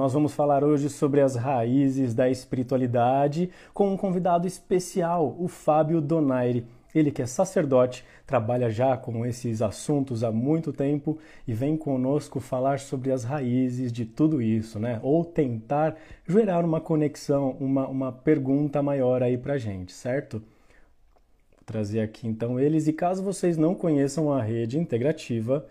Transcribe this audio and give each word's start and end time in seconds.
nós 0.00 0.14
vamos 0.14 0.32
falar 0.32 0.64
hoje 0.64 0.88
sobre 0.88 1.20
as 1.20 1.36
raízes 1.36 2.14
da 2.14 2.30
espiritualidade 2.30 3.50
com 3.74 3.92
um 3.92 3.98
convidado 3.98 4.46
especial, 4.46 5.36
o 5.38 5.46
Fábio 5.46 6.00
Donaire. 6.00 6.64
Ele 6.94 7.10
que 7.10 7.20
é 7.20 7.26
sacerdote, 7.26 8.02
trabalha 8.26 8.70
já 8.70 8.96
com 8.96 9.26
esses 9.26 9.60
assuntos 9.60 10.24
há 10.24 10.32
muito 10.32 10.72
tempo 10.72 11.18
e 11.46 11.52
vem 11.52 11.76
conosco 11.76 12.40
falar 12.40 12.78
sobre 12.78 13.12
as 13.12 13.24
raízes 13.24 13.92
de 13.92 14.06
tudo 14.06 14.40
isso, 14.40 14.78
né? 14.78 14.98
Ou 15.02 15.22
tentar 15.22 15.94
gerar 16.26 16.64
uma 16.64 16.80
conexão, 16.80 17.54
uma, 17.60 17.86
uma 17.86 18.10
pergunta 18.10 18.82
maior 18.82 19.22
aí 19.22 19.36
pra 19.36 19.58
gente, 19.58 19.92
certo? 19.92 20.38
Vou 20.38 21.64
trazer 21.66 22.00
aqui 22.00 22.26
então 22.26 22.58
eles 22.58 22.88
e 22.88 22.92
caso 22.94 23.22
vocês 23.22 23.58
não 23.58 23.74
conheçam 23.74 24.32
a 24.32 24.40
rede 24.40 24.78
integrativa, 24.78 25.66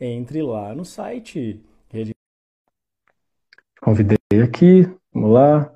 entre 0.00 0.40
lá 0.40 0.72
no 0.72 0.84
site 0.84 1.60
Convidei 3.82 4.16
aqui, 4.44 4.82
vamos 5.12 5.32
lá. 5.32 5.74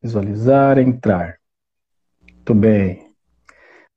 Visualizar, 0.00 0.78
entrar. 0.78 1.40
Muito 2.22 2.54
bem. 2.54 3.12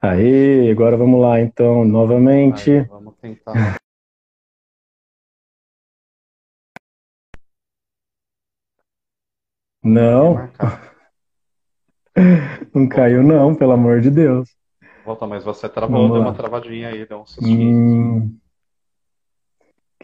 Aí, 0.02 0.72
agora 0.72 0.98
vamos 0.98 1.22
lá 1.22 1.40
então, 1.40 1.86
novamente. 1.86 2.72
Aí, 2.72 2.82
vamos 2.86 3.16
tentar. 3.18 3.54
Não. 9.84 10.49
Não 12.74 12.90
caiu 12.90 13.22
não, 13.22 13.54
pelo 13.54 13.74
amor 13.74 14.02
de 14.02 14.10
Deus. 14.10 14.49
Volta, 15.05 15.27
mas 15.27 15.44
você 15.44 15.70
travou, 15.70 16.12
deu 16.12 16.22
uma 16.22 16.34
travadinha 16.34 16.88
aí, 16.88 17.05
deu 17.05 17.20
um 17.20 17.26
sustinho. 17.26 18.24
Hum, 18.24 18.40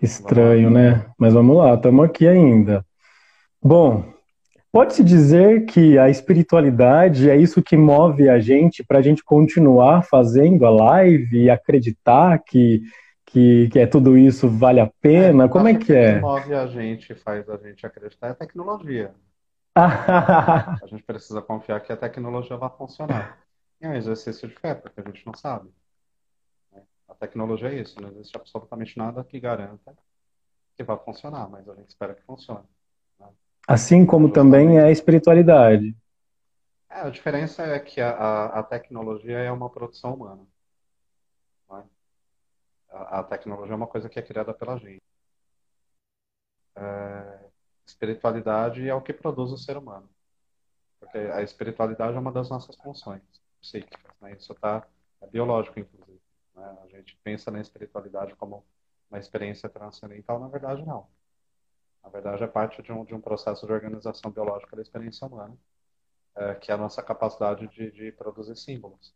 que 0.02 0.06
estranho, 0.08 0.72
né? 0.72 1.06
Mas 1.16 1.32
vamos 1.32 1.56
lá, 1.56 1.76
estamos 1.76 2.04
aqui 2.04 2.28
ainda. 2.28 2.84
Bom, 3.62 4.12
pode-se 4.72 5.04
dizer 5.04 5.66
que 5.66 5.96
a 6.00 6.10
espiritualidade 6.10 7.30
é 7.30 7.38
isso 7.38 7.62
que 7.62 7.78
move 7.78 8.28
a 8.28 8.40
gente 8.40 8.84
para 8.84 8.98
a 8.98 9.02
gente 9.04 9.24
continuar 9.24 10.02
fazendo 10.02 10.66
a 10.66 10.72
live 10.72 11.44
e 11.44 11.52
acreditar 11.52 12.40
que, 12.40 12.82
que, 13.28 13.70
que 13.70 13.78
é 13.78 13.86
tudo 13.86 14.18
isso 14.18 14.50
vale 14.50 14.80
a 14.80 14.90
pena? 15.00 15.48
Como 15.48 15.68
é 15.68 15.76
que 15.76 15.86
que 15.86 15.94
é? 15.94 16.20
move 16.20 16.52
a 16.52 16.66
gente, 16.66 17.14
faz 17.14 17.48
a 17.48 17.58
gente 17.58 17.86
acreditar 17.86 18.30
é 18.30 18.32
a 18.32 18.36
tecnologia. 18.36 19.12
A 19.78 20.86
gente 20.86 21.02
precisa 21.04 21.42
confiar 21.42 21.80
que 21.80 21.94
a 21.94 21.96
tecnologia 21.96 22.58
vai 22.58 22.70
funcionar. 22.78 23.38
É 23.80 23.88
um 23.88 23.94
exercício 23.94 24.50
de 24.50 24.56
fé, 24.56 24.76
porque 24.76 25.00
a 25.00 25.04
gente 25.04 25.26
não 25.26 25.34
sabe. 25.34 25.70
Né? 27.12 27.16
A 27.16 27.16
tecnologia 27.16 27.70
é 27.70 27.76
isso, 27.76 28.00
não 28.02 28.10
existe 28.10 28.36
absolutamente 28.38 28.98
nada 28.98 29.24
que 29.24 29.40
garanta 29.40 29.96
que 30.76 30.84
vai 30.84 30.98
funcionar, 30.98 31.50
mas 31.50 31.68
a 31.68 31.76
gente 31.76 31.90
espera 31.90 32.14
que 32.14 32.24
funcione. 32.24 32.68
Assim 33.68 34.06
como 34.06 34.32
também 34.32 34.78
é 34.78 34.84
a 34.84 34.92
espiritualidade. 34.92 35.96
É, 36.90 37.02
a 37.02 37.10
diferença 37.10 37.64
é 37.64 37.80
que 37.80 38.02
a, 38.02 38.10
a, 38.10 38.60
a 38.60 38.64
tecnologia 38.64 39.38
é 39.38 39.52
uma 39.52 39.70
produção 39.70 40.16
humana. 40.16 40.46
né? 41.70 41.84
A, 42.90 43.20
a 43.20 43.24
tecnologia 43.24 43.74
é 43.74 43.76
uma 43.76 43.88
coisa 43.88 44.10
que 44.10 44.20
é 44.20 44.22
criada 44.22 44.54
pela 44.54 44.78
gente. 44.78 45.02
É, 46.76 47.50
espiritualidade 47.86 48.88
é 48.88 48.94
o 48.94 49.02
que 49.02 49.14
produz 49.14 49.52
o 49.52 49.58
ser 49.58 49.78
humano. 49.78 50.10
Porque 51.00 51.18
a 51.18 51.42
espiritualidade 51.42 52.16
é 52.16 52.20
uma 52.20 52.32
das 52.32 52.50
nossas 52.50 52.76
funções 52.78 53.22
psíquicas. 53.62 54.14
Né? 54.20 54.34
Isso 54.34 54.54
tá, 54.56 54.86
é 55.22 55.28
biológico, 55.28 55.80
inclusive. 55.80 56.11
Né? 56.56 56.78
A 56.84 56.88
gente 56.88 57.18
pensa 57.24 57.52
na 57.52 57.62
espiritualidade 57.62 58.36
como 58.36 58.66
uma 59.10 59.20
experiência 59.20 59.70
transcendental, 59.70 60.40
na 60.40 60.48
verdade, 60.48 60.86
não. 60.86 61.08
Na 62.04 62.10
verdade, 62.10 62.44
é 62.44 62.48
parte 62.48 62.82
de 62.82 62.92
um, 62.92 63.06
de 63.06 63.16
um 63.16 63.22
processo 63.22 63.66
de 63.66 63.74
organização 63.74 64.32
biológica 64.32 64.76
da 64.76 64.82
experiência 64.82 65.28
humana, 65.28 65.58
é, 66.36 66.56
que 66.56 66.72
é 66.72 66.76
a 66.76 66.78
nossa 66.78 67.04
capacidade 67.04 67.68
de, 67.70 67.92
de 67.92 68.12
produzir 68.14 68.56
símbolos. 68.58 69.14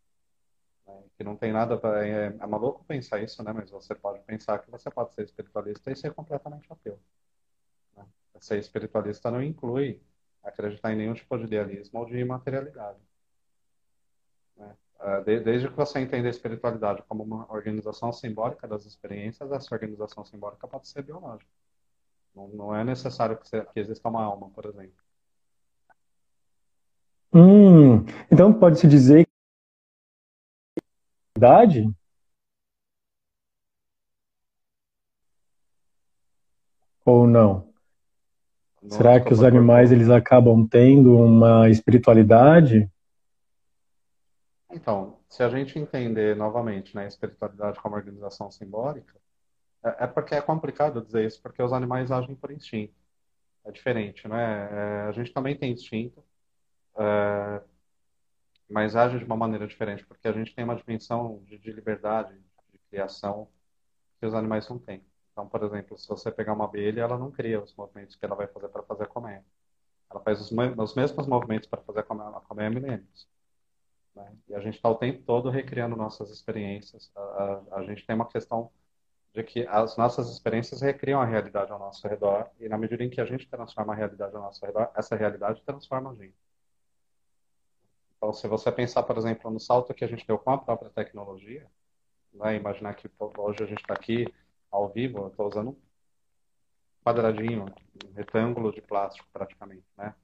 né? 0.87 1.03
Que 1.17 1.23
não 1.23 1.35
tem 1.37 1.51
nada. 1.53 1.77
pra- 1.77 2.05
É, 2.07 2.27
é 2.27 2.47
maluco 2.47 2.83
pensar 2.85 3.21
isso, 3.23 3.43
né? 3.43 3.53
Mas 3.53 3.69
você 3.71 3.95
pode 3.95 4.21
pensar 4.23 4.59
que 4.59 4.71
você 4.71 4.89
pode 4.91 5.13
ser 5.15 5.23
espiritualista 5.25 5.91
e 5.91 5.95
ser 5.95 6.13
completamente 6.13 6.71
ateu. 6.71 6.99
né? 7.95 8.05
Ser 8.39 8.59
espiritualista 8.59 9.31
não 9.31 9.41
inclui 9.43 10.01
acreditar 10.43 10.93
em 10.93 10.97
nenhum 10.97 11.13
tipo 11.13 11.37
de 11.37 11.45
idealismo 11.45 11.99
ou 11.99 12.05
de 12.05 12.17
imaterialidade. 12.19 12.99
né? 14.57 14.75
Ah, 14.99 15.19
de- 15.19 15.39
Desde 15.41 15.67
que 15.69 15.75
você 15.75 15.99
entenda 15.99 16.27
a 16.27 16.31
espiritualidade 16.31 17.03
como 17.07 17.23
uma 17.23 17.51
organização 17.51 18.11
simbólica 18.11 18.67
das 18.67 18.85
experiências, 18.85 19.51
essa 19.51 19.73
organização 19.75 20.23
simbólica 20.25 20.67
pode 20.67 20.87
ser 20.87 21.03
biológica. 21.03 21.49
Não, 22.35 22.47
não 22.49 22.75
é 22.75 22.83
necessário 22.83 23.37
que, 23.37 23.47
se- 23.47 23.61
que 23.73 23.79
exista 23.79 24.07
uma 24.09 24.23
alma, 24.23 24.49
por 24.49 24.65
exemplo. 24.65 24.93
Hum, 27.33 28.05
então 28.31 28.53
pode-se 28.53 28.87
dizer 28.87 29.25
que 29.25 29.31
espiritualidade 31.37 31.93
ou 37.03 37.27
não? 37.27 37.73
Não 38.81 38.89
Será 38.91 39.19
que 39.19 39.33
os 39.33 39.43
animais 39.43 39.91
eles 39.91 40.09
acabam 40.09 40.65
tendo 40.67 41.17
uma 41.17 41.69
espiritualidade? 41.69 42.89
Então, 44.75 45.17
se 45.29 45.41
a 45.41 45.49
gente 45.49 45.79
entender 45.79 46.35
novamente, 46.35 46.93
né, 46.95 47.05
a 47.05 47.07
espiritualidade 47.07 47.79
como 47.81 47.95
organização 47.95 48.51
simbólica, 48.51 49.15
é, 49.83 50.05
é 50.05 50.07
porque 50.07 50.35
é 50.35 50.41
complicado 50.41 51.01
dizer 51.05 51.25
isso, 51.27 51.41
porque 51.41 51.63
os 51.63 51.73
animais 51.73 52.11
agem 52.11 52.35
por 52.35 52.51
instinto. 52.51 52.93
É 53.65 53.71
diferente, 53.71 54.27
né? 54.27 55.05
É, 55.05 55.09
a 55.09 55.13
gente 55.13 55.33
também 55.33 55.57
tem 55.57 55.73
instinto, 55.73 56.23
é, 56.97 57.61
mas 58.69 58.95
age 58.95 59.17
de 59.19 59.25
uma 59.25 59.37
maneira 59.37 59.67
diferente, 59.67 60.05
porque 60.05 60.27
a 60.27 60.31
gente 60.31 60.53
tem 60.55 60.63
uma 60.65 60.75
dimensão 60.75 61.43
de, 61.45 61.57
de 61.57 61.71
liberdade, 61.71 62.37
de 62.71 62.79
criação, 62.89 63.47
que 64.19 64.25
os 64.27 64.33
animais 64.35 64.69
não 64.69 64.79
têm. 64.79 65.05
Então, 65.33 65.47
por 65.49 65.63
exemplo, 65.63 65.97
se 65.97 66.07
você 66.09 66.31
pegar 66.31 66.53
uma 66.53 66.65
abelha, 66.65 67.01
ela 67.01 67.17
não 67.17 67.31
cria 67.31 67.61
os 67.61 67.75
movimentos 67.75 68.15
que 68.15 68.25
ela 68.25 68.35
vai 68.35 68.47
fazer 68.47 68.69
para 68.69 68.83
fazer 68.83 69.07
colmeia. 69.07 69.45
Ela 70.11 70.21
faz 70.21 70.41
os, 70.41 70.51
os 70.51 70.95
mesmos 70.95 71.27
movimentos 71.27 71.67
para 71.69 71.81
fazer 71.83 72.01
a 72.01 72.03
colmeia 72.03 72.69
a 72.69 72.71
milênios. 72.71 73.27
Né? 74.15 74.35
E 74.47 74.55
a 74.55 74.59
gente 74.59 74.75
está 74.75 74.89
o 74.89 74.95
tempo 74.95 75.23
todo 75.23 75.49
recriando 75.49 75.95
nossas 75.95 76.29
experiências. 76.31 77.11
A, 77.15 77.21
a, 77.21 77.79
a 77.79 77.83
gente 77.83 78.05
tem 78.05 78.15
uma 78.15 78.27
questão 78.27 78.71
de 79.33 79.43
que 79.43 79.67
as 79.67 79.97
nossas 79.97 80.29
experiências 80.31 80.81
recriam 80.81 81.21
a 81.21 81.25
realidade 81.25 81.71
ao 81.71 81.77
nosso 81.77 82.07
redor, 82.07 82.49
e 82.59 82.69
na 82.69 82.77
medida 82.77 83.03
em 83.03 83.09
que 83.09 83.19
a 83.19 83.25
gente 83.25 83.47
transforma 83.49 83.93
a 83.93 83.95
realidade 83.95 84.33
ao 84.33 84.41
nosso 84.41 84.65
redor, 84.65 84.89
essa 84.95 85.15
realidade 85.15 85.61
transforma 85.63 86.11
a 86.11 86.15
gente. 86.15 86.35
Então, 88.15 88.31
se 88.31 88.47
você 88.47 88.71
pensar, 88.71 89.03
por 89.03 89.17
exemplo, 89.17 89.51
no 89.51 89.59
salto 89.59 89.93
que 89.93 90.05
a 90.05 90.07
gente 90.07 90.25
deu 90.25 90.39
com 90.39 90.51
a 90.51 90.57
própria 90.57 90.89
tecnologia, 90.89 91.69
né? 92.33 92.55
imaginar 92.55 92.93
que 92.95 93.09
hoje 93.37 93.63
a 93.63 93.67
gente 93.67 93.81
está 93.81 93.93
aqui 93.93 94.25
ao 94.71 94.89
vivo, 94.89 95.19
eu 95.19 95.27
estou 95.27 95.47
usando 95.47 95.71
um 95.71 95.77
quadradinho, 97.03 97.65
um 98.05 98.13
retângulo 98.13 98.71
de 98.71 98.81
plástico 98.81 99.27
praticamente, 99.31 99.85
né? 99.97 100.15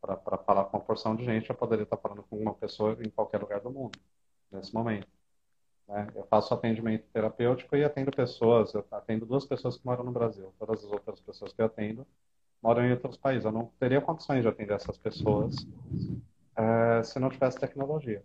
Para 0.00 0.38
falar 0.38 0.64
com 0.66 0.76
uma 0.78 0.84
porção 0.84 1.14
de 1.16 1.24
gente, 1.24 1.50
eu 1.50 1.56
poderia 1.56 1.84
estar 1.84 1.96
falando 1.96 2.22
com 2.24 2.36
uma 2.38 2.54
pessoa 2.54 2.96
em 3.02 3.10
qualquer 3.10 3.40
lugar 3.40 3.60
do 3.60 3.70
mundo, 3.70 3.98
nesse 4.52 4.74
momento. 4.74 5.08
né? 5.88 6.08
Eu 6.14 6.24
faço 6.26 6.54
atendimento 6.54 7.06
terapêutico 7.12 7.76
e 7.76 7.84
atendo 7.84 8.10
pessoas, 8.12 8.74
eu 8.74 8.86
atendo 8.92 9.26
duas 9.26 9.46
pessoas 9.46 9.78
que 9.78 9.86
moram 9.86 10.04
no 10.04 10.12
Brasil. 10.12 10.54
Todas 10.58 10.84
as 10.84 10.92
outras 10.92 11.20
pessoas 11.20 11.52
que 11.52 11.62
eu 11.62 11.66
atendo 11.66 12.06
moram 12.62 12.84
em 12.84 12.92
outros 12.92 13.16
países. 13.18 13.44
Eu 13.46 13.52
não 13.52 13.66
teria 13.80 14.00
condições 14.02 14.42
de 14.42 14.48
atender 14.48 14.74
essas 14.74 14.98
pessoas 14.98 15.56
eh, 16.56 17.02
se 17.02 17.18
não 17.18 17.30
tivesse 17.30 17.58
tecnologia. 17.58 18.24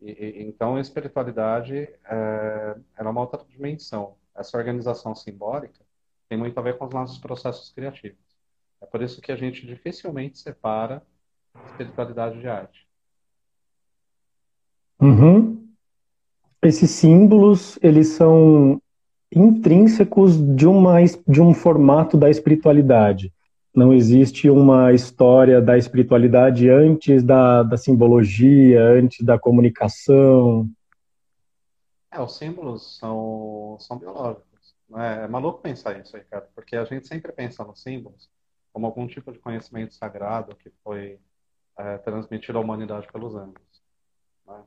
E, 0.00 0.10
e- 0.12 0.44
então, 0.44 0.76
a 0.76 0.80
espiritualidade 0.80 1.76
é, 1.76 2.76
ela 2.98 3.08
é 3.08 3.12
uma 3.12 3.22
outra 3.22 3.44
dimensão. 3.46 4.16
Essa 4.36 4.58
organização 4.58 5.14
simbólica 5.16 5.84
tem 6.28 6.38
muito 6.38 6.58
a 6.58 6.62
ver 6.62 6.78
com 6.78 6.86
os 6.86 6.94
nossos 6.94 7.18
processos 7.18 7.72
criativos. 7.72 8.27
É 8.80 8.86
por 8.86 9.02
isso 9.02 9.20
que 9.20 9.32
a 9.32 9.36
gente 9.36 9.66
dificilmente 9.66 10.38
separa 10.38 11.02
espiritualidade 11.66 12.40
de 12.40 12.48
arte. 12.48 12.86
Uhum. 15.00 15.68
Esses 16.62 16.90
símbolos, 16.90 17.78
eles 17.82 18.08
são 18.08 18.80
intrínsecos 19.32 20.36
de 20.56 20.66
uma, 20.66 20.96
de 21.26 21.40
um 21.40 21.54
formato 21.54 22.16
da 22.16 22.30
espiritualidade. 22.30 23.32
Não 23.74 23.92
existe 23.92 24.50
uma 24.50 24.92
história 24.92 25.60
da 25.60 25.78
espiritualidade 25.78 26.68
antes 26.68 27.22
da, 27.22 27.62
da 27.62 27.76
simbologia, 27.76 28.82
antes 28.82 29.24
da 29.24 29.38
comunicação. 29.38 30.68
É, 32.10 32.20
os 32.20 32.36
símbolos 32.36 32.98
são, 32.98 33.76
são 33.78 33.98
biológicos. 33.98 34.74
Não 34.88 35.00
é? 35.00 35.24
É 35.24 35.28
maluco 35.28 35.60
pensar 35.60 36.00
isso, 36.00 36.16
Ricardo, 36.16 36.48
porque 36.54 36.74
a 36.74 36.84
gente 36.84 37.06
sempre 37.06 37.30
pensa 37.30 37.62
nos 37.62 37.80
símbolos 37.80 38.28
como 38.72 38.86
algum 38.86 39.06
tipo 39.06 39.32
de 39.32 39.38
conhecimento 39.38 39.94
sagrado 39.94 40.54
que 40.56 40.70
foi 40.84 41.20
é, 41.78 41.98
transmitido 41.98 42.58
à 42.58 42.60
humanidade 42.60 43.08
pelos 43.12 43.34
anos. 43.36 43.56
né? 44.46 44.64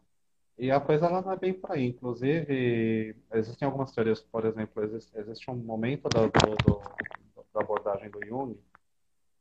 E 0.58 0.72
a 0.72 0.80
coisa 0.82 1.08
ela 1.08 1.22
não 1.22 1.32
é 1.34 1.38
bem 1.38 1.54
por 1.54 1.72
aí. 1.72 1.88
Inclusive, 1.88 3.16
existem 3.34 3.66
algumas 3.68 3.92
teorias, 3.94 4.22
por 4.22 4.46
exemplo, 4.46 4.84
existe, 4.84 5.18
existe 5.18 5.52
um 5.52 5.56
momento 5.56 6.10
da, 6.10 6.28
do- 6.28 6.82
da 7.54 7.62
abordagem 7.62 8.10
do 8.10 8.20
Jung, 8.26 8.58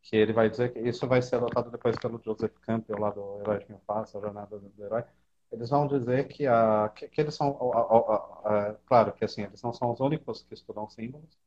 que 0.02 0.16
ele 0.16 0.32
vai 0.32 0.50
dizer 0.50 0.72
que 0.72 0.80
isso 0.80 1.06
vai 1.06 1.22
ser 1.22 1.36
adotado 1.36 1.70
depois 1.70 1.96
pelo 1.98 2.20
Joseph 2.24 2.54
Campbell, 2.62 2.98
lá 2.98 3.10
do 3.10 3.40
Herói 3.40 3.58
de 3.60 3.68
Mil 3.70 3.80
Faces, 3.86 4.16
a 4.16 4.20
Jornada 4.20 4.58
do 4.58 4.84
Herói. 4.84 5.04
Eles 5.52 5.70
vão 5.70 5.86
dizer 5.88 6.28
que, 6.28 6.46
a, 6.46 6.90
que, 6.94 7.08
que 7.08 7.20
eles 7.20 7.34
são, 7.34 7.58
a, 7.72 8.56
a, 8.56 8.70
a, 8.70 8.74
claro 8.86 9.12
que 9.12 9.24
assim, 9.24 9.42
eles 9.42 9.62
não 9.62 9.72
são 9.72 9.92
os 9.92 10.00
únicos 10.00 10.42
que 10.44 10.54
estudam 10.54 10.88
símbolos, 10.88 11.38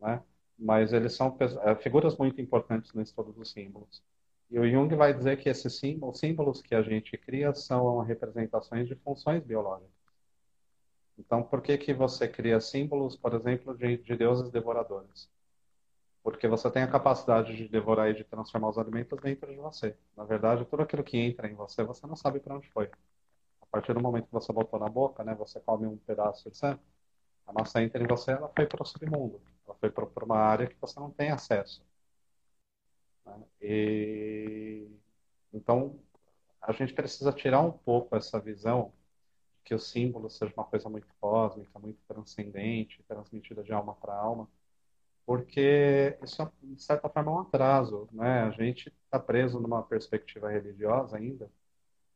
né? 0.00 0.22
Mas 0.60 0.92
eles 0.92 1.14
são 1.14 1.36
é, 1.64 1.74
figuras 1.76 2.16
muito 2.16 2.40
importantes 2.40 2.92
no 2.92 3.02
estudo 3.02 3.32
dos 3.32 3.50
símbolos. 3.50 4.02
E 4.50 4.58
o 4.58 4.68
Jung 4.68 4.94
vai 4.96 5.14
dizer 5.14 5.38
que 5.38 5.48
esses 5.48 5.78
símbolos, 5.78 6.18
símbolos 6.18 6.60
que 6.60 6.74
a 6.74 6.82
gente 6.82 7.16
cria 7.16 7.54
são 7.54 8.00
representações 8.00 8.88
de 8.88 8.94
funções 8.96 9.42
biológicas. 9.44 9.90
Então, 11.18 11.42
por 11.42 11.62
que, 11.62 11.76
que 11.78 11.94
você 11.94 12.26
cria 12.26 12.60
símbolos, 12.60 13.16
por 13.16 13.34
exemplo, 13.34 13.76
de, 13.76 13.98
de 13.98 14.16
deuses 14.16 14.50
devoradores? 14.50 15.28
Porque 16.22 16.48
você 16.48 16.70
tem 16.70 16.82
a 16.82 16.90
capacidade 16.90 17.56
de 17.56 17.68
devorar 17.68 18.10
e 18.10 18.14
de 18.14 18.24
transformar 18.24 18.70
os 18.70 18.78
alimentos 18.78 19.18
dentro 19.20 19.50
de 19.50 19.58
você. 19.58 19.96
Na 20.16 20.24
verdade, 20.24 20.64
tudo 20.66 20.82
aquilo 20.82 21.04
que 21.04 21.18
entra 21.18 21.48
em 21.48 21.54
você, 21.54 21.84
você 21.84 22.06
não 22.06 22.16
sabe 22.16 22.40
para 22.40 22.56
onde 22.56 22.68
foi. 22.70 22.90
A 23.62 23.66
partir 23.66 23.94
do 23.94 24.00
momento 24.00 24.26
que 24.26 24.32
você 24.32 24.52
botou 24.52 24.80
na 24.80 24.88
boca, 24.88 25.22
né, 25.24 25.34
você 25.34 25.60
come 25.60 25.86
um 25.86 25.96
pedaço 25.98 26.50
de 26.50 26.56
sangue, 26.56 26.80
a 27.50 27.52
maçã 27.52 27.82
entra 27.82 28.02
em 28.02 28.06
você, 28.06 28.32
ela 28.32 28.48
foi 28.54 28.66
para 28.66 28.82
o 28.82 28.86
submundo. 28.86 29.40
Ela 29.66 29.76
foi 29.76 29.90
para 29.90 30.24
uma 30.24 30.38
área 30.38 30.66
que 30.66 30.76
você 30.80 30.98
não 30.98 31.10
tem 31.10 31.30
acesso. 31.30 31.82
Né? 33.26 33.42
E... 33.60 34.88
Então, 35.52 35.98
a 36.62 36.72
gente 36.72 36.92
precisa 36.94 37.32
tirar 37.32 37.60
um 37.60 37.72
pouco 37.72 38.16
essa 38.16 38.40
visão 38.40 38.92
que 39.64 39.74
o 39.74 39.78
símbolo 39.78 40.30
seja 40.30 40.52
uma 40.56 40.64
coisa 40.64 40.88
muito 40.88 41.06
cósmica, 41.20 41.78
muito 41.78 41.98
transcendente, 42.08 43.02
transmitida 43.08 43.62
de 43.62 43.72
alma 43.72 43.94
para 43.94 44.14
alma 44.14 44.48
porque 45.30 46.18
isso, 46.24 46.42
é, 46.42 46.50
de 46.60 46.82
certa 46.82 47.08
forma, 47.08 47.30
é 47.30 47.34
um 47.36 47.38
atraso. 47.38 48.08
Né? 48.10 48.42
A 48.42 48.50
gente 48.50 48.92
está 49.04 49.16
preso 49.16 49.60
numa 49.60 49.80
perspectiva 49.80 50.50
religiosa 50.50 51.16
ainda 51.16 51.48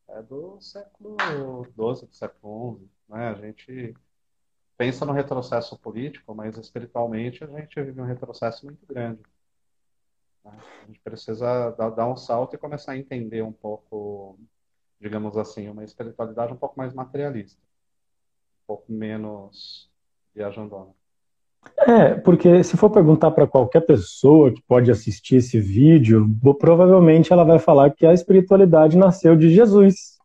é 0.08 0.20
do 0.20 0.60
século 0.60 1.16
XII, 1.20 2.08
do 2.08 2.12
século 2.12 2.80
XI. 2.80 2.90
Né? 3.08 3.28
A 3.28 3.34
gente 3.34 3.94
pensa 4.84 5.06
no 5.06 5.12
retrocesso 5.12 5.78
político, 5.78 6.34
mas 6.34 6.58
espiritualmente 6.58 7.42
a 7.42 7.46
gente 7.46 7.82
vive 7.82 8.02
um 8.02 8.04
retrocesso 8.04 8.66
muito 8.66 8.84
grande. 8.86 9.22
Né? 10.44 10.52
A 10.82 10.86
gente 10.86 11.00
precisa 11.00 11.70
dar, 11.70 12.06
um 12.06 12.16
salto 12.16 12.54
e 12.54 12.58
começar 12.58 12.92
a 12.92 12.98
entender 12.98 13.40
um 13.42 13.52
pouco, 13.52 14.38
digamos 15.00 15.38
assim, 15.38 15.70
uma 15.70 15.82
espiritualidade 15.84 16.52
um 16.52 16.56
pouco 16.56 16.76
mais 16.76 16.92
materialista, 16.92 17.58
um 17.62 18.66
pouco 18.66 18.92
menos 18.92 19.90
viajandona. 20.34 20.90
É, 21.78 22.16
porque 22.16 22.62
se 22.62 22.76
for 22.76 22.90
perguntar 22.90 23.30
para 23.30 23.46
qualquer 23.46 23.80
pessoa 23.86 24.52
que 24.52 24.60
pode 24.68 24.90
assistir 24.90 25.36
esse 25.36 25.58
vídeo, 25.58 26.28
provavelmente 26.60 27.32
ela 27.32 27.42
vai 27.42 27.58
falar 27.58 27.90
que 27.90 28.04
a 28.04 28.12
espiritualidade 28.12 28.98
nasceu 28.98 29.34
de 29.34 29.48
Jesus, 29.48 30.18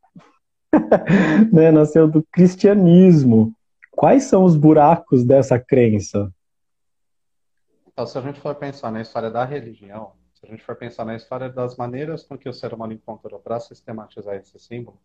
né? 1.49 1.71
nasceu 1.71 2.09
do 2.09 2.21
cristianismo. 2.29 3.55
Quais 3.99 4.23
são 4.23 4.45
os 4.45 4.55
buracos 4.55 5.25
dessa 5.25 5.59
crença? 5.59 6.33
Então, 7.85 8.07
se 8.07 8.17
a 8.17 8.21
gente 8.21 8.39
for 8.39 8.55
pensar 8.55 8.93
na 8.93 9.01
história 9.01 9.29
da 9.29 9.43
religião, 9.43 10.13
se 10.33 10.45
a 10.45 10.49
gente 10.49 10.63
for 10.63 10.73
pensar 10.77 11.03
na 11.03 11.17
história 11.17 11.49
das 11.49 11.75
maneiras 11.75 12.23
com 12.23 12.37
que 12.37 12.47
o 12.47 12.53
ser 12.53 12.73
humano 12.73 12.93
encontrou 12.93 13.41
para 13.41 13.59
sistematizar 13.59 14.37
esses 14.37 14.63
símbolos, 14.63 15.01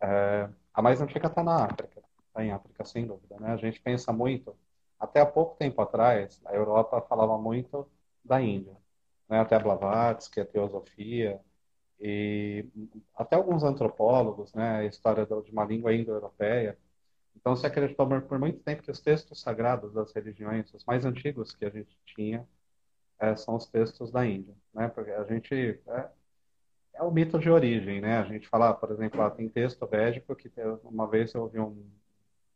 é, 0.00 0.48
a 0.74 0.82
mais 0.82 1.00
antiga 1.00 1.28
está 1.28 1.44
na 1.44 1.64
África, 1.64 2.02
está 2.26 2.44
em 2.44 2.50
África, 2.50 2.84
sem 2.84 3.06
dúvida. 3.06 3.36
Né? 3.38 3.52
A 3.52 3.56
gente 3.56 3.80
pensa 3.80 4.12
muito 4.12 4.56
até 4.98 5.20
há 5.20 5.26
pouco 5.26 5.54
tempo 5.54 5.80
atrás, 5.80 6.42
a 6.44 6.56
Europa 6.56 7.00
falava 7.02 7.38
muito 7.38 7.88
da 8.24 8.42
Índia, 8.42 8.76
né? 9.28 9.38
até 9.38 9.56
Blavatsky, 9.60 10.40
a 10.40 10.44
teosofia, 10.44 11.40
e 12.00 12.66
até 13.14 13.36
alguns 13.36 13.62
antropólogos, 13.62 14.52
né? 14.54 14.78
a 14.78 14.84
história 14.86 15.24
de 15.24 15.52
uma 15.52 15.64
língua 15.64 15.94
indo-europeia. 15.94 16.76
Então, 17.42 17.56
se 17.56 17.66
acreditou 17.66 18.08
por 18.22 18.38
muito 18.38 18.60
tempo 18.60 18.82
que 18.84 18.90
os 18.90 19.00
textos 19.00 19.40
sagrados 19.40 19.92
das 19.92 20.12
religiões, 20.12 20.72
os 20.72 20.84
mais 20.84 21.04
antigos 21.04 21.52
que 21.52 21.64
a 21.64 21.70
gente 21.70 21.98
tinha, 22.06 22.48
é, 23.18 23.34
são 23.36 23.56
os 23.56 23.66
textos 23.66 24.12
da 24.12 24.24
Índia, 24.24 24.54
né? 24.72 24.88
Porque 24.88 25.10
a 25.10 25.24
gente 25.24 25.80
é, 25.88 26.10
é 26.94 27.02
o 27.02 27.10
mito 27.10 27.38
de 27.40 27.50
origem, 27.50 28.00
né? 28.00 28.18
A 28.18 28.24
gente 28.24 28.48
fala, 28.48 28.72
por 28.72 28.92
exemplo, 28.92 29.18
lá, 29.20 29.28
tem 29.30 29.48
texto 29.48 29.84
védico 29.86 30.36
que 30.36 30.50
uma 30.84 31.08
vez 31.08 31.34
eu 31.34 31.42
ouvi 31.42 31.58
um 31.58 31.84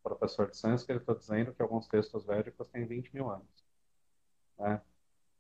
professor 0.05 0.49
de 0.49 0.57
sânscrito 0.57 1.17
dizendo 1.17 1.53
que 1.53 1.63
alguns 1.63 1.89
textos 1.89 2.25
védicos 2.25 2.69
têm 2.69 2.87
20 2.87 3.13
mil 3.13 3.29
anos. 3.29 3.67
Né? 4.59 4.81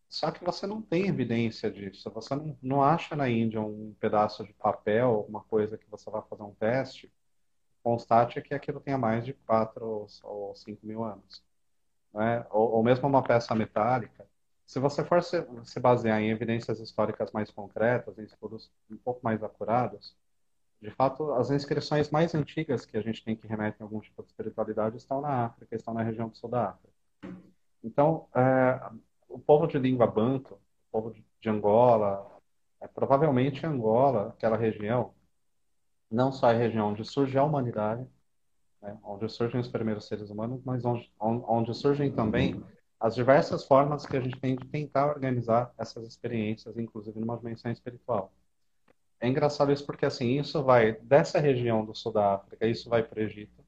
Só 0.08 0.30
que 0.30 0.44
você 0.44 0.66
não 0.66 0.82
tem 0.82 1.08
evidência 1.08 1.70
disso. 1.70 2.10
Você 2.10 2.34
não, 2.34 2.58
não 2.62 2.82
acha 2.82 3.14
na 3.14 3.28
Índia 3.28 3.60
um 3.60 3.94
pedaço 4.00 4.44
de 4.44 4.52
papel, 4.54 5.08
alguma 5.08 5.42
coisa 5.44 5.78
que 5.78 5.88
você 5.90 6.10
vai 6.10 6.22
fazer 6.28 6.42
um 6.42 6.54
teste, 6.54 7.12
constate 7.86 8.42
que 8.42 8.52
aquilo 8.52 8.80
tenha 8.80 8.98
mais 8.98 9.24
de 9.24 9.32
4 9.32 10.08
ou 10.24 10.56
5 10.56 10.84
mil 10.84 11.04
anos. 11.04 11.40
Né? 12.12 12.44
Ou, 12.50 12.72
ou 12.72 12.82
mesmo 12.82 13.06
uma 13.06 13.22
peça 13.22 13.54
metálica. 13.54 14.26
Se 14.66 14.80
você 14.80 15.04
for 15.04 15.22
se, 15.22 15.46
se 15.62 15.78
basear 15.78 16.20
em 16.20 16.30
evidências 16.30 16.80
históricas 16.80 17.30
mais 17.30 17.48
concretas, 17.48 18.18
em 18.18 18.24
estudos 18.24 18.72
um 18.90 18.96
pouco 18.96 19.20
mais 19.22 19.40
acurados, 19.40 20.16
de 20.82 20.90
fato, 20.90 21.30
as 21.34 21.52
inscrições 21.52 22.10
mais 22.10 22.34
antigas 22.34 22.84
que 22.84 22.96
a 22.96 23.00
gente 23.00 23.24
tem 23.24 23.36
que 23.36 23.46
remetem 23.46 23.76
a 23.80 23.84
algum 23.84 24.00
tipo 24.00 24.20
de 24.20 24.30
espiritualidade 24.30 24.96
estão 24.96 25.20
na 25.20 25.46
África, 25.46 25.76
estão 25.76 25.94
na 25.94 26.02
região 26.02 26.28
do 26.28 26.36
sul 26.36 26.50
da 26.50 26.70
África. 26.70 26.92
Então, 27.84 28.26
é, 28.34 28.80
o 29.28 29.38
povo 29.38 29.68
de 29.68 29.78
língua 29.78 30.08
banto, 30.08 30.54
o 30.54 30.90
povo 30.90 31.12
de, 31.12 31.24
de 31.40 31.48
Angola, 31.48 32.28
é, 32.80 32.88
provavelmente 32.88 33.64
Angola, 33.64 34.30
aquela 34.30 34.56
região, 34.56 35.14
não 36.10 36.32
só 36.32 36.50
a 36.50 36.52
região 36.52 36.90
onde 36.90 37.04
surge 37.04 37.36
a 37.36 37.44
humanidade, 37.44 38.06
né, 38.82 38.98
onde 39.02 39.28
surgem 39.28 39.60
os 39.60 39.68
primeiros 39.68 40.06
seres 40.06 40.30
humanos, 40.30 40.62
mas 40.64 40.84
onde, 40.84 41.10
onde 41.20 41.74
surgem 41.74 42.12
também 42.12 42.62
as 42.98 43.14
diversas 43.14 43.64
formas 43.64 44.06
que 44.06 44.16
a 44.16 44.20
gente 44.20 44.38
tem 44.40 44.56
de 44.56 44.66
tentar 44.66 45.06
organizar 45.06 45.72
essas 45.76 46.06
experiências, 46.06 46.76
inclusive 46.78 47.18
numa 47.20 47.36
dimensão 47.36 47.70
espiritual. 47.70 48.32
É 49.20 49.28
engraçado 49.28 49.72
isso 49.72 49.84
porque 49.84 50.06
assim, 50.06 50.38
isso 50.38 50.62
vai 50.62 50.92
dessa 50.92 51.38
região 51.38 51.84
do 51.84 51.94
sul 51.94 52.12
da 52.12 52.34
África, 52.34 52.66
isso 52.66 52.88
vai 52.88 53.02
para 53.02 53.18
o 53.18 53.22
Egito. 53.22 53.64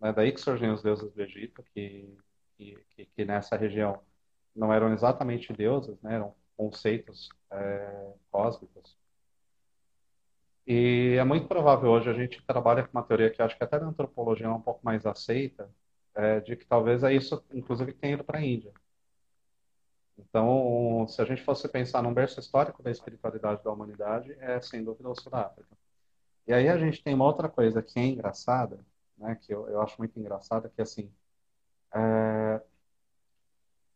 Né? 0.00 0.12
Daí 0.12 0.32
que 0.32 0.40
surgem 0.40 0.70
os 0.70 0.82
deuses 0.82 1.10
do 1.12 1.22
Egito, 1.22 1.62
que, 1.74 2.16
que, 2.56 2.78
que, 2.90 3.06
que 3.06 3.24
nessa 3.24 3.56
região 3.56 4.00
não 4.54 4.72
eram 4.72 4.92
exatamente 4.92 5.52
deuses, 5.52 6.00
né? 6.02 6.14
eram 6.14 6.34
conceitos 6.56 7.28
é, 7.50 8.12
cósmicos. 8.30 8.96
E 10.72 11.16
é 11.18 11.24
muito 11.24 11.48
provável 11.48 11.90
hoje 11.90 12.08
a 12.08 12.12
gente 12.12 12.40
trabalha 12.46 12.84
com 12.84 12.96
uma 12.96 13.02
teoria 13.02 13.28
que 13.28 13.42
acho 13.42 13.56
que 13.56 13.64
até 13.64 13.80
na 13.80 13.88
antropologia 13.88 14.46
é 14.46 14.50
um 14.50 14.60
pouco 14.60 14.78
mais 14.84 15.04
aceita, 15.04 15.68
é, 16.14 16.38
de 16.38 16.54
que 16.54 16.64
talvez 16.64 17.02
é 17.02 17.12
isso, 17.12 17.44
inclusive, 17.52 17.92
que 17.92 17.98
tenha 17.98 18.14
ido 18.14 18.22
para 18.22 18.38
a 18.38 18.44
Índia. 18.46 18.72
Então, 20.16 21.08
se 21.08 21.20
a 21.20 21.24
gente 21.24 21.42
fosse 21.42 21.66
pensar 21.68 22.04
num 22.04 22.14
berço 22.14 22.38
histórico 22.38 22.84
da 22.84 22.90
espiritualidade 22.92 23.64
da 23.64 23.72
humanidade, 23.72 24.32
é 24.38 24.60
sem 24.60 24.84
dúvida 24.84 25.08
o 25.08 25.14
Sul 25.20 25.32
da 25.32 25.40
África. 25.46 25.76
E 26.46 26.52
aí 26.52 26.68
a 26.68 26.78
gente 26.78 27.02
tem 27.02 27.14
uma 27.14 27.26
outra 27.26 27.48
coisa 27.48 27.82
que 27.82 27.98
é 27.98 28.06
engraçada, 28.06 28.78
né, 29.18 29.34
que 29.42 29.52
eu, 29.52 29.68
eu 29.68 29.82
acho 29.82 29.96
muito 29.98 30.20
engraçada, 30.20 30.68
que 30.68 30.80
assim, 30.80 31.10
é... 31.92 32.60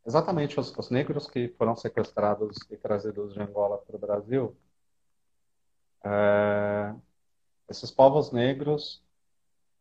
exatamente 0.04 0.59
os, 0.59 0.76
os, 0.76 0.90
negros 0.90 1.31
que 1.31 1.50
foram 1.50 1.76
sequestrados 1.76 2.57
e 2.69 2.76
trazidos 2.76 3.33
de 3.33 3.40
Angola 3.40 3.78
para 3.78 3.95
o 3.95 3.99
Brasil, 4.00 4.57
é... 6.04 6.94
esses 7.68 7.90
povos 7.90 8.32
negros 8.32 9.02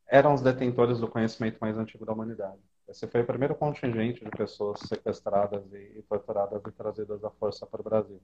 eram 0.07 0.33
os 0.33 0.41
detentores 0.41 0.99
do 0.99 1.07
conhecimento 1.07 1.57
mais 1.59 1.77
antigo 1.77 2.05
da 2.05 2.13
humanidade. 2.13 2.61
Esse 2.87 3.07
foi 3.07 3.21
o 3.21 3.25
primeiro 3.25 3.55
contingente 3.55 4.23
de 4.23 4.29
pessoas 4.31 4.79
sequestradas 4.81 5.71
e, 5.71 5.99
e 5.99 6.03
torturadas 6.03 6.61
e 6.65 6.71
trazidas 6.71 7.23
à 7.23 7.31
força 7.31 7.65
para 7.65 7.81
o 7.81 7.83
Brasil. 7.83 8.21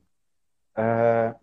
É, 0.76 1.36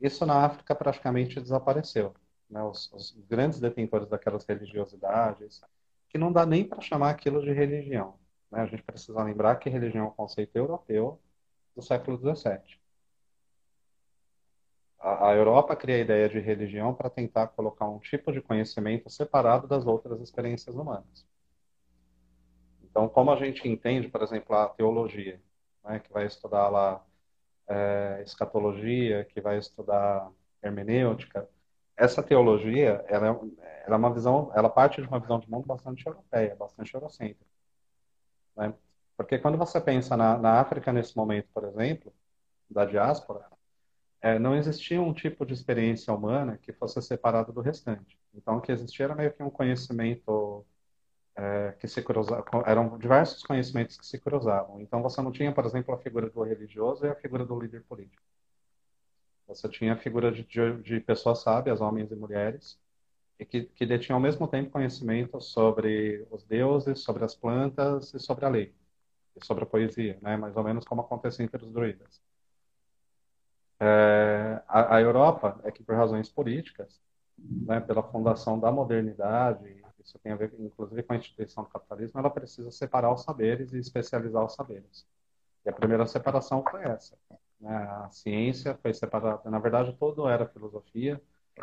isso 0.00 0.26
na 0.26 0.44
África 0.44 0.74
praticamente 0.74 1.40
desapareceu. 1.40 2.14
Né? 2.50 2.62
Os, 2.62 2.90
os, 2.92 3.12
grandes 3.28 3.60
detentores 3.60 4.08
daquelas 4.08 4.44
religiosidades, 4.44 5.60
que 6.08 6.18
não 6.18 6.32
dá 6.32 6.44
nem 6.46 6.64
para 6.64 6.80
chamar 6.80 7.10
aquilo 7.10 7.42
de 7.42 7.52
religião. 7.52 8.18
Né? 8.50 8.60
A 8.60 8.66
gente 8.66 8.82
precisa 8.82 9.22
lembrar 9.22 9.56
que 9.56 9.70
religião 9.70 10.06
é 10.06 10.08
um 10.08 10.12
conceito 10.12 10.56
europeu 10.56 11.20
do 11.76 11.82
século 11.82 12.18
XVII. 12.18 12.78
A, 15.04 15.34
Europa 15.34 15.76
cria 15.76 15.96
a 15.96 15.98
ideia 15.98 16.28
de 16.30 16.40
religião 16.40 16.94
para 16.94 17.10
tentar 17.10 17.48
colocar 17.48 17.86
um 17.86 17.98
tipo 17.98 18.32
de 18.32 18.40
conhecimento 18.40 19.10
separado 19.10 19.68
das 19.68 19.86
outras 19.86 20.18
experiências 20.22 20.74
humanas. 20.74 21.26
Então, 22.82 23.06
como 23.06 23.30
a 23.30 23.36
gente 23.36 23.68
entende, 23.68 24.08
por 24.08 24.22
exemplo, 24.22 24.56
a 24.56 24.66
teologia, 24.66 25.38
né, 25.84 25.98
que 25.98 26.10
vai 26.10 26.24
estudar 26.24 26.70
lá 26.70 27.04
é, 27.68 28.22
escatologia, 28.24 29.26
que 29.26 29.42
vai 29.42 29.58
estudar 29.58 30.30
hermenêutica, 30.62 31.46
essa 31.94 32.22
teologia, 32.22 33.04
ela 33.06 33.28
é, 33.28 33.84
ela 33.86 33.96
é, 33.96 33.98
uma 33.98 34.12
visão, 34.12 34.50
ela 34.54 34.70
parte 34.70 35.02
de 35.02 35.06
uma 35.06 35.20
visão 35.20 35.38
de 35.38 35.50
mundo 35.50 35.66
bastante 35.66 36.06
europeia, 36.06 36.56
bastante 36.56 36.94
eurocêntrica. 36.94 37.44
Né? 38.56 38.72
Porque 39.18 39.38
quando 39.38 39.58
você 39.58 39.78
pensa 39.80 40.16
na, 40.16 40.38
na 40.38 40.60
África 40.60 40.90
nesse 40.94 41.14
momento, 41.14 41.48
por 41.52 41.64
exemplo, 41.64 42.10
da 42.70 42.86
diáspora, 42.86 43.53
é, 44.24 44.38
não 44.38 44.56
existia 44.56 45.02
um 45.02 45.12
tipo 45.12 45.44
de 45.44 45.52
experiência 45.52 46.12
humana 46.12 46.56
que 46.56 46.72
fosse 46.72 47.00
separado 47.02 47.52
do 47.52 47.60
restante. 47.60 48.18
Então, 48.34 48.56
o 48.56 48.60
que 48.62 48.72
existia 48.72 49.04
era 49.04 49.14
meio 49.14 49.30
que 49.30 49.42
um 49.42 49.50
conhecimento 49.50 50.64
é, 51.36 51.72
que 51.72 51.86
se 51.86 52.02
cruzava, 52.02 52.44
eram 52.64 52.96
diversos 52.96 53.42
conhecimentos 53.42 53.98
que 53.98 54.06
se 54.06 54.18
cruzavam. 54.18 54.80
Então, 54.80 55.02
você 55.02 55.20
não 55.20 55.30
tinha, 55.30 55.52
por 55.52 55.66
exemplo, 55.66 55.94
a 55.94 55.98
figura 55.98 56.30
do 56.30 56.42
religioso 56.42 57.04
e 57.04 57.10
a 57.10 57.14
figura 57.14 57.44
do 57.44 57.60
líder 57.60 57.82
político. 57.84 58.22
Você 59.46 59.68
tinha 59.68 59.92
a 59.92 59.96
figura 59.98 60.32
de, 60.32 60.42
de, 60.42 60.82
de 60.82 61.00
pessoas 61.00 61.40
sábias, 61.42 61.82
homens 61.82 62.10
e 62.10 62.16
mulheres, 62.16 62.80
e 63.38 63.44
que, 63.44 63.64
que 63.64 63.84
detinham 63.84 64.16
ao 64.16 64.22
mesmo 64.22 64.48
tempo 64.48 64.70
conhecimento 64.70 65.38
sobre 65.38 66.26
os 66.30 66.44
deuses, 66.44 67.00
sobre 67.00 67.24
as 67.24 67.34
plantas 67.34 68.14
e 68.14 68.18
sobre 68.18 68.46
a 68.46 68.48
lei, 68.48 68.74
e 69.36 69.44
sobre 69.44 69.64
a 69.64 69.66
poesia, 69.66 70.18
né? 70.22 70.34
mais 70.38 70.56
ou 70.56 70.64
menos 70.64 70.86
como 70.86 71.02
acontecia 71.02 71.44
entre 71.44 71.62
os 71.62 71.70
druidas. 71.70 72.22
É, 73.80 74.62
a, 74.68 74.96
a, 74.96 75.00
Europa 75.00 75.60
é 75.64 75.70
que, 75.70 75.82
por 75.82 75.96
razões 75.96 76.28
políticas, 76.28 77.00
né, 77.38 77.80
pela 77.80 78.02
fundação 78.02 78.58
da 78.58 78.70
modernidade, 78.70 79.82
isso 80.04 80.18
tem 80.18 80.32
a 80.32 80.36
ver, 80.36 80.52
inclusive, 80.58 81.02
com 81.02 81.12
a 81.12 81.16
instituição 81.16 81.64
do 81.64 81.70
capitalismo, 81.70 82.20
ela 82.20 82.30
precisa 82.30 82.70
separar 82.70 83.12
os 83.12 83.22
saberes 83.22 83.72
e 83.72 83.78
especializar 83.78 84.44
os 84.44 84.54
saberes. 84.54 85.06
E 85.64 85.70
a 85.70 85.72
primeira 85.72 86.06
separação 86.06 86.62
foi 86.70 86.82
essa. 86.84 87.16
Né? 87.60 87.74
A 87.74 88.10
ciência 88.10 88.78
foi 88.82 88.92
separada, 88.92 89.48
na 89.50 89.58
verdade, 89.58 89.96
todo 89.98 90.28
era 90.28 90.46
filosofia, 90.46 91.20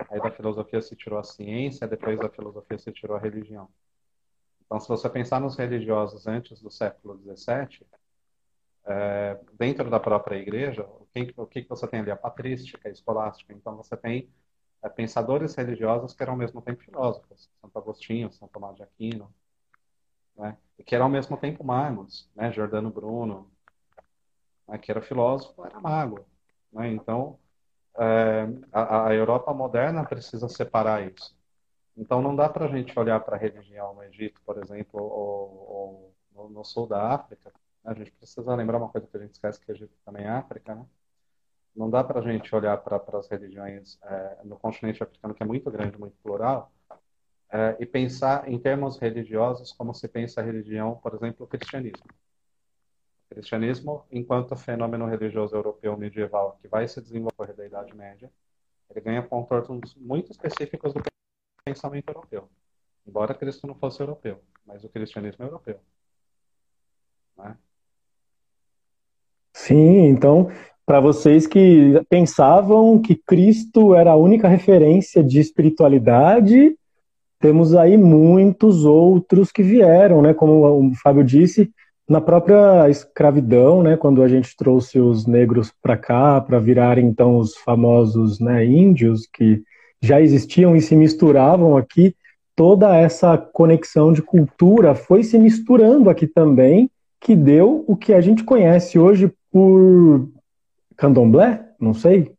aí 0.10 0.20
da 0.20 0.32
filosofia 0.32 0.82
se 0.82 0.96
tirou 0.96 1.20
a 1.20 1.24
ciência, 1.24 1.88
depois 1.88 2.20
da 2.20 2.30
filosofia 2.30 2.78
se 2.80 2.92
tirou 2.92 3.16
a 3.16 3.20
religião. 3.20 3.70
Então, 4.66 4.80
se 4.80 4.88
você 4.88 5.10
pensar 5.10 5.40
nos 5.40 5.56
religiosos 5.56 6.28
antes 6.28 6.62
do 6.62 6.72
século 6.72 7.20
XVII, 7.36 7.86
é, 8.86 9.40
dentro 9.54 9.90
da 9.90 10.00
própria 10.00 10.38
igreja, 10.38 10.88
o 11.36 11.46
que, 11.46 11.62
que 11.64 11.70
você 11.70 11.88
tem 11.88 12.00
ali? 12.00 12.12
A 12.12 12.16
patrística, 12.16 12.88
a 12.88 12.92
escolástica. 12.92 13.54
Então, 13.54 13.76
você 13.76 13.98
tem 13.98 14.30
é, 14.82 14.90
pensadores 14.90 15.56
religiosos 15.56 16.14
que 16.14 16.24
eram 16.24 16.34
ao 16.34 16.40
mesmo 16.40 16.62
tempo 16.62 16.84
filósofos. 16.84 17.50
Santo 17.62 17.78
Agostinho, 17.78 18.32
São 18.32 18.48
Tomás 18.48 18.76
de 18.76 18.84
Aquino. 18.84 19.34
Né? 20.36 20.58
E 20.78 20.84
que 20.84 20.96
eram 20.96 21.06
ao 21.06 21.12
mesmo 21.12 21.38
tempo 21.38 21.64
magos. 21.64 22.30
Né? 22.36 22.52
Giordano 22.52 22.90
Bruno, 22.90 23.52
né? 24.68 24.78
que 24.78 24.92
era 24.92 25.02
filósofo, 25.02 25.66
era 25.66 25.80
mago. 25.80 26.26
Né? 26.72 26.92
Então, 26.94 27.38
é, 27.98 28.48
a, 28.72 29.08
a 29.08 29.14
Europa 29.14 29.54
moderna 29.54 30.06
precisa 30.06 30.48
separar 30.48 31.12
isso. 31.12 31.36
Então, 31.96 32.22
não 32.22 32.36
dá 32.36 32.50
para 32.50 32.66
a 32.66 32.70
gente 32.70 32.98
olhar 32.98 33.20
para 33.20 33.36
a 33.36 33.40
religião 33.40 33.94
no 33.94 34.04
Egito, 34.04 34.42
por 34.46 34.58
exemplo, 34.58 35.02
ou, 35.02 35.70
ou 35.70 36.16
no, 36.34 36.50
no 36.50 36.64
sul 36.64 36.88
da 36.88 37.14
África, 37.14 37.52
a 37.84 37.94
gente 37.94 38.12
precisa 38.12 38.56
lembrar 38.56 38.78
uma 38.78 38.90
coisa 38.90 39.08
que 39.08 39.18
a 39.18 39.20
gente 39.20 39.34
esquece 39.34 39.60
que 39.60 39.72
a 39.72 39.76
Egito 39.76 39.94
também 40.06 40.24
é 40.24 40.30
África, 40.30 40.76
né? 40.76 40.86
Não 41.76 41.90
dá 41.90 42.04
para 42.04 42.20
a 42.20 42.24
gente 42.24 42.54
olhar 42.54 42.78
para 42.78 43.02
as 43.18 43.30
religiões 43.30 43.98
é, 44.04 44.38
no 44.44 44.58
continente 44.58 45.02
africano, 45.02 45.34
que 45.34 45.42
é 45.42 45.46
muito 45.46 45.72
grande, 45.72 45.98
muito 45.98 46.16
plural, 46.22 46.72
é, 47.52 47.78
e 47.80 47.86
pensar 47.86 48.48
em 48.50 48.60
termos 48.60 48.98
religiosos 48.98 49.72
como 49.74 49.94
se 49.94 50.08
pensa 50.08 50.42
a 50.42 50.44
religião, 50.44 50.96
por 50.96 51.14
exemplo, 51.14 51.46
o 51.46 51.48
cristianismo. 51.48 52.08
O 53.30 53.36
cristianismo, 53.36 54.06
enquanto 54.12 54.56
fenômeno 54.56 55.06
religioso 55.06 55.56
europeu 55.56 55.98
medieval 55.98 56.58
que 56.62 56.68
vai 56.68 56.88
se 56.88 57.02
desenvolver 57.02 57.54
da 57.54 57.66
Idade 57.66 57.96
Média, 57.96 58.32
ele 58.90 59.02
ganha 59.02 59.24
contornos 59.24 59.96
muito 59.96 60.32
específicos 60.32 60.94
do 60.94 61.02
pensamento 61.64 62.10
europeu. 62.10 62.50
Embora 63.08 63.34
Cristo 63.34 63.66
não 63.66 63.76
fosse 63.76 64.02
europeu, 64.02 64.42
mas 64.66 64.84
o 64.84 64.90
cristianismo 64.90 65.44
é 65.44 65.48
europeu. 65.48 65.80
Né? 67.38 67.58
Sim, 69.54 70.08
então, 70.08 70.50
para 70.86 71.00
vocês 71.00 71.48
que 71.48 72.02
pensavam 72.10 73.00
que 73.00 73.16
Cristo 73.16 73.96
era 73.96 74.12
a 74.12 74.16
única 74.16 74.48
referência 74.48 75.24
de 75.24 75.40
espiritualidade, 75.40 76.76
temos 77.40 77.74
aí 77.74 77.98
muitos 77.98 78.86
outros 78.86 79.52
que 79.52 79.64
vieram, 79.64 80.22
né? 80.22 80.34
Como 80.34 80.90
o 80.90 80.96
Fábio 80.96 81.24
disse, 81.24 81.72
na 82.08 82.22
própria 82.22 82.90
escravidão, 82.90 83.82
né? 83.82 83.98
Quando 83.98 84.22
a 84.22 84.28
gente 84.28 84.56
trouxe 84.56 85.00
os 85.00 85.26
negros 85.26 85.74
para 85.82 85.98
cá 85.98 86.42
para 86.42 86.60
virarem 86.60 87.08
então 87.08 87.38
os 87.38 87.56
famosos 87.56 88.40
né, 88.40 88.66
índios 88.66 89.28
que 89.32 89.64
já 90.02 90.20
existiam 90.20 90.76
e 90.76 90.82
se 90.82 90.96
misturavam 90.96 91.78
aqui, 91.78 92.16
toda 92.56 92.96
essa 92.96 93.38
conexão 93.38 94.12
de 94.12 94.22
cultura 94.22 94.94
foi 94.94 95.24
se 95.24 95.38
misturando 95.38 96.10
aqui 96.10 96.28
também, 96.28 96.90
que 97.20 97.36
deu 97.36 97.84
o 97.88 97.96
que 97.96 98.14
a 98.14 98.22
gente 98.22 98.44
conhece 98.44 98.98
hoje 99.00 99.32
por 99.52 100.28
candomblé? 101.02 101.74
Não 101.80 101.96
sei. 101.96 102.38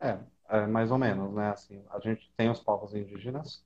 É, 0.00 0.18
é, 0.48 0.66
mais 0.66 0.90
ou 0.90 0.96
menos, 0.96 1.30
né? 1.34 1.50
Assim, 1.50 1.84
a 1.90 2.00
gente 2.00 2.32
tem 2.34 2.48
os 2.48 2.58
povos 2.58 2.94
indígenas, 2.94 3.62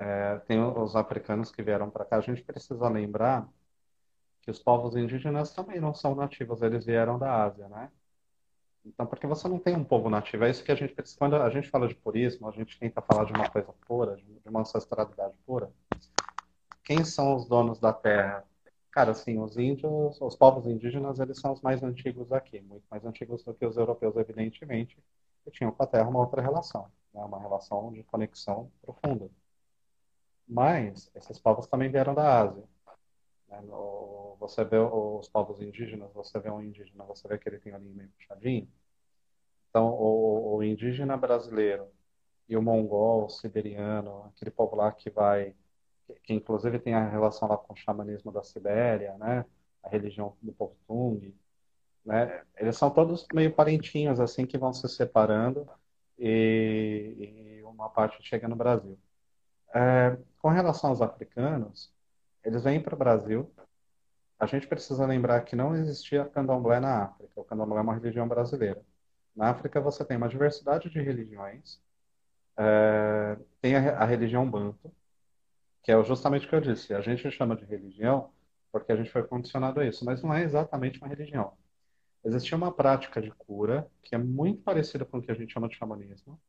é, 0.00 0.38
tem 0.40 0.60
os 0.60 0.96
africanos 0.96 1.52
que 1.52 1.62
vieram 1.62 1.88
para 1.88 2.04
cá. 2.04 2.16
A 2.16 2.20
gente 2.20 2.42
precisa 2.42 2.88
lembrar 2.88 3.48
que 4.42 4.50
os 4.50 4.58
povos 4.58 4.96
indígenas 4.96 5.54
também 5.54 5.80
não 5.80 5.94
são 5.94 6.16
nativos, 6.16 6.62
eles 6.62 6.84
vieram 6.84 7.16
da 7.16 7.44
Ásia, 7.44 7.68
né? 7.68 7.92
Então, 8.84 9.06
porque 9.06 9.26
você 9.26 9.46
não 9.46 9.58
tem 9.58 9.76
um 9.76 9.84
povo 9.84 10.10
nativo, 10.10 10.44
é 10.44 10.50
isso 10.50 10.64
que 10.64 10.72
a 10.72 10.74
gente 10.74 10.92
precisa. 10.94 11.16
Quando 11.16 11.36
a 11.36 11.48
gente 11.50 11.70
fala 11.70 11.86
de 11.86 11.94
purismo, 11.94 12.48
a 12.48 12.50
gente 12.50 12.76
tenta 12.78 13.00
falar 13.00 13.24
de 13.24 13.32
uma 13.32 13.48
coisa 13.48 13.72
pura, 13.86 14.16
de 14.16 14.48
uma 14.48 14.60
ancestralidade 14.60 15.34
pura. 15.46 15.70
Quem 16.82 17.04
são 17.04 17.36
os 17.36 17.46
donos 17.46 17.78
da 17.78 17.92
terra? 17.92 18.44
Cara, 18.94 19.10
assim, 19.10 19.40
os 19.40 19.56
índios, 19.58 20.20
os 20.20 20.36
povos 20.36 20.68
indígenas, 20.68 21.18
eles 21.18 21.40
são 21.40 21.52
os 21.52 21.60
mais 21.60 21.82
antigos 21.82 22.30
aqui, 22.32 22.60
muito 22.60 22.84
mais 22.88 23.04
antigos 23.04 23.42
do 23.42 23.52
que 23.52 23.66
os 23.66 23.76
europeus, 23.76 24.16
evidentemente, 24.16 24.96
que 25.42 25.50
tinham 25.50 25.72
com 25.72 25.82
a 25.82 25.86
Terra 25.86 26.08
uma 26.08 26.20
outra 26.20 26.40
relação, 26.40 26.88
né? 27.12 27.20
uma 27.24 27.40
relação 27.40 27.92
de 27.92 28.04
conexão 28.04 28.70
profunda. 28.80 29.28
Mas 30.46 31.10
esses 31.12 31.40
povos 31.40 31.66
também 31.66 31.90
vieram 31.90 32.14
da 32.14 32.40
Ásia. 32.42 32.62
Né? 33.48 33.60
No, 33.62 34.36
você 34.38 34.64
vê 34.64 34.78
os 34.78 35.28
povos 35.28 35.60
indígenas, 35.60 36.12
você 36.12 36.38
vê 36.38 36.48
um 36.48 36.62
indígena, 36.62 37.02
você 37.02 37.26
vê 37.26 37.36
que 37.36 37.48
ele 37.48 37.58
tem 37.58 37.72
ali 37.72 37.88
meio 37.88 38.10
puxadinho. 38.10 38.68
Então, 39.70 39.88
o, 39.88 40.58
o 40.58 40.62
indígena 40.62 41.16
brasileiro 41.16 41.88
e 42.48 42.56
o 42.56 42.62
mongol, 42.62 43.24
o 43.24 43.28
siberiano, 43.28 44.26
aquele 44.26 44.52
povo 44.52 44.76
lá 44.76 44.92
que 44.92 45.10
vai 45.10 45.52
que 46.22 46.32
inclusive 46.34 46.78
tem 46.78 46.94
a 46.94 47.08
relação 47.08 47.48
lá 47.48 47.56
com 47.56 47.72
o 47.72 47.76
xamanismo 47.76 48.32
da 48.32 48.42
Sibéria, 48.42 49.16
né? 49.18 49.44
A 49.82 49.88
religião 49.88 50.36
do 50.42 50.52
povo 50.52 50.76
né? 52.04 52.42
Eles 52.56 52.76
são 52.76 52.90
todos 52.90 53.26
meio 53.32 53.52
parentinhos 53.52 54.20
assim 54.20 54.46
que 54.46 54.58
vão 54.58 54.72
se 54.72 54.88
separando 54.88 55.68
e, 56.18 57.58
e 57.60 57.62
uma 57.64 57.88
parte 57.88 58.22
chega 58.22 58.46
no 58.48 58.56
Brasil. 58.56 58.98
É, 59.74 60.16
com 60.40 60.48
relação 60.48 60.90
aos 60.90 61.02
africanos, 61.02 61.92
eles 62.44 62.62
vêm 62.62 62.80
para 62.80 62.94
o 62.94 62.98
Brasil. 62.98 63.50
A 64.38 64.46
gente 64.46 64.66
precisa 64.66 65.06
lembrar 65.06 65.40
que 65.42 65.56
não 65.56 65.74
existia 65.74 66.24
candomblé 66.24 66.80
na 66.80 67.04
África. 67.04 67.40
O 67.40 67.44
candomblé 67.44 67.78
é 67.78 67.82
uma 67.82 67.94
religião 67.94 68.28
brasileira. 68.28 68.82
Na 69.34 69.50
África 69.50 69.80
você 69.80 70.04
tem 70.04 70.16
uma 70.16 70.28
diversidade 70.28 70.90
de 70.90 71.00
religiões. 71.00 71.80
É, 72.56 73.36
tem 73.60 73.76
a, 73.76 73.98
a 73.98 74.04
religião 74.04 74.48
banto, 74.48 74.92
que 75.84 75.92
é 75.92 76.02
justamente 76.02 76.46
o 76.46 76.48
que 76.48 76.54
eu 76.54 76.60
disse. 76.62 76.94
A 76.94 77.02
gente 77.02 77.30
chama 77.30 77.54
de 77.54 77.64
religião 77.66 78.30
porque 78.72 78.90
a 78.90 78.96
gente 78.96 79.10
foi 79.10 79.22
condicionado 79.22 79.78
a 79.78 79.86
isso, 79.86 80.04
mas 80.04 80.22
não 80.22 80.34
é 80.34 80.42
exatamente 80.42 80.98
uma 80.98 81.06
religião. 81.06 81.52
Existia 82.24 82.56
uma 82.56 82.72
prática 82.72 83.20
de 83.20 83.30
cura 83.30 83.86
que 84.02 84.14
é 84.14 84.18
muito 84.18 84.62
parecida 84.62 85.04
com 85.04 85.18
o 85.18 85.22
que 85.22 85.30
a 85.30 85.34
gente 85.34 85.52
chama 85.52 85.68
de 85.68 85.76
xamanismo. 85.76 86.40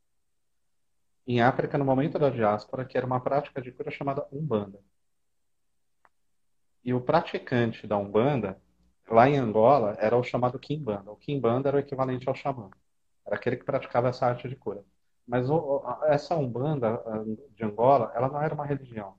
Em 1.28 1.42
África, 1.42 1.78
no 1.78 1.84
momento 1.84 2.18
da 2.18 2.30
diáspora, 2.30 2.86
que 2.86 2.98
era 2.98 3.06
uma 3.06 3.20
prática 3.20 3.62
de 3.62 3.72
cura 3.74 3.92
chamada 3.92 4.26
Umbanda. 4.32 4.80
E 6.84 6.94
o 6.94 7.02
praticante 7.02 7.86
da 7.86 7.98
Umbanda, 7.98 8.58
lá 9.10 9.28
em 9.28 9.38
Angola, 9.38 9.98
era 10.00 10.16
o 10.16 10.24
chamado 10.24 10.58
Kimbanda. 10.58 11.12
O 11.12 11.18
Kimbanda 11.18 11.70
era 11.70 11.78
o 11.78 11.80
equivalente 11.80 12.30
ao 12.30 12.36
xamã. 12.36 12.70
Era 13.26 13.36
aquele 13.36 13.58
que 13.58 13.66
praticava 13.66 14.08
essa 14.08 14.28
arte 14.28 14.48
de 14.48 14.56
cura. 14.56 14.84
Mas 15.28 15.50
o, 15.50 15.84
essa 16.06 16.36
Umbanda 16.38 17.02
de 17.54 17.66
Angola, 17.66 18.14
ela 18.16 18.30
não 18.30 18.42
era 18.42 18.54
uma 18.54 18.66
religião 18.66 19.16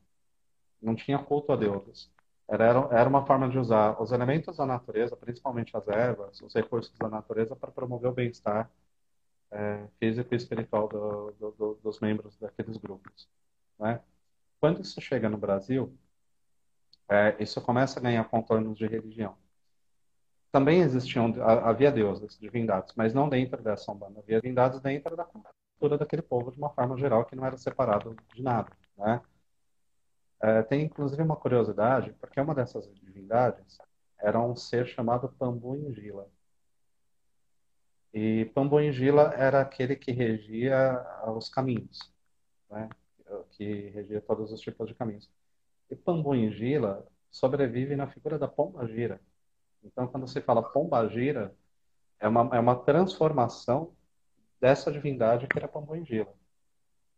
não 0.87 0.95
tinha 0.95 1.19
culto 1.19 1.52
a 1.52 1.57
deuses. 1.57 2.11
Era, 2.49 2.64
era 2.93 3.09
uma 3.09 3.26
forma 3.26 3.49
de 3.49 3.59
usar 3.59 4.00
os 4.00 4.12
elementos 4.12 4.57
da 4.57 4.64
natureza, 4.64 5.16
principalmente 5.16 5.76
as 5.76 5.87
ervas, 5.88 6.40
os 6.40 6.55
recursos 6.55 6.97
da 6.97 7.09
natureza, 7.09 7.57
para 7.57 7.73
promover 7.73 8.11
o 8.11 8.14
bem-estar 8.14 8.71
é, 9.50 9.87
físico 9.99 10.33
e 10.33 10.37
espiritual 10.37 10.88
do, 10.88 11.33
do, 11.33 11.50
do, 11.52 11.75
dos 11.83 11.99
membros 12.00 12.37
daqueles 12.38 12.76
grupos. 12.76 13.28
Né? 13.78 14.00
Quando 14.61 14.81
isso 14.81 15.00
chega 15.00 15.28
no 15.28 15.37
Brasil, 15.37 15.93
é, 17.09 17.37
isso 17.40 17.61
começa 17.61 17.99
a 17.99 18.02
ganhar 18.02 18.25
contornos 18.25 18.78
de 18.78 18.87
religião. 18.87 19.37
Também 20.52 20.81
existiam, 20.81 21.35
havia 21.43 21.90
deuses, 21.93 22.38
divindades, 22.38 22.95
mas 22.97 23.12
não 23.12 23.28
dentro 23.28 23.62
dessa 23.62 23.93
Umbanda. 23.93 24.21
Havia 24.21 24.40
divindades 24.40 24.81
dentro 24.81 25.16
da 25.16 25.25
cultura 25.25 25.99
daquele 25.99 26.23
povo 26.23 26.50
de 26.50 26.59
uma 26.59 26.71
forma 26.71 26.97
geral 26.97 27.25
que 27.25 27.37
não 27.37 27.45
era 27.45 27.57
separado 27.59 28.16
de 28.35 28.43
nada. 28.43 28.71
Né? 28.97 29.21
É, 30.40 30.62
tem 30.62 30.85
inclusive 30.85 31.23
uma 31.23 31.37
curiosidade, 31.37 32.12
porque 32.21 32.40
uma 32.40 32.55
dessas 32.55 32.87
divindades 32.95 33.78
era 34.19 34.40
um 34.40 34.55
ser 34.55 34.87
chamado 34.87 35.28
Pambuingila. 35.38 36.28
E 38.12 38.47
Pambuingila 38.55 39.35
era 39.37 39.61
aquele 39.61 39.95
que 39.95 40.11
regia 40.11 41.05
os 41.26 41.49
caminhos, 41.49 41.99
né? 42.71 42.88
que 43.50 43.90
regia 43.90 44.21
todos 44.21 44.52
os 44.52 44.61
tipos 44.61 44.88
de 44.88 44.95
caminhos. 44.95 45.28
E 45.90 45.97
Pambuingila 45.97 47.07
sobrevive 47.31 47.97
na 47.97 48.07
figura 48.07 48.38
da 48.38 48.49
pomba 48.49 48.87
gira. 48.87 49.21
Então, 49.85 50.07
quando 50.07 50.26
se 50.26 50.40
fala 50.40 50.62
pomba 50.62 51.07
gira, 51.09 51.55
é 52.19 52.26
uma, 52.26 52.57
é 52.57 52.59
uma 52.59 52.76
transformação 52.76 53.93
dessa 54.61 54.90
divindade 54.90 55.47
que 55.47 55.59
era 55.59 55.69
Pambuingila. 55.69 56.33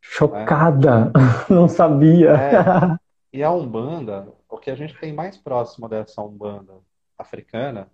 Chocada! 0.01 1.13
Não 1.49 1.69
sabia! 1.69 2.31
É, 2.31 2.99
e 3.33 3.43
a 3.43 3.51
Umbanda, 3.51 4.33
o 4.49 4.59
que 4.59 4.71
a 4.71 4.75
gente 4.75 4.99
tem 4.99 5.13
mais 5.13 5.37
próximo 5.37 5.89
dessa 5.89 6.23
Umbanda 6.23 6.81
africana, 7.17 7.91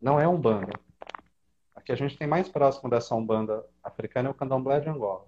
não 0.00 0.18
é 0.18 0.26
Umbanda. 0.26 0.72
O 1.76 1.80
que 1.80 1.92
a 1.92 1.96
gente 1.96 2.16
tem 2.16 2.26
mais 2.26 2.48
próximo 2.48 2.90
dessa 2.90 3.14
Umbanda 3.14 3.64
africana 3.82 4.28
é 4.28 4.30
o 4.30 4.34
Candomblé 4.34 4.80
de 4.80 4.88
Angola. 4.88 5.26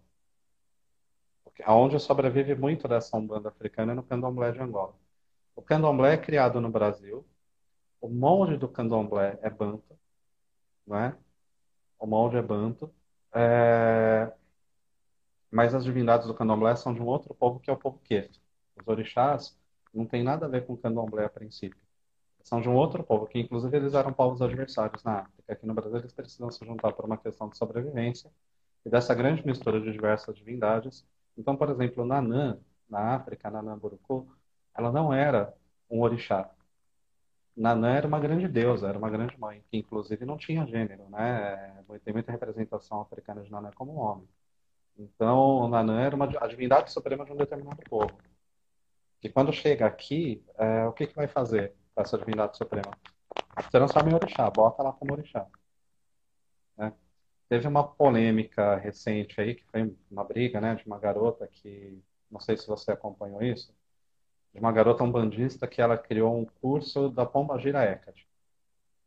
Onde 1.68 2.00
sobrevive 2.00 2.54
muito 2.54 2.88
dessa 2.88 3.16
Umbanda 3.16 3.48
africana 3.48 3.92
é 3.92 3.94
no 3.94 4.02
Candomblé 4.02 4.52
de 4.52 4.60
Angola. 4.60 4.94
O 5.54 5.62
Candomblé 5.62 6.14
é 6.14 6.18
criado 6.18 6.60
no 6.60 6.68
Brasil. 6.68 7.24
O 8.00 8.08
monge 8.08 8.56
do 8.56 8.68
Candomblé 8.68 9.38
é 9.40 9.48
Banto, 9.48 9.98
não 10.86 10.98
é? 10.98 11.16
O 11.98 12.06
monge 12.06 12.36
é 12.36 12.42
Banto. 12.42 12.92
É... 13.32 14.32
Mas 15.50 15.74
as 15.74 15.84
divindades 15.84 16.26
do 16.26 16.34
Candomblé 16.34 16.74
são 16.76 16.92
de 16.92 17.00
um 17.00 17.06
outro 17.06 17.34
povo 17.34 17.60
que 17.60 17.70
é 17.70 17.72
o 17.72 17.76
povo 17.78 17.98
Queto. 18.04 18.43
Os 18.76 18.86
orixás 18.88 19.56
não 19.92 20.06
tem 20.06 20.22
nada 20.22 20.46
a 20.46 20.48
ver 20.48 20.66
com 20.66 20.74
o 20.74 20.76
candomblé 20.76 21.24
a 21.24 21.28
princípio. 21.28 21.78
São 22.42 22.60
de 22.60 22.68
um 22.68 22.74
outro 22.74 23.02
povo, 23.02 23.26
que 23.26 23.38
inclusive 23.38 23.74
eles 23.76 23.94
eram 23.94 24.12
povos 24.12 24.42
adversários 24.42 25.02
na 25.02 25.20
África. 25.20 25.52
Aqui 25.52 25.66
no 25.66 25.72
Brasil 25.72 25.96
eles 25.96 26.12
precisam 26.12 26.50
se 26.50 26.64
juntar 26.64 26.92
por 26.92 27.04
uma 27.06 27.16
questão 27.16 27.48
de 27.48 27.56
sobrevivência 27.56 28.30
e 28.84 28.90
dessa 28.90 29.14
grande 29.14 29.44
mistura 29.46 29.80
de 29.80 29.90
diversas 29.90 30.36
divindades. 30.36 31.06
Então, 31.38 31.56
por 31.56 31.70
exemplo, 31.70 32.04
Nanã, 32.04 32.58
na 32.88 33.14
África, 33.14 33.50
Nanã 33.50 33.78
Buruku, 33.78 34.28
ela 34.76 34.92
não 34.92 35.12
era 35.12 35.54
um 35.90 36.02
orixá. 36.02 36.50
Nanã 37.56 37.94
era 37.94 38.06
uma 38.06 38.20
grande 38.20 38.48
deusa, 38.48 38.88
era 38.88 38.98
uma 38.98 39.08
grande 39.08 39.38
mãe, 39.38 39.62
que 39.70 39.78
inclusive 39.78 40.26
não 40.26 40.36
tinha 40.36 40.66
gênero, 40.66 41.08
né? 41.08 41.82
Tem 42.04 42.12
muita 42.12 42.32
representação 42.32 43.00
africana 43.00 43.42
de 43.42 43.50
Nanã 43.50 43.70
como 43.74 43.94
homem. 43.94 44.28
Então, 44.98 45.68
Nanã 45.68 46.00
era 46.02 46.14
uma, 46.14 46.26
a 46.26 46.46
divindade 46.46 46.92
suprema 46.92 47.24
de 47.24 47.32
um 47.32 47.36
determinado 47.36 47.82
povo. 47.88 48.12
E 49.24 49.30
quando 49.30 49.54
chega 49.54 49.86
aqui, 49.86 50.44
é, 50.58 50.86
o 50.86 50.92
que, 50.92 51.06
que 51.06 51.16
vai 51.16 51.26
fazer 51.26 51.74
essa 51.96 52.18
divindade 52.18 52.58
suprema? 52.58 52.90
Transforma 53.70 54.10
em 54.10 54.14
orixá, 54.14 54.50
bota 54.50 54.82
lá 54.82 54.92
como 54.92 55.14
orixá. 55.14 55.46
Né? 56.76 56.92
Teve 57.48 57.66
uma 57.66 57.88
polêmica 57.88 58.76
recente 58.76 59.40
aí, 59.40 59.54
que 59.54 59.64
foi 59.64 59.96
uma 60.10 60.24
briga 60.24 60.60
né, 60.60 60.74
de 60.74 60.86
uma 60.86 60.98
garota 60.98 61.48
que, 61.48 62.02
não 62.30 62.38
sei 62.38 62.58
se 62.58 62.66
você 62.66 62.92
acompanhou 62.92 63.42
isso, 63.42 63.74
de 64.52 64.60
uma 64.60 64.70
garota 64.70 65.02
umbandista 65.02 65.66
que 65.66 65.80
ela 65.80 65.96
criou 65.96 66.38
um 66.38 66.44
curso 66.44 67.08
da 67.08 67.24
Pomba 67.24 67.58
Gira 67.58 67.82
Hecate. 67.82 68.23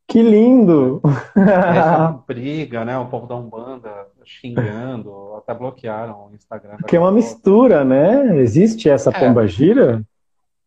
Que 0.07 0.21
lindo! 0.21 1.01
Essa 1.35 2.07
briga, 2.25 2.85
né? 2.85 2.97
O 2.97 3.09
povo 3.09 3.27
da 3.27 3.35
Umbanda 3.35 4.07
xingando, 4.23 5.35
até 5.35 5.53
bloquearam 5.53 6.27
o 6.27 6.33
Instagram. 6.33 6.77
Que 6.87 6.95
é 6.95 6.99
uma 6.99 7.11
mistura, 7.11 7.83
né? 7.83 8.37
Existe 8.37 8.89
essa 8.89 9.09
é. 9.09 9.19
pomba 9.19 9.45
gira? 9.45 10.01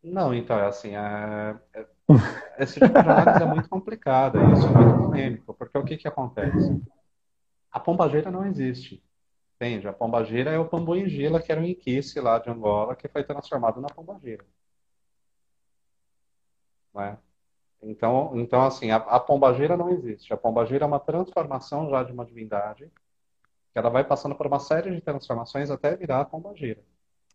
Não, 0.02 0.34
então, 0.34 0.58
é 0.58 0.66
assim, 0.66 0.94
é... 0.94 1.56
é 1.74 1.86
esse 2.58 2.74
tipo 2.74 2.88
de 2.88 2.98
análise 2.98 3.42
é 3.42 3.46
muito 3.46 3.68
complicada, 3.68 4.38
isso 4.52 4.66
é 4.66 4.70
muito 4.70 4.98
polêmico, 4.98 5.54
porque 5.54 5.78
o 5.78 5.84
que 5.84 5.96
que 5.96 6.08
acontece? 6.08 6.82
A 7.70 7.78
pombageira 7.78 8.30
não 8.30 8.44
existe, 8.44 9.02
entende? 9.56 9.86
A 9.86 9.92
pombageira 9.92 10.50
é 10.50 10.58
o 10.58 10.68
pambuingila, 10.68 11.40
que 11.40 11.52
era 11.52 11.60
um 11.60 11.64
inquice 11.64 12.20
lá 12.20 12.38
de 12.38 12.50
Angola, 12.50 12.96
que 12.96 13.08
foi 13.08 13.22
transformado 13.22 13.80
na 13.80 13.88
pombageira. 13.88 14.44
Não 16.92 17.02
é? 17.02 17.18
Então, 17.82 18.32
então 18.34 18.62
assim, 18.62 18.90
a, 18.90 18.96
a 18.96 19.18
pombageira 19.18 19.76
não 19.76 19.90
existe. 19.90 20.32
A 20.32 20.36
pombageira 20.36 20.84
é 20.84 20.88
uma 20.88 21.00
transformação 21.00 21.88
já 21.88 22.02
de 22.02 22.12
uma 22.12 22.24
divindade, 22.24 22.84
que 23.72 23.78
ela 23.78 23.88
vai 23.88 24.04
passando 24.04 24.34
por 24.34 24.46
uma 24.46 24.58
série 24.58 24.90
de 24.90 25.00
transformações 25.00 25.70
até 25.70 25.96
virar 25.96 26.20
a 26.20 26.24
pombageira. 26.24 26.80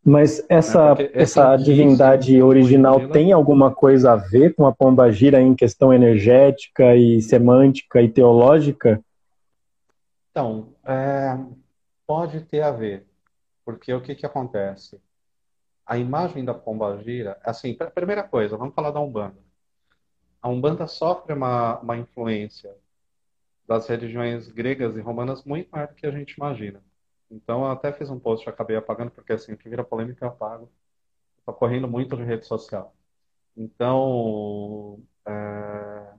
Mas 0.03 0.45
essa, 0.47 0.95
é 0.99 1.23
essa 1.23 1.55
divindade 1.58 2.39
original 2.39 3.10
tem 3.10 3.31
alguma 3.31 3.73
coisa 3.73 4.12
a 4.12 4.15
ver 4.15 4.53
com 4.53 4.67
a 4.67 4.71
pombagira 4.71 5.41
em 5.41 5.55
questão 5.55 5.91
energética 5.91 6.95
e 6.95 7.19
semântica 7.23 8.03
e 8.03 8.10
teológica? 8.10 9.03
Então, 10.29 10.75
é, 10.86 11.39
pode 12.05 12.41
ter 12.41 12.62
a 12.62 12.69
ver. 12.69 13.08
Porque 13.65 13.91
o 13.91 14.01
que, 14.01 14.13
que 14.13 14.27
acontece? 14.27 15.01
A 15.84 15.97
imagem 15.97 16.45
da 16.45 16.53
pombagira, 16.53 17.39
assim, 17.43 17.75
primeira 17.95 18.21
coisa, 18.21 18.58
vamos 18.58 18.75
falar 18.75 18.91
da 18.91 18.99
Umbanda 18.99 19.44
a 20.45 20.47
Umbanda 20.47 20.86
sofre 20.86 21.34
uma, 21.34 21.79
uma 21.79 21.97
influência 21.97 22.77
das 23.67 23.88
religiões 23.88 24.47
gregas 24.47 24.95
e 24.95 25.01
romanas 25.01 25.43
muito 25.43 25.71
maior 25.71 25.88
do 25.88 25.95
que 25.95 26.05
a 26.05 26.12
gente 26.12 26.34
imagina. 26.34 26.84
Então, 27.31 27.62
eu 27.63 27.71
até 27.71 27.91
fiz 27.91 28.12
um 28.12 28.19
post, 28.19 28.47
acabei 28.47 28.77
apagando, 28.77 29.10
porque 29.10 29.34
assim, 29.34 29.53
o 29.53 29.58
que 29.58 29.67
vira 29.67 29.84
polêmica 29.84 30.23
eu 30.23 30.29
apago. 30.29 30.71
Estou 31.39 31.51
correndo 31.55 31.88
muito 31.88 32.15
de 32.15 32.21
rede 32.23 32.45
social. 32.45 32.95
Então, 33.58 35.01
é... 35.25 36.13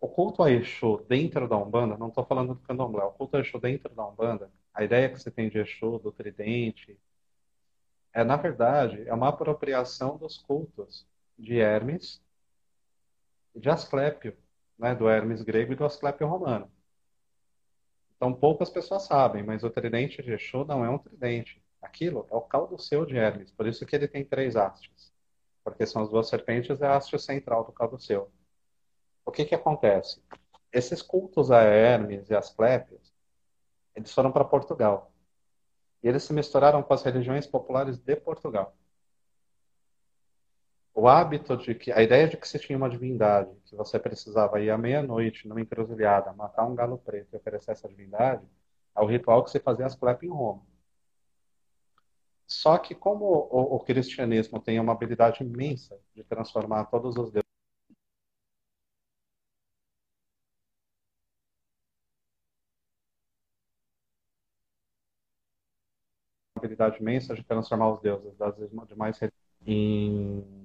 o 0.00 0.08
culto 0.08 0.42
a 0.42 0.50
Exu 0.50 1.04
dentro 1.06 1.46
da 1.46 1.58
Umbanda, 1.58 1.98
não 1.98 2.08
estou 2.08 2.24
falando 2.24 2.54
do 2.54 2.60
candomblé, 2.60 3.04
o 3.04 3.12
culto 3.12 3.36
a 3.36 3.40
Exu 3.40 3.60
dentro 3.60 3.94
da 3.94 4.08
Umbanda, 4.08 4.50
a 4.72 4.82
ideia 4.82 5.10
que 5.10 5.20
você 5.20 5.30
tem 5.30 5.50
de 5.50 5.58
Exu, 5.58 5.98
do 5.98 6.10
tridente, 6.10 6.98
é, 8.14 8.24
na 8.24 8.36
verdade, 8.36 9.06
é 9.06 9.12
uma 9.12 9.28
apropriação 9.28 10.16
dos 10.16 10.38
cultos 10.38 11.06
de 11.38 11.58
Hermes 11.58 12.21
de 13.54 13.68
Asclépio, 13.70 14.36
né, 14.78 14.94
do 14.94 15.08
Hermes 15.08 15.42
grego 15.42 15.72
e 15.72 15.76
do 15.76 15.84
Asclépio 15.84 16.26
romano. 16.26 16.70
Então, 18.16 18.32
poucas 18.32 18.70
pessoas 18.70 19.02
sabem, 19.02 19.42
mas 19.42 19.64
o 19.64 19.70
tridente 19.70 20.22
de 20.22 20.32
Exu 20.32 20.64
não 20.64 20.84
é 20.84 20.90
um 20.90 20.98
tridente. 20.98 21.62
Aquilo 21.80 22.26
é 22.30 22.34
o 22.34 22.40
caudoceu 22.40 23.04
de 23.04 23.16
Hermes, 23.16 23.50
por 23.50 23.66
isso 23.66 23.84
que 23.84 23.96
ele 23.96 24.06
tem 24.06 24.24
três 24.24 24.54
hastes. 24.54 25.12
Porque 25.64 25.86
são 25.86 26.02
as 26.02 26.08
duas 26.08 26.28
serpentes 26.28 26.80
e 26.80 26.84
a 26.84 26.96
haste 26.96 27.18
central 27.18 27.64
do 27.64 27.72
caudoceu. 27.72 28.30
O 29.24 29.32
que 29.32 29.44
que 29.44 29.54
acontece? 29.54 30.22
Esses 30.72 31.02
cultos 31.02 31.50
a 31.50 31.62
Hermes 31.62 32.30
e 32.30 32.34
Asclépios, 32.34 33.12
eles 33.94 34.12
foram 34.12 34.32
para 34.32 34.44
Portugal. 34.44 35.12
E 36.02 36.08
eles 36.08 36.22
se 36.22 36.32
misturaram 36.32 36.82
com 36.82 36.94
as 36.94 37.02
religiões 37.02 37.46
populares 37.46 37.98
de 37.98 38.16
Portugal 38.16 38.76
o 41.02 41.08
hábito 41.08 41.56
de 41.56 41.74
que 41.74 41.90
a 41.90 42.00
ideia 42.00 42.28
de 42.28 42.36
que 42.36 42.46
se 42.46 42.60
tinha 42.60 42.78
uma 42.78 42.88
divindade, 42.88 43.50
que 43.64 43.74
você 43.74 43.98
precisava 43.98 44.60
ir 44.60 44.70
à 44.70 44.78
meia-noite 44.78 45.48
numa 45.48 45.60
encruzilhada, 45.60 46.32
matar 46.32 46.64
um 46.64 46.76
galo 46.76 46.96
preto 46.96 47.28
e 47.32 47.36
oferecer 47.36 47.72
essa 47.72 47.88
divindade, 47.88 48.46
é 48.96 49.00
o 49.00 49.06
ritual 49.06 49.42
que 49.42 49.50
se 49.50 49.58
fazia 49.58 49.84
as 49.84 49.96
clepes 49.96 50.28
em 50.28 50.32
Roma. 50.32 50.62
Só 52.46 52.78
que 52.78 52.94
como 52.94 53.24
o, 53.24 53.76
o, 53.76 53.80
cristianismo 53.80 54.60
tem 54.60 54.78
uma 54.78 54.92
habilidade 54.92 55.42
imensa 55.42 55.98
de 56.14 56.22
transformar 56.22 56.84
todos 56.84 57.16
os 57.16 57.32
deuses 57.32 57.42
habilidade 66.56 67.00
imensa 67.00 67.34
de 67.34 67.42
transformar 67.42 67.92
os 67.92 68.00
deuses 68.00 68.36
das 68.36 68.54
demais 68.86 69.18
em 69.66 70.61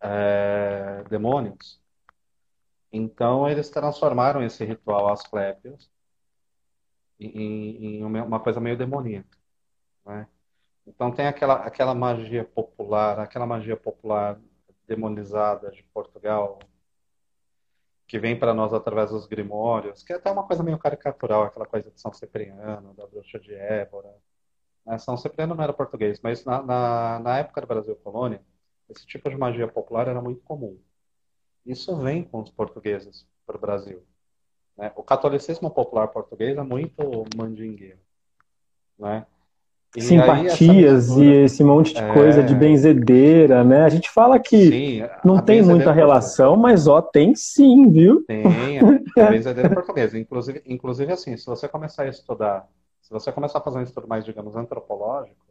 é, 0.00 1.04
demônios. 1.08 1.80
Então, 2.92 3.48
eles 3.48 3.70
transformaram 3.70 4.42
esse 4.42 4.64
ritual 4.64 5.08
Asclepios 5.12 5.90
em, 7.18 7.98
em 8.00 8.04
uma 8.04 8.40
coisa 8.40 8.60
meio 8.60 8.76
demoníaca. 8.76 9.38
Né? 10.04 10.26
Então, 10.86 11.12
tem 11.12 11.26
aquela, 11.26 11.54
aquela 11.56 11.94
magia 11.94 12.44
popular, 12.44 13.20
aquela 13.20 13.46
magia 13.46 13.76
popular 13.76 14.40
demonizada 14.86 15.70
de 15.70 15.82
Portugal, 15.84 16.58
que 18.08 18.18
vem 18.18 18.36
para 18.36 18.52
nós 18.52 18.72
através 18.72 19.10
dos 19.10 19.26
grimórios, 19.26 20.02
que 20.02 20.12
é 20.12 20.16
até 20.16 20.30
uma 20.32 20.44
coisa 20.44 20.64
meio 20.64 20.78
caricatural, 20.78 21.44
aquela 21.44 21.66
coisa 21.66 21.90
de 21.92 22.00
São 22.00 22.12
Cipriano, 22.12 22.92
da 22.94 23.06
bruxa 23.06 23.38
de 23.38 23.54
Évora. 23.54 24.12
Né? 24.84 24.98
São 24.98 25.16
Cipriano 25.16 25.54
não 25.54 25.62
era 25.62 25.72
português, 25.72 26.20
mas 26.20 26.44
na, 26.44 26.60
na, 26.60 27.18
na 27.20 27.38
época 27.38 27.60
do 27.60 27.68
Brasil 27.68 27.94
Colônia, 27.94 28.42
esse 28.90 29.06
tipo 29.06 29.30
de 29.30 29.36
magia 29.36 29.68
popular 29.68 30.08
era 30.08 30.20
muito 30.20 30.42
comum. 30.42 30.76
Isso 31.64 31.96
vem 31.96 32.24
com 32.24 32.40
os 32.40 32.50
portugueses 32.50 33.26
para 33.46 33.56
o 33.56 33.60
Brasil. 33.60 34.02
Né? 34.76 34.92
O 34.96 35.02
catolicismo 35.02 35.70
popular 35.70 36.08
português 36.08 36.56
é 36.56 36.62
muito 36.62 37.24
mandingueiro. 37.36 37.98
né? 38.98 39.26
E 39.96 40.00
Simpatias 40.02 41.08
mistura, 41.08 41.24
e 41.24 41.44
esse 41.44 41.64
monte 41.64 41.92
de 41.92 42.00
é... 42.00 42.12
coisa 42.12 42.44
de 42.44 42.54
benzedeira, 42.54 43.64
né? 43.64 43.82
A 43.82 43.88
gente 43.88 44.08
fala 44.08 44.38
que 44.38 44.68
sim, 44.68 45.02
não 45.24 45.42
tem 45.42 45.62
muita 45.62 45.90
relação, 45.90 46.56
mas 46.56 46.86
ó, 46.86 47.02
tem 47.02 47.34
sim, 47.34 47.90
viu? 47.90 48.24
Tem, 48.24 48.44
a 49.18 49.30
benzedeira 49.30 49.68
é 49.68 49.74
portuguesa. 49.74 50.16
Inclusive, 50.16 50.62
inclusive, 50.64 51.12
assim, 51.12 51.36
se 51.36 51.44
você 51.44 51.66
começar 51.66 52.04
a 52.04 52.08
estudar, 52.08 52.68
se 53.02 53.10
você 53.10 53.32
começar 53.32 53.58
a 53.58 53.62
fazer 53.62 53.78
um 53.78 53.82
estudo 53.82 54.06
mais, 54.06 54.24
digamos, 54.24 54.54
antropológico, 54.54 55.49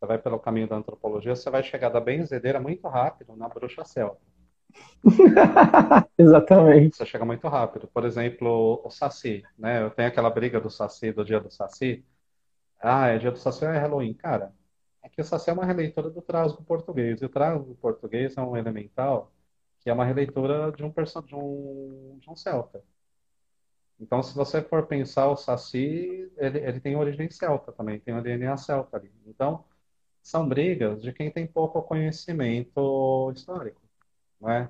você 0.00 0.06
vai 0.06 0.18
pelo 0.18 0.38
caminho 0.38 0.66
da 0.66 0.76
antropologia, 0.76 1.36
você 1.36 1.50
vai 1.50 1.62
chegar 1.62 1.90
da 1.90 2.00
benzedeira 2.00 2.58
muito 2.58 2.88
rápido 2.88 3.36
na 3.36 3.48
bruxa 3.48 3.84
celta. 3.84 4.20
Exatamente. 6.16 6.96
Você 6.96 7.04
chega 7.04 7.24
muito 7.24 7.46
rápido. 7.48 7.86
Por 7.88 8.04
exemplo, 8.06 8.80
o 8.82 8.90
Saci, 8.90 9.42
né? 9.58 9.82
Eu 9.82 9.90
tenho 9.90 10.08
aquela 10.08 10.30
briga 10.30 10.58
do 10.58 10.70
Saci, 10.70 11.12
do 11.12 11.22
dia 11.24 11.38
do 11.38 11.50
Saci. 11.50 12.02
Ah, 12.80 13.08
é 13.08 13.18
dia 13.18 13.30
do 13.30 13.38
Saci 13.38 13.64
ou 13.64 13.70
é 13.70 13.78
Halloween? 13.78 14.14
Cara, 14.14 14.54
é 15.02 15.08
que 15.08 15.20
o 15.20 15.24
Saci 15.24 15.50
é 15.50 15.52
uma 15.52 15.66
releitura 15.66 16.08
do 16.08 16.22
trasgo 16.22 16.62
português. 16.64 17.20
E 17.20 17.26
o 17.26 17.28
trasgo 17.28 17.74
português 17.76 18.36
é 18.38 18.40
um 18.40 18.56
elemental 18.56 19.32
que 19.80 19.90
é 19.90 19.92
uma 19.92 20.04
releitura 20.04 20.72
de 20.72 20.84
um, 20.84 20.90
de 20.90 21.34
um, 21.34 22.18
de 22.20 22.30
um 22.30 22.36
celta. 22.36 22.82
Então, 23.98 24.22
se 24.22 24.34
você 24.34 24.62
for 24.62 24.86
pensar 24.86 25.28
o 25.28 25.36
Saci, 25.36 26.30
ele, 26.38 26.58
ele 26.58 26.80
tem 26.80 26.96
origem 26.96 27.30
celta 27.30 27.70
também, 27.70 28.00
tem 28.00 28.14
o 28.14 28.22
DNA 28.22 28.56
celta 28.56 28.96
ali. 28.96 29.12
Então, 29.26 29.64
são 30.22 30.48
brigas 30.48 31.02
de 31.02 31.12
quem 31.12 31.30
tem 31.30 31.46
pouco 31.46 31.82
conhecimento 31.82 33.32
histórico. 33.34 33.80
Né? 34.40 34.68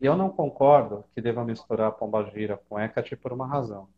E 0.00 0.06
eu 0.06 0.16
não 0.16 0.30
concordo 0.30 1.04
que 1.14 1.20
deva 1.20 1.44
misturar 1.44 1.92
Pombagira 1.92 2.56
com 2.68 2.78
Hecate 2.78 3.16
por 3.16 3.32
uma 3.32 3.46
razão. 3.46 3.88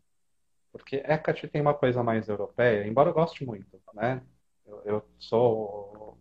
Porque 0.71 0.97
Hecate 0.97 1.47
tem 1.47 1.61
uma 1.61 1.73
coisa 1.73 2.03
mais 2.03 2.27
europeia, 2.27 2.87
embora 2.87 3.09
eu 3.09 3.13
goste 3.13 3.45
muito, 3.45 3.81
né? 3.93 4.21
Eu, 4.65 4.81
eu 4.85 5.05
sou 5.17 6.17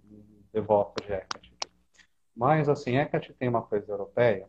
devoto 0.53 1.05
de 1.05 1.12
Hecate. 1.12 1.55
Mas, 2.35 2.69
assim, 2.69 2.97
Hecate 2.97 3.35
tem 3.35 3.49
uma 3.49 3.62
coisa 3.62 3.91
europeia 3.93 4.49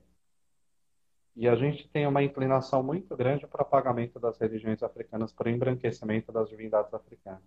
e 1.35 1.47
a 1.47 1.55
gente 1.55 1.87
tem 1.89 2.07
uma 2.07 2.23
inclinação 2.23 2.81
muito 2.81 3.15
grande 3.15 3.45
para 3.45 3.61
o 3.61 3.61
apagamento 3.61 4.19
das 4.19 4.39
religiões 4.39 4.81
africanas, 4.81 5.35
o 5.37 5.49
embranquecimento 5.49 6.31
das 6.31 6.49
divindades 6.49 6.91
africanas. 6.93 7.43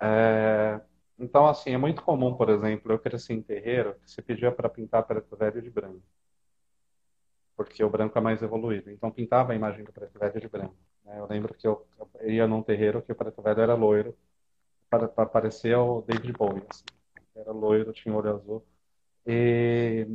É, 0.00 0.80
então, 1.18 1.46
assim, 1.46 1.70
é 1.70 1.78
muito 1.78 2.02
comum, 2.02 2.34
por 2.36 2.48
exemplo, 2.48 2.92
eu 2.92 2.98
cresci 2.98 3.32
em 3.32 3.42
terreiro 3.42 3.94
que 4.00 4.10
se 4.10 4.22
pedia 4.22 4.52
para 4.52 4.68
pintar 4.68 5.02
preto 5.04 5.36
velho 5.36 5.60
de 5.60 5.70
branco. 5.70 6.02
Porque 7.56 7.82
o 7.82 7.90
branco 7.90 8.16
é 8.16 8.20
mais 8.20 8.40
evoluído. 8.40 8.90
Então, 8.90 9.10
pintava 9.10 9.52
a 9.52 9.56
imagem 9.56 9.84
do 9.84 9.92
preto 9.92 10.18
velho 10.18 10.40
de 10.40 10.48
branco. 10.48 10.76
Né? 11.04 11.18
Eu 11.18 11.26
lembro 11.26 11.54
que 11.54 11.66
eu, 11.66 11.86
eu 12.20 12.30
ia 12.30 12.46
num 12.46 12.62
terreiro 12.62 13.02
que 13.02 13.10
o 13.12 13.16
preto 13.16 13.42
velho 13.42 13.60
era 13.60 13.74
loiro, 13.74 14.16
para, 14.88 15.08
para 15.08 15.26
parecer 15.28 15.76
o 15.76 16.02
David 16.02 16.32
Bowie. 16.32 16.62
Assim. 16.68 16.84
Era 17.34 17.52
loiro, 17.52 17.92
tinha 17.92 18.14
olho 18.14 18.34
azul. 18.34 18.64
E... 19.26 20.06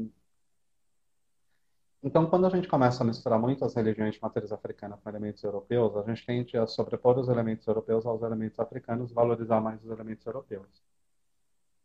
Então, 2.02 2.26
quando 2.30 2.46
a 2.46 2.50
gente 2.50 2.68
começa 2.68 3.04
a 3.04 3.08
misturar 3.08 3.40
muito 3.40 3.64
as 3.66 3.74
religiões 3.76 4.16
de 4.16 4.22
matriz 4.22 4.52
africana 4.52 4.98
com 4.98 5.10
elementos 5.10 5.44
europeus, 5.44 5.96
a 5.98 6.04
gente 6.04 6.26
tende 6.26 6.58
a 6.58 6.68
sobrepor 6.68 7.18
os 7.18 7.30
elementos 7.30 7.66
europeus 7.68 8.06
aos 8.06 8.22
elementos 8.22 8.60
africanos 8.60 9.12
valorizar 9.12 9.62
mais 9.62 9.82
os 9.84 9.90
elementos 9.90 10.26
europeus. 10.26 10.84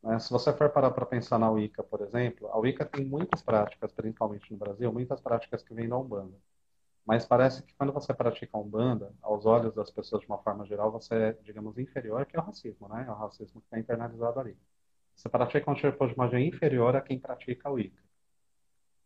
Né? 0.09 0.18
Se 0.18 0.31
você 0.31 0.51
for 0.55 0.71
parar 0.71 0.90
para 0.90 1.05
pensar 1.05 1.38
na 1.38 1.51
Wicca, 1.51 1.83
por 1.85 2.01
exemplo, 2.01 2.49
a 2.49 2.59
Wicca 2.59 2.87
tem 2.87 3.05
muitas 3.05 3.42
práticas, 3.42 3.92
principalmente 3.92 4.51
no 4.51 4.59
Brasil, 4.59 4.90
muitas 4.90 5.21
práticas 5.21 5.62
que 5.62 5.75
vêm 5.75 5.87
da 5.87 5.99
Umbanda. 5.99 6.35
Mas 7.07 7.27
parece 7.27 7.62
que 7.62 7.75
quando 7.75 7.92
você 7.92 8.14
pratica 8.14 8.57
Umbanda, 8.59 9.12
aos 9.23 9.44
olhos 9.47 9.75
das 9.75 9.90
pessoas 9.90 10.23
de 10.23 10.29
uma 10.29 10.38
forma 10.38 10.64
geral, 10.66 10.90
você 10.90 11.14
é, 11.14 11.33
digamos, 11.44 11.77
inferior, 11.79 12.25
que 12.27 12.37
é 12.37 12.40
o 12.40 12.42
racismo, 12.42 12.88
né? 12.88 13.05
É 13.07 13.11
o 13.11 13.14
racismo 13.14 13.61
que 13.61 13.66
está 13.66 13.79
internalizado 13.79 14.40
ali. 14.40 14.57
Você 15.14 15.29
pratica 15.29 15.71
um 15.71 15.75
tipo 15.75 16.07
de 16.07 16.16
magia 16.16 16.40
inferior 16.40 16.97
a 16.97 17.03
quem 17.03 17.18
pratica 17.18 17.68
a 17.68 17.73
Wicca. 17.73 18.03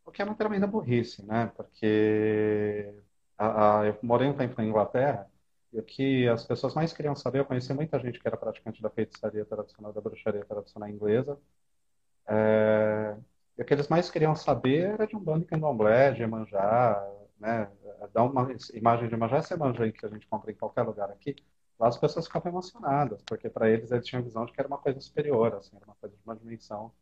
O 0.04 0.12
que 0.12 0.22
é 0.22 0.24
uma 0.24 0.36
tremenda 0.36 0.66
burrice, 0.68 1.24
né? 1.24 1.46
Porque 1.56 2.94
a, 3.38 3.80
a, 3.80 3.86
eu 3.86 3.98
morei 4.02 4.28
um 4.28 4.36
tempo 4.36 4.54
na 4.58 4.64
Inglaterra 4.64 5.28
e 5.72 5.78
o 5.80 5.82
que 5.82 6.28
as 6.28 6.44
pessoas 6.44 6.74
mais 6.74 6.92
queriam 6.92 7.16
saber, 7.16 7.40
eu 7.40 7.44
conheci 7.46 7.72
muita 7.72 7.98
gente 7.98 8.20
que 8.20 8.28
era 8.28 8.36
praticante 8.36 8.82
da 8.82 8.90
feitiçaria 8.90 9.44
tradicional, 9.44 9.92
da 9.92 10.00
bruxaria 10.00 10.44
tradicional 10.44 10.88
inglesa. 10.88 11.38
É, 12.28 13.16
e 13.58 13.62
o 13.62 13.64
que 13.64 13.72
eles 13.74 13.88
mais 13.88 14.10
queriam 14.10 14.36
saber 14.36 14.92
era 14.94 15.06
de 15.06 15.16
um 15.16 15.20
bando 15.20 15.40
de 15.40 15.46
candomblé, 15.46 16.12
de 16.12 16.22
Emanjá, 16.22 17.02
né? 17.40 17.70
Dar 18.12 18.24
uma 18.24 18.48
imagem 18.74 19.08
de 19.08 19.14
Emanjá, 19.14 19.38
essa 19.38 19.54
Emanjá 19.54 19.90
que 19.90 20.04
a 20.06 20.08
gente 20.10 20.26
compra 20.26 20.52
em 20.52 20.54
qualquer 20.54 20.82
lugar 20.82 21.10
aqui. 21.10 21.36
Lá 21.78 21.88
as 21.88 21.98
pessoas 21.98 22.26
ficavam 22.26 22.52
emocionadas, 22.52 23.22
porque 23.22 23.48
para 23.48 23.70
eles 23.70 23.90
eles 23.90 24.06
tinham 24.06 24.20
a 24.20 24.24
visão 24.24 24.44
de 24.44 24.52
que 24.52 24.60
era 24.60 24.68
uma 24.68 24.78
coisa 24.78 25.00
superior, 25.00 25.54
assim, 25.54 25.74
era 25.76 25.86
uma 25.86 25.96
coisa 25.96 26.14
de 26.16 26.22
uma 26.24 26.36
dimensão 26.36 26.92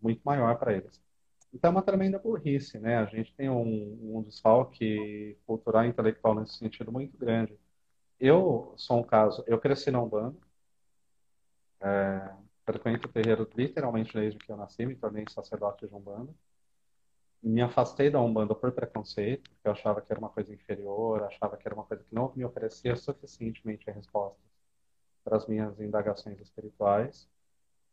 muito 0.00 0.22
maior 0.24 0.58
para 0.58 0.72
eles. 0.72 1.00
Então 1.52 1.68
é 1.68 1.72
uma 1.72 1.82
tremenda 1.82 2.18
burrice, 2.18 2.78
né? 2.78 2.98
A 2.98 3.06
gente 3.06 3.34
tem 3.34 3.50
um, 3.50 4.16
um 4.18 4.22
desfalque 4.22 5.36
cultural 5.46 5.84
e 5.84 5.88
intelectual 5.88 6.34
nesse 6.34 6.58
sentido 6.58 6.90
muito 6.92 7.16
grande 7.18 7.58
eu 8.20 8.74
sou 8.76 9.00
um 9.00 9.02
caso, 9.02 9.44
eu 9.46 9.58
cresci 9.60 9.90
na 9.90 10.02
Umbanda, 10.02 10.36
é, 11.80 12.34
frequento 12.64 13.08
o 13.08 13.12
terreiro 13.12 13.48
literalmente 13.56 14.12
desde 14.12 14.38
que 14.38 14.50
eu 14.50 14.56
nasci, 14.56 14.84
me 14.84 14.96
tornei 14.96 15.24
sacerdote 15.28 15.86
de 15.86 15.94
Umbanda. 15.94 16.34
Me 17.42 17.62
afastei 17.62 18.10
da 18.10 18.20
Umbanda 18.20 18.54
por 18.54 18.72
preconceito, 18.72 19.48
porque 19.50 19.68
eu 19.68 19.72
achava 19.72 20.00
que 20.02 20.12
era 20.12 20.18
uma 20.20 20.28
coisa 20.28 20.52
inferior, 20.52 21.22
achava 21.22 21.56
que 21.56 21.66
era 21.66 21.74
uma 21.74 21.84
coisa 21.84 22.02
que 22.02 22.14
não 22.14 22.32
me 22.34 22.44
oferecia 22.44 22.96
suficientemente 22.96 23.90
respostas 23.90 24.44
para 25.24 25.36
as 25.36 25.46
minhas 25.46 25.80
indagações 25.80 26.40
espirituais. 26.40 27.28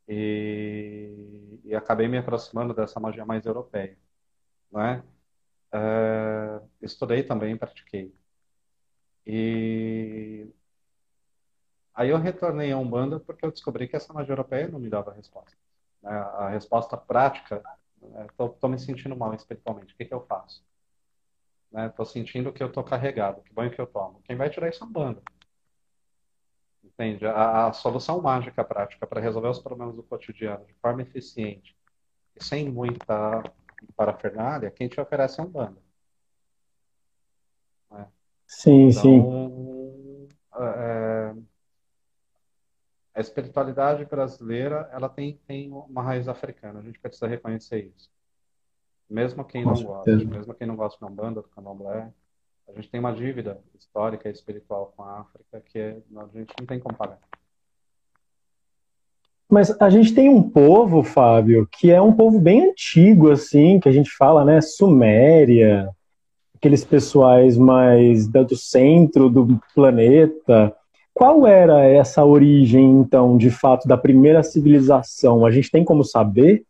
E, 0.08 1.60
e, 1.64 1.76
acabei 1.76 2.08
me 2.08 2.18
aproximando 2.18 2.74
dessa 2.74 3.00
magia 3.00 3.26
mais 3.26 3.46
europeia. 3.46 3.98
Não 4.72 4.82
é? 4.82 5.04
É, 5.72 6.62
estudei 6.82 7.24
também, 7.24 7.58
pratiquei 7.58 8.14
e 9.26 10.48
aí 11.94 12.10
eu 12.10 12.18
retornei 12.18 12.72
a 12.72 12.78
Umbanda 12.78 13.20
porque 13.20 13.46
eu 13.46 13.52
descobri 13.52 13.88
que 13.88 13.96
essa 13.96 14.14
magia 14.14 14.34
europeia 14.34 14.68
não 14.68 14.80
me 14.80 14.90
dava 14.90 15.14
resposta. 15.14 15.58
Né? 16.02 16.12
A 16.12 16.50
resposta 16.50 16.96
prática, 16.96 17.64
estou 18.30 18.56
né? 18.64 18.70
me 18.70 18.80
sentindo 18.80 19.16
mal 19.16 19.34
espiritualmente, 19.34 19.94
o 19.94 19.98
que, 19.98 20.06
que 20.06 20.14
eu 20.14 20.22
faço? 20.22 20.64
Estou 21.74 22.06
né? 22.06 22.12
sentindo 22.12 22.54
que 22.54 22.62
eu 22.62 22.68
estou 22.68 22.84
carregado, 22.84 23.42
que 23.42 23.54
banho 23.54 23.72
que 23.72 23.82
eu 23.82 23.88
tomo. 23.88 24.22
Quem 24.24 24.36
vai 24.36 24.50
tirar 24.50 24.70
isso 24.70 24.84
é 24.84 24.88
Umbanda. 24.88 25.22
Entende? 26.84 27.26
A, 27.26 27.68
a 27.68 27.74
solução 27.74 28.22
mágica 28.22 28.64
prática 28.64 29.08
para 29.08 29.20
resolver 29.20 29.50
os 29.50 29.60
problemas 29.60 29.96
do 29.96 30.04
cotidiano 30.04 30.66
de 30.66 30.74
forma 30.76 31.02
eficiente 31.02 31.76
e 32.36 32.44
sem 32.44 32.70
muita 32.70 33.44
parafernália, 33.96 34.72
quem 34.72 34.88
te 34.88 35.00
oferece 35.00 35.40
é 35.40 35.44
a 35.44 35.48
Umbanda. 35.48 35.85
Sim, 38.48 38.90
então, 38.90 39.02
sim. 39.02 40.28
É, 40.58 41.34
a 43.14 43.22
espiritualidade 43.22 44.06
brasileira 44.06 44.90
ela 44.92 45.10
tem, 45.10 45.40
tem 45.48 45.72
uma 45.72 46.02
raiz 46.02 46.28
africana, 46.28 46.80
a 46.80 46.84
gente 46.84 47.00
precisa 47.00 47.28
reconhecer 47.28 47.92
isso. 47.96 48.10
Mesmo 49.10 49.46
quem 49.46 49.64
Com 49.64 49.70
não 49.70 49.76
certeza. 49.76 50.18
gosta, 50.18 50.38
mesmo 50.38 50.54
quem 50.54 50.68
não 50.68 50.76
gosta 50.76 50.98
de 50.98 51.12
Umbanda, 51.12 51.42
do 51.42 51.48
Candomblé, 51.50 52.12
a 52.68 52.72
gente 52.74 52.90
tem 52.90 53.00
uma 53.00 53.14
dívida 53.14 53.62
histórica 53.78 54.28
e 54.28 54.32
espiritual 54.32 54.94
com 54.96 55.04
a 55.04 55.20
África 55.20 55.62
que 55.62 55.78
é, 55.78 55.98
a 56.16 56.38
gente 56.38 56.54
não 56.60 56.66
tem 56.66 56.80
como 56.80 56.96
pagar. 56.96 57.20
Mas 59.48 59.70
a 59.80 59.90
gente 59.90 60.14
tem 60.14 60.28
um 60.28 60.42
povo, 60.50 61.04
Fábio, 61.04 61.68
que 61.72 61.92
é 61.92 62.02
um 62.02 62.12
povo 62.12 62.40
bem 62.40 62.70
antigo, 62.70 63.30
assim, 63.30 63.80
que 63.80 63.88
a 63.88 63.92
gente 63.92 64.10
fala, 64.10 64.44
né? 64.44 64.60
Suméria, 64.60 65.88
aqueles 66.66 66.84
pessoais 66.84 67.58
mais 67.58 68.28
do 68.28 68.58
centro 68.58 69.30
do 69.30 69.62
planeta. 69.76 70.76
Qual 71.14 71.46
era 71.46 71.86
essa 71.86 72.26
origem, 72.26 72.84
então, 72.84 73.38
de 73.38 73.52
fato, 73.52 73.88
da 73.88 73.96
primeira 73.96 74.42
civilização? 74.42 75.46
A 75.46 75.52
gente 75.52 75.70
tem 75.70 75.86
como 75.86 76.04
saber? 76.04 76.66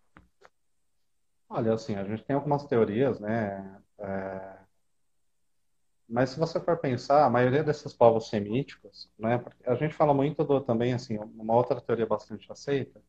Olha, 1.50 1.74
assim, 1.74 1.96
a 1.96 2.04
gente 2.04 2.26
tem 2.26 2.36
algumas 2.36 2.66
teorias, 2.66 3.22
né? 3.22 3.80
É... 3.98 4.56
Mas 6.10 6.32
se 6.32 6.40
você 6.40 6.60
for 6.60 6.78
pensar, 6.78 7.26
a 7.26 7.30
maioria 7.30 7.64
desses 7.64 7.94
povos 7.94 8.28
semíticos, 8.28 9.10
né? 9.18 9.42
A 9.66 9.76
gente 9.76 9.96
fala 9.96 10.14
muito 10.14 10.44
do, 10.44 10.60
também, 10.60 10.94
assim, 10.94 11.18
uma 11.18 11.56
outra 11.56 11.80
teoria 11.80 12.06
bastante 12.06 12.52
aceita 12.52 13.02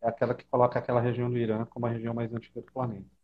é 0.00 0.08
aquela 0.08 0.34
que 0.34 0.46
coloca 0.46 0.78
aquela 0.78 0.98
região 0.98 1.30
do 1.30 1.36
Irã 1.36 1.66
como 1.66 1.84
a 1.84 1.90
região 1.90 2.14
mais 2.14 2.32
antiga 2.32 2.62
do 2.62 2.72
planeta. 2.72 3.19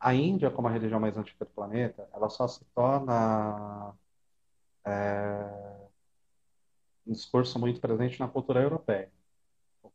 A 0.00 0.14
Índia, 0.14 0.50
como 0.50 0.68
a 0.68 0.70
religião 0.70 0.98
mais 0.98 1.16
antiga 1.16 1.44
do 1.44 1.50
planeta, 1.50 2.08
ela 2.12 2.30
só 2.30 2.48
se 2.48 2.64
torna 2.74 3.94
é, 4.84 5.88
um 7.06 7.12
discurso 7.12 7.58
muito 7.58 7.80
presente 7.80 8.18
na 8.18 8.28
cultura 8.28 8.62
europeia. 8.62 9.10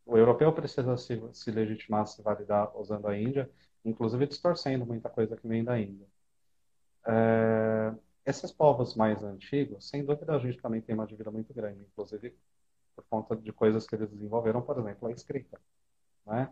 O 0.06 0.18
europeu 0.18 0.54
precisa 0.54 0.98
se, 0.98 1.20
se 1.34 1.52
legitimar, 1.52 2.08
se 2.08 2.22
validar 2.22 2.76
usando 2.78 3.08
a 3.08 3.18
Índia, 3.18 3.50
inclusive 3.84 4.28
distorcendo 4.28 4.86
muita 4.86 5.10
coisa 5.10 5.36
que 5.36 5.48
vem 5.48 5.63
da 5.63 5.80
Índia. 5.80 6.08
É, 7.08 7.94
esses 8.26 8.52
povos 8.52 8.96
mais 8.96 9.24
antigos, 9.24 9.89
sem 9.89 10.06
dúvida, 10.06 10.36
a 10.36 10.39
gente 10.39 10.62
também 10.62 10.82
tem 10.82 10.96
uma 10.96 11.08
dívida 11.08 11.32
muito 11.32 11.54
grande, 11.54 11.82
inclusive 11.82 12.36
por 12.96 13.06
conta 13.10 13.36
de 13.36 13.52
coisas 13.52 13.88
que 13.88 13.96
eles 13.96 14.10
desenvolveram, 14.10 14.62
por 14.62 14.78
exemplo, 14.80 15.08
a 15.08 15.12
escrita. 15.12 15.60
Né? 16.26 16.50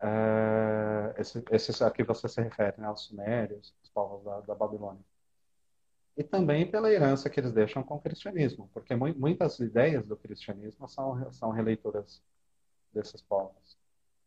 É, 0.00 0.89
esse, 1.18 1.42
esses 1.50 1.82
aqui 1.82 2.02
você 2.02 2.28
se 2.28 2.40
refere 2.40 2.80
né, 2.80 2.86
aos 2.86 3.02
sumérios, 3.02 3.74
os 3.82 3.88
povos 3.90 4.24
da, 4.24 4.40
da, 4.40 4.54
Babilônia. 4.54 5.02
E 6.16 6.24
também 6.24 6.70
pela 6.70 6.90
herança 6.90 7.30
que 7.30 7.40
eles 7.40 7.52
deixam 7.52 7.82
com 7.82 7.96
o 7.96 8.00
cristianismo, 8.00 8.68
porque 8.74 8.94
mu 8.94 9.12
muitas 9.14 9.58
ideias 9.60 10.06
do 10.06 10.16
cristianismo 10.16 10.88
são, 10.88 11.32
são 11.32 11.50
releituras 11.50 12.22
desses 12.92 13.22
povos. 13.22 13.78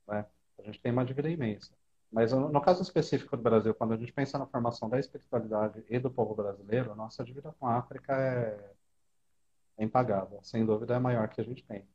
Né? 0.08 0.26
A 0.60 0.62
gente 0.64 0.80
tem 0.80 0.92
uma 0.92 1.06
dívida 1.06 1.30
imensa. 1.30 1.74
Mas 2.12 2.32
no 2.32 2.62
caso 2.62 2.84
específico 2.84 3.36
do 3.36 3.42
Brasil, 3.42 3.74
quando 3.74 3.94
a 3.94 3.98
gente 3.98 4.14
pensa 4.14 4.38
na 4.38 4.46
formação 4.46 4.88
da 4.88 5.00
espiritualidade 5.00 5.84
e 5.90 5.98
do 5.98 6.12
povo 6.12 6.36
brasileiro, 6.36 6.92
a 6.92 6.96
nossa 6.96 7.24
dívida 7.24 7.52
com 7.60 7.66
a 7.66 7.78
África 7.78 8.16
é, 8.16 8.72
é 9.78 9.84
impagável. 9.84 10.40
Sem 10.44 10.64
dúvida 10.64 10.94
é 10.94 10.98
a 10.98 11.00
maior 11.00 11.28
que 11.28 11.42
a 11.42 11.44
gente 11.44 11.64
tem. 11.64 11.88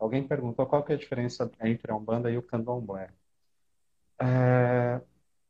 Alguém 0.00 0.26
perguntou 0.26 0.66
qual 0.66 0.82
que 0.82 0.90
é 0.92 0.96
a 0.96 0.98
diferença 0.98 1.48
entre 1.60 1.92
a 1.92 1.94
Umbanda 1.94 2.28
e 2.28 2.36
o 2.36 2.42
Candomblé. 2.42 3.08
É... 4.22 5.00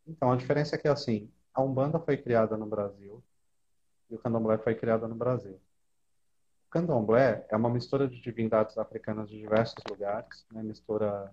Então, 0.06 0.32
a 0.32 0.36
diferença 0.36 0.74
é 0.76 0.78
que, 0.78 0.88
assim, 0.88 1.30
a 1.54 1.62
Umbanda 1.62 2.00
foi 2.00 2.16
criada 2.16 2.56
no 2.56 2.66
Brasil 2.66 3.22
e 4.10 4.14
o 4.14 4.18
Candomblé 4.18 4.58
foi 4.58 4.74
criado 4.74 5.06
no 5.06 5.14
Brasil. 5.14 5.60
O 6.66 6.70
Candomblé 6.70 7.46
é 7.50 7.56
uma 7.56 7.68
mistura 7.68 8.08
de 8.08 8.20
divindades 8.20 8.78
africanas 8.78 9.28
de 9.28 9.38
diversos 9.38 9.76
lugares, 9.88 10.46
né? 10.50 10.62
mistura 10.62 11.30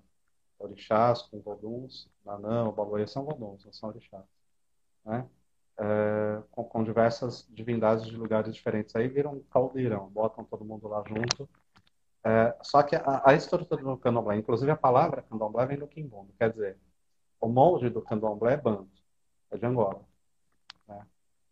orixás 0.60 1.22
com 1.22 1.40
voduns, 1.40 2.10
Nanã, 2.26 2.70
Baluê 2.72 3.08
são 3.08 3.24
voduns, 3.24 3.64
não 3.64 3.72
são 3.72 3.90
orixás. 3.90 4.26
Né? 5.06 5.26
É, 5.78 6.44
com, 6.52 6.66
com, 6.66 6.84
diversas 6.84 7.48
divindades 7.50 8.06
de 8.06 8.18
lugares 8.18 8.54
diferentes. 8.54 8.94
Aí 8.98 9.08
viram 9.08 9.36
um 9.36 9.44
caldeirão, 9.44 10.10
botam 10.10 10.44
todo 10.44 10.66
mundo 10.66 10.90
lá 10.90 11.02
junto. 11.08 11.48
É, 12.22 12.54
só 12.62 12.84
que 12.84 12.98
a, 12.98 13.22
a, 13.26 13.34
estrutura 13.34 13.82
do 13.82 13.98
candomblé, 13.98 14.36
inclusive 14.36 14.70
a 14.70 14.76
palavra 14.76 15.22
candomblé 15.22 15.66
vem 15.66 15.78
do 15.78 15.88
quimbundo, 15.88 16.34
quer 16.38 16.52
dizer, 16.52 16.78
o 17.40 17.48
molde 17.48 17.90
do 17.90 18.02
candomblé 18.02 18.54
é 18.54 18.58
banto, 18.58 19.02
é 19.52 19.58
de 19.58 19.66
Angola. 19.66 20.02
Né? 20.88 21.06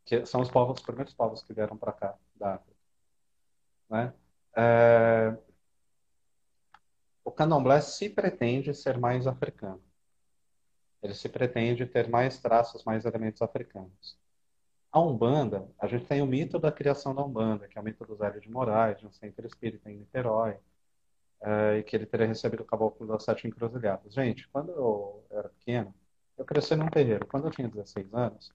Que 0.06 0.26
são 0.26 0.42
os 0.42 0.50
povos, 0.50 0.80
os 0.80 0.86
primeiros 0.86 1.14
povos 1.14 1.42
que 1.42 1.54
vieram 1.54 1.78
para 1.78 1.94
cá, 1.94 2.16
da 2.36 2.56
África. 2.56 2.78
Né? 3.90 4.14
É, 4.56 5.38
o 7.24 7.32
candomblé 7.32 7.82
se 7.82 8.10
pretende 8.10 8.74
ser 8.74 8.98
mais 8.98 9.28
africano. 9.28 9.82
Ele 11.02 11.14
se 11.14 11.30
pretende 11.30 11.86
ter 11.86 12.10
mais 12.10 12.40
traços, 12.40 12.84
mais 12.84 13.06
elementos 13.06 13.42
africanos. 13.42 14.18
A 14.92 15.00
Umbanda, 15.00 15.70
a 15.78 15.88
gente 15.88 16.06
tem 16.06 16.22
o 16.22 16.26
mito 16.26 16.58
da 16.58 16.72
criação 16.72 17.14
da 17.14 17.24
Umbanda, 17.24 17.68
que 17.68 17.78
é 17.78 17.82
o 17.82 17.84
mito 17.84 18.04
do 18.06 18.16
Zélio 18.16 18.42
de 18.42 18.50
Moraes, 18.50 18.98
de 18.98 19.06
um 19.06 19.12
centro 19.12 19.46
espírita 19.46 19.92
em 19.92 19.98
Niterói, 19.98 20.58
é, 21.42 21.78
e 21.80 21.84
que 21.84 21.96
ele 21.96 22.06
teria 22.06 22.28
recebido 22.28 22.62
o 22.64 22.66
caboclo 22.66 23.08
das 23.08 23.24
sete 23.24 23.48
encruzilhadas. 23.48 24.14
Gente, 24.14 24.48
quando 24.50 24.72
eu 24.72 25.26
era 25.30 25.50
pequeno, 25.50 25.94
eu 26.38 26.46
cresci 26.46 26.76
num 26.76 26.90
terreiro. 26.90 27.26
Quando 27.28 27.48
eu 27.48 27.52
tinha 27.52 27.68
16 27.68 28.14
anos, 28.14 28.52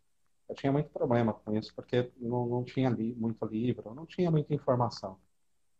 eu 0.48 0.54
tinha 0.54 0.72
muito 0.72 0.90
problema 0.90 1.32
com 1.34 1.54
isso, 1.56 1.74
porque 1.74 2.10
não, 2.18 2.46
não 2.46 2.64
tinha 2.64 2.88
li, 2.90 3.14
muito 3.14 3.44
livro, 3.46 3.94
não 3.94 4.06
tinha 4.06 4.30
muita 4.30 4.54
informação. 4.54 5.18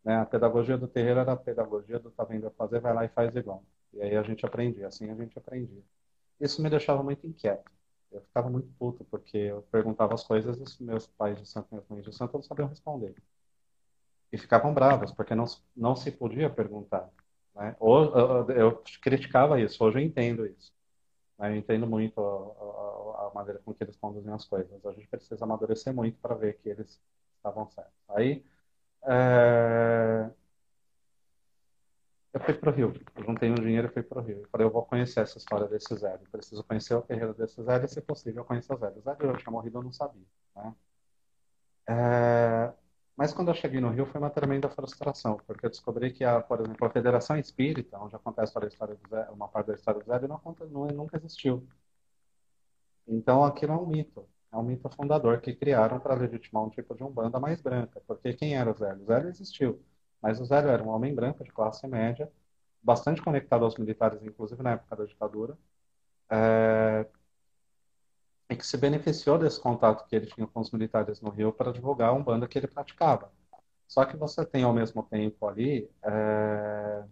Né? 0.05 0.17
A 0.17 0.27
pedagogia 0.27 0.79
do 0.79 0.89
terreiro 0.89 1.21
era 1.21 1.33
a 1.33 1.37
pedagogia 1.37 1.99
do 1.99 2.11
tá 2.11 2.25
vendo 2.25 2.51
fazer, 2.53 2.81
vai 2.81 2.95
lá 2.95 3.05
e 3.05 3.09
faz 3.09 3.35
igual. 3.37 3.65
E 3.93 4.03
aí 4.03 4.17
a 4.17 4.23
gente 4.23 4.45
aprendia, 4.47 4.89
assim 4.89 5.11
a 5.11 5.15
gente 5.15 5.39
aprendia. 5.39 5.83
Isso 6.41 6.63
me 6.63 6.71
deixava 6.71 7.03
muito 7.03 7.27
inquieto. 7.27 7.71
Eu 8.11 8.21
ficava 8.23 8.51
muito 8.51 8.69
puto, 8.79 9.05
porque 9.05 9.37
eu 9.39 9.63
perguntava 9.71 10.15
as 10.15 10.25
coisas 10.25 10.59
e 10.59 10.63
os 10.63 10.79
meus 10.81 11.07
pais 11.07 11.39
de 11.39 11.47
santo 11.49 11.69
minhas 11.71 11.89
mães 11.89 12.05
de 12.05 12.15
santo 12.15 12.35
não 12.35 12.43
sabiam 12.43 12.69
responder. 12.69 13.15
E 14.33 14.39
ficavam 14.39 14.73
bravos, 14.73 15.13
porque 15.13 15.35
não, 15.35 15.45
não 15.77 15.95
se 15.95 16.11
podia 16.11 16.49
perguntar. 16.49 17.09
Né? 17.55 17.77
Eu, 17.81 18.51
eu 18.51 18.83
criticava 19.03 19.61
isso, 19.61 19.85
hoje 19.85 19.99
eu 19.99 20.03
entendo 20.03 20.47
isso. 20.47 20.73
Né? 21.39 21.51
Eu 21.51 21.57
entendo 21.57 21.87
muito 21.87 22.19
a, 22.21 23.25
a, 23.25 23.29
a, 23.29 23.33
maneira 23.35 23.61
com 23.65 23.75
que 23.75 23.85
eles 23.85 23.97
conduzem 23.97 24.33
as 24.33 24.47
coisas. 24.47 24.85
A 24.87 24.93
gente 24.93 25.09
precisa 25.09 25.45
amadurecer 25.45 25.93
muito 25.95 26.19
para 26.19 26.35
ver 26.35 26.59
que 26.59 26.69
eles 26.69 27.01
estavam 27.37 27.69
certos. 27.69 27.93
Aí, 28.09 28.45
é... 29.05 30.31
Eu 32.33 32.41
fui 32.41 32.55
para 32.55 32.71
o 32.71 32.73
Rio. 32.73 32.93
Eu 33.15 33.25
juntei 33.25 33.51
um 33.51 33.55
dinheiro 33.55 33.89
e 33.89 33.91
fui 33.91 34.07
o 34.09 34.21
Rio. 34.21 34.39
Eu 34.39 34.49
falei, 34.49 34.67
eu 34.67 34.71
vou 34.71 34.85
conhecer 34.87 35.21
essa 35.21 35.37
história 35.37 35.67
desse 35.69 35.95
Zé. 35.97 36.15
Eu 36.15 36.31
preciso 36.31 36.65
conhecer 36.65 36.95
o 36.95 37.03
terreiro 37.03 37.35
desse 37.35 37.63
Zé 37.63 37.85
e, 37.85 37.89
se 37.89 38.01
possível, 38.01 38.45
conhecer 38.45 38.73
o 38.73 38.79
Zé. 38.79 38.89
O 38.89 39.01
Zé 39.03 39.17
eu 39.21 39.37
tinha 39.37 39.53
morrido, 39.53 39.79
eu 39.79 39.83
não 39.83 39.93
sabia. 39.93 40.25
Né? 40.57 40.75
É... 41.89 42.73
Mas 43.17 43.33
quando 43.33 43.49
eu 43.49 43.55
cheguei 43.55 43.81
no 43.81 43.91
Rio 43.91 44.07
foi 44.07 44.21
uma 44.21 44.31
tremenda 44.31 44.69
frustração, 44.71 45.39
porque 45.47 45.67
eu 45.67 45.71
descobri 45.71 46.13
que, 46.13 46.25
a, 46.25 46.41
por 46.41 46.61
exemplo, 46.61 46.87
a 46.87 46.91
Federação 46.91 47.37
Espírita, 47.39 47.99
onde 47.99 48.17
acontece 48.17 48.59
a 48.59 48.67
história 48.67 48.95
do 48.97 49.09
Zé, 49.09 49.29
uma 49.31 49.49
parte 49.49 49.69
da 49.69 49.75
história 49.75 50.01
do 50.01 50.07
Zé, 50.07 50.27
não, 50.27 50.41
não, 50.71 50.87
nunca 50.89 51.17
existiu. 51.19 51.67
Então 53.07 53.45
aquilo 53.45 53.73
é 53.73 53.77
um 53.77 53.87
mito 53.87 54.27
é 54.53 54.57
um 54.57 54.63
mito 54.63 54.89
fundador 54.91 55.41
que 55.41 55.55
criaram 55.55 55.99
para 55.99 56.15
legitimar 56.15 56.63
um 56.65 56.71
tipo 56.71 56.95
de 56.95 57.03
umbanda 57.03 57.41
mais 57.41 57.61
branca. 57.61 58.03
Porque 58.07 58.35
quem 58.35 58.55
era 58.57 58.71
o 58.71 58.75
Zélio? 58.75 59.03
O 59.03 59.07
Zélio 59.07 59.29
existiu, 59.31 59.83
mas 60.21 60.41
o 60.41 60.45
Zélio 60.45 60.71
era 60.71 60.83
um 60.83 60.89
homem 60.91 61.15
branco 61.15 61.43
de 61.43 61.51
classe 61.51 61.87
média, 61.87 62.31
bastante 62.83 63.23
conectado 63.23 63.65
aos 63.65 63.77
militares, 63.79 64.23
inclusive 64.23 64.63
na 64.63 64.73
época 64.73 64.97
da 64.97 65.05
ditadura, 65.07 65.59
é... 66.31 67.07
e 68.53 68.57
que 68.57 68.67
se 68.67 68.77
beneficiou 68.77 69.39
desse 69.39 69.61
contato 69.61 70.07
que 70.07 70.15
ele 70.15 70.27
tinha 70.27 70.47
com 70.47 70.61
os 70.61 70.71
militares 70.71 71.21
no 71.21 71.31
Rio 71.31 71.53
para 71.53 71.73
divulgar 71.73 72.11
a 72.11 72.13
umbanda 72.13 72.47
que 72.47 72.59
ele 72.59 72.67
praticava. 72.67 73.33
Só 73.89 74.05
que 74.05 74.17
você 74.17 74.45
tem 74.45 74.63
ao 74.65 74.73
mesmo 74.73 75.03
tempo 75.03 75.47
ali 75.47 75.91
é... 76.03 77.05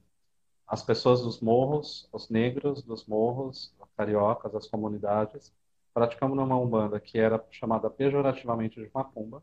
as 0.67 0.83
pessoas 0.83 1.23
dos 1.23 1.41
morros, 1.41 2.09
os 2.13 2.29
negros 2.29 2.83
dos 2.83 3.07
morros, 3.07 3.75
os 3.81 3.89
cariocas, 3.97 4.55
as 4.55 4.67
comunidades, 4.67 5.53
praticamos 5.95 6.37
numa 6.37 6.57
umbanda 6.59 7.01
que 7.01 7.19
era 7.19 7.43
chamada 7.51 7.91
pejorativamente 7.91 8.81
de 8.81 8.91
macumba, 8.95 9.43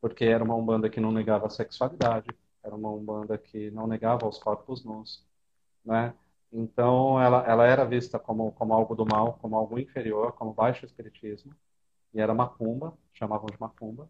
porque 0.00 0.24
era 0.24 0.42
uma 0.44 0.54
umbanda 0.54 0.88
que 0.90 1.00
não 1.00 1.12
negava 1.12 1.46
a 1.46 1.50
sexualidade, 1.50 2.28
era 2.62 2.74
uma 2.74 2.90
umbanda 2.90 3.36
que 3.38 3.70
não 3.70 3.86
negava 3.86 4.28
os 4.28 4.38
corpos 4.38 4.84
nus, 4.84 5.24
né? 5.84 6.14
Então 6.52 7.20
ela, 7.20 7.44
ela 7.46 7.66
era 7.66 7.84
vista 7.84 8.18
como, 8.18 8.52
como 8.52 8.74
algo 8.74 8.94
do 8.94 9.06
mal, 9.06 9.34
como 9.40 9.56
algo 9.56 9.78
inferior, 9.78 10.32
como 10.32 10.52
baixo 10.52 10.84
espiritismo, 10.84 11.54
e 12.14 12.20
era 12.20 12.34
macumba, 12.34 12.96
chamavam 13.12 13.46
de 13.46 13.60
macumba, 13.60 14.08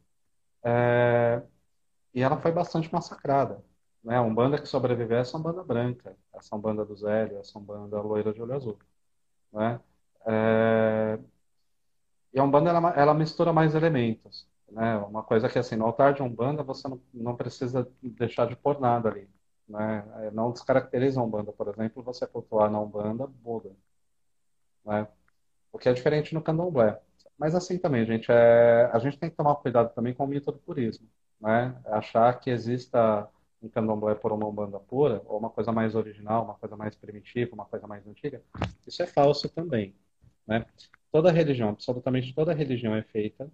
é... 0.65 1.43
e 2.15 2.23
ela 2.23 2.39
foi 2.39 2.53
bastante 2.53 2.93
massacrada. 2.93 3.65
Né? 4.03 4.17
A 4.17 4.23
umbanda 4.23 4.59
que 4.61 4.67
sobreviveu 4.67 5.19
é 5.19 5.21
essa 5.21 5.37
umbanda 5.39 5.63
branca, 5.63 6.17
essa 6.35 6.57
umbanda 6.57 6.85
do 6.85 6.97
Zélio, 6.97 7.39
essa 7.39 7.59
umbanda 7.59 8.01
loira 8.01 8.33
de 8.33 8.43
olho 8.43 8.55
azul. 8.55 8.79
Né? 9.53 9.81
É... 10.27 11.19
E 12.33 12.41
a 12.41 12.45
Umbanda, 12.45 12.71
ela, 12.71 12.91
ela, 12.97 13.15
mistura 13.15 13.53
mais 13.53 13.75
elementos. 13.75 14.49
Né? 14.71 14.97
Uma 14.99 15.23
coisa 15.23 15.49
que, 15.49 15.59
assim, 15.59 15.77
no 15.77 15.85
altar 15.85 16.15
de 16.15 16.23
Umbanda, 16.23 16.63
você 16.63 16.89
não, 16.89 17.01
não 17.13 17.37
precisa 17.37 17.91
deixar 18.03 18.47
de 18.47 18.57
pôr 18.57 18.81
nada 18.81 19.11
ali. 19.11 19.29
Né? 19.69 20.05
É, 20.23 20.31
não 20.31 20.53
descaracteriza 20.53 21.21
a 21.21 21.25
Umbanda, 21.25 21.53
por 21.53 21.69
exemplo, 21.69 22.03
você 22.03 22.27
cultuar 22.27 22.71
na 22.71 22.81
Umbanda 22.81 23.27
Buda. 23.27 23.71
Né? 24.85 25.07
O 25.73 25.79
que 25.79 25.89
é 25.89 25.93
diferente 25.93 26.35
no 26.35 26.43
Candomblé. 26.43 27.01
Mas 27.39 27.55
assim 27.55 27.79
também, 27.79 28.05
gente, 28.05 28.31
é... 28.31 28.91
a 28.93 28.99
gente 28.99 29.19
tem 29.19 29.31
que 29.31 29.37
tomar 29.37 29.57
cuidado 29.57 29.93
também 29.95 30.15
com 30.15 30.25
o 30.25 30.27
mito 30.27 30.53
do 30.53 30.59
purismo. 30.59 31.09
Né? 31.41 31.77
Achar 31.87 32.39
que 32.39 32.51
exista 32.51 33.29
um 33.63 33.69
candomblé 33.69 34.15
por 34.15 34.33
uma 34.33 34.47
umbanda 34.47 34.79
pura, 34.79 35.23
ou 35.27 35.39
uma 35.39 35.51
coisa 35.51 35.73
mais 35.73 35.95
original, 35.95 36.45
uma 36.45 36.55
coisa 36.55 36.77
mais 36.77 36.95
primitiva, 36.97 37.55
uma 37.55 37.65
coisa 37.65 37.87
mais 37.87 38.07
antiga, 38.07 38.43
isso 38.87 39.03
é 39.03 39.07
falso 39.07 39.49
também. 39.49 39.95
Né? 40.47 40.67
Toda 41.11 41.31
religião, 41.31 41.71
absolutamente 41.71 42.35
toda 42.35 42.53
religião 42.53 42.95
é 42.95 43.03
feita 43.03 43.51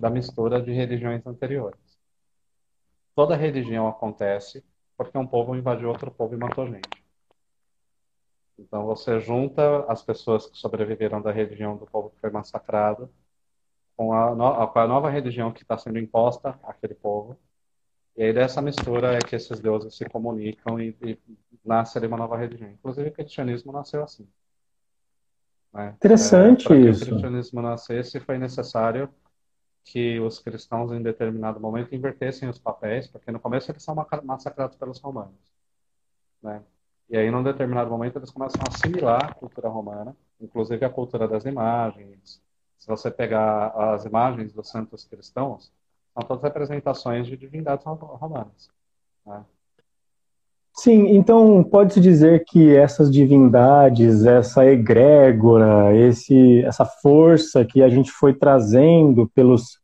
da 0.00 0.10
mistura 0.10 0.60
de 0.62 0.72
religiões 0.72 1.26
anteriores. 1.26 1.80
Toda 3.14 3.36
religião 3.36 3.88
acontece 3.88 4.64
porque 4.96 5.16
um 5.18 5.26
povo 5.26 5.56
invadiu 5.56 5.88
outro 5.88 6.10
povo 6.10 6.34
e 6.34 6.38
matou 6.38 6.66
gente. 6.66 7.04
Então 8.58 8.86
você 8.86 9.20
junta 9.20 9.84
as 9.88 10.02
pessoas 10.02 10.46
que 10.46 10.56
sobreviveram 10.56 11.20
da 11.20 11.32
religião 11.32 11.76
do 11.76 11.86
povo 11.86 12.10
que 12.10 12.20
foi 12.20 12.30
massacrado 12.30 13.10
com 13.96 14.12
a, 14.12 14.34
no, 14.34 14.66
com 14.68 14.78
a 14.78 14.86
nova 14.86 15.10
religião 15.10 15.52
que 15.52 15.62
está 15.62 15.76
sendo 15.76 15.98
imposta 15.98 16.58
àquele 16.62 16.94
povo. 16.94 17.36
E 18.16 18.22
aí 18.22 18.32
dessa 18.32 18.62
mistura 18.62 19.14
é 19.14 19.18
que 19.18 19.34
esses 19.34 19.58
deuses 19.58 19.96
se 19.96 20.04
comunicam 20.08 20.80
e, 20.80 20.96
e 21.02 21.18
nasce 21.64 21.98
uma 22.06 22.16
nova 22.16 22.36
religião. 22.36 22.70
Inclusive 22.70 23.08
o 23.08 23.12
cristianismo 23.12 23.72
nasceu 23.72 24.04
assim. 24.04 24.26
Né? 25.72 25.92
Interessante 25.96 26.72
é, 26.72 26.76
isso. 26.76 27.00
Para 27.00 27.06
que 27.06 27.12
o 27.12 27.14
cristianismo 27.14 27.60
nascesse, 27.60 28.20
foi 28.20 28.38
necessário 28.38 29.08
que 29.84 30.18
os 30.18 30.38
cristãos, 30.38 30.90
em 30.92 31.02
determinado 31.02 31.60
momento, 31.60 31.94
invertessem 31.94 32.48
os 32.48 32.58
papéis, 32.58 33.06
porque 33.06 33.30
no 33.30 33.38
começo 33.38 33.70
eles 33.70 33.82
são 33.82 33.94
massacrados 34.24 34.76
pelos 34.76 34.98
romanos. 34.98 35.52
Né? 36.42 36.62
E 37.08 37.16
aí, 37.16 37.30
num 37.30 37.42
determinado 37.42 37.90
momento, 37.90 38.18
eles 38.18 38.30
começam 38.30 38.60
a 38.62 38.68
assimilar 38.68 39.30
a 39.30 39.34
cultura 39.34 39.68
romana, 39.68 40.16
inclusive 40.40 40.84
a 40.84 40.90
cultura 40.90 41.28
das 41.28 41.44
imagens, 41.44 42.42
Se 42.78 42.88
você 42.88 43.10
pegar 43.10 43.68
as 43.94 44.04
imagens 44.04 44.52
dos 44.52 44.68
santos 44.68 45.04
cristãos, 45.04 45.72
são 46.12 46.22
todas 46.26 46.42
representações 46.42 47.26
de 47.26 47.36
divindades 47.36 47.84
romanas. 47.84 48.70
Né? 49.24 49.44
Sim, 50.76 51.16
então 51.16 51.62
pode-se 51.62 52.00
dizer 52.00 52.44
que 52.44 52.74
essas 52.74 53.10
divindades, 53.10 54.26
essa 54.26 54.66
egrégora, 54.66 55.94
esse, 55.96 56.64
essa 56.64 56.84
força 56.84 57.64
que 57.64 57.80
a 57.80 57.88
gente 57.88 58.10
foi 58.10 58.34
trazendo 58.34 59.28
pelos, 59.28 59.78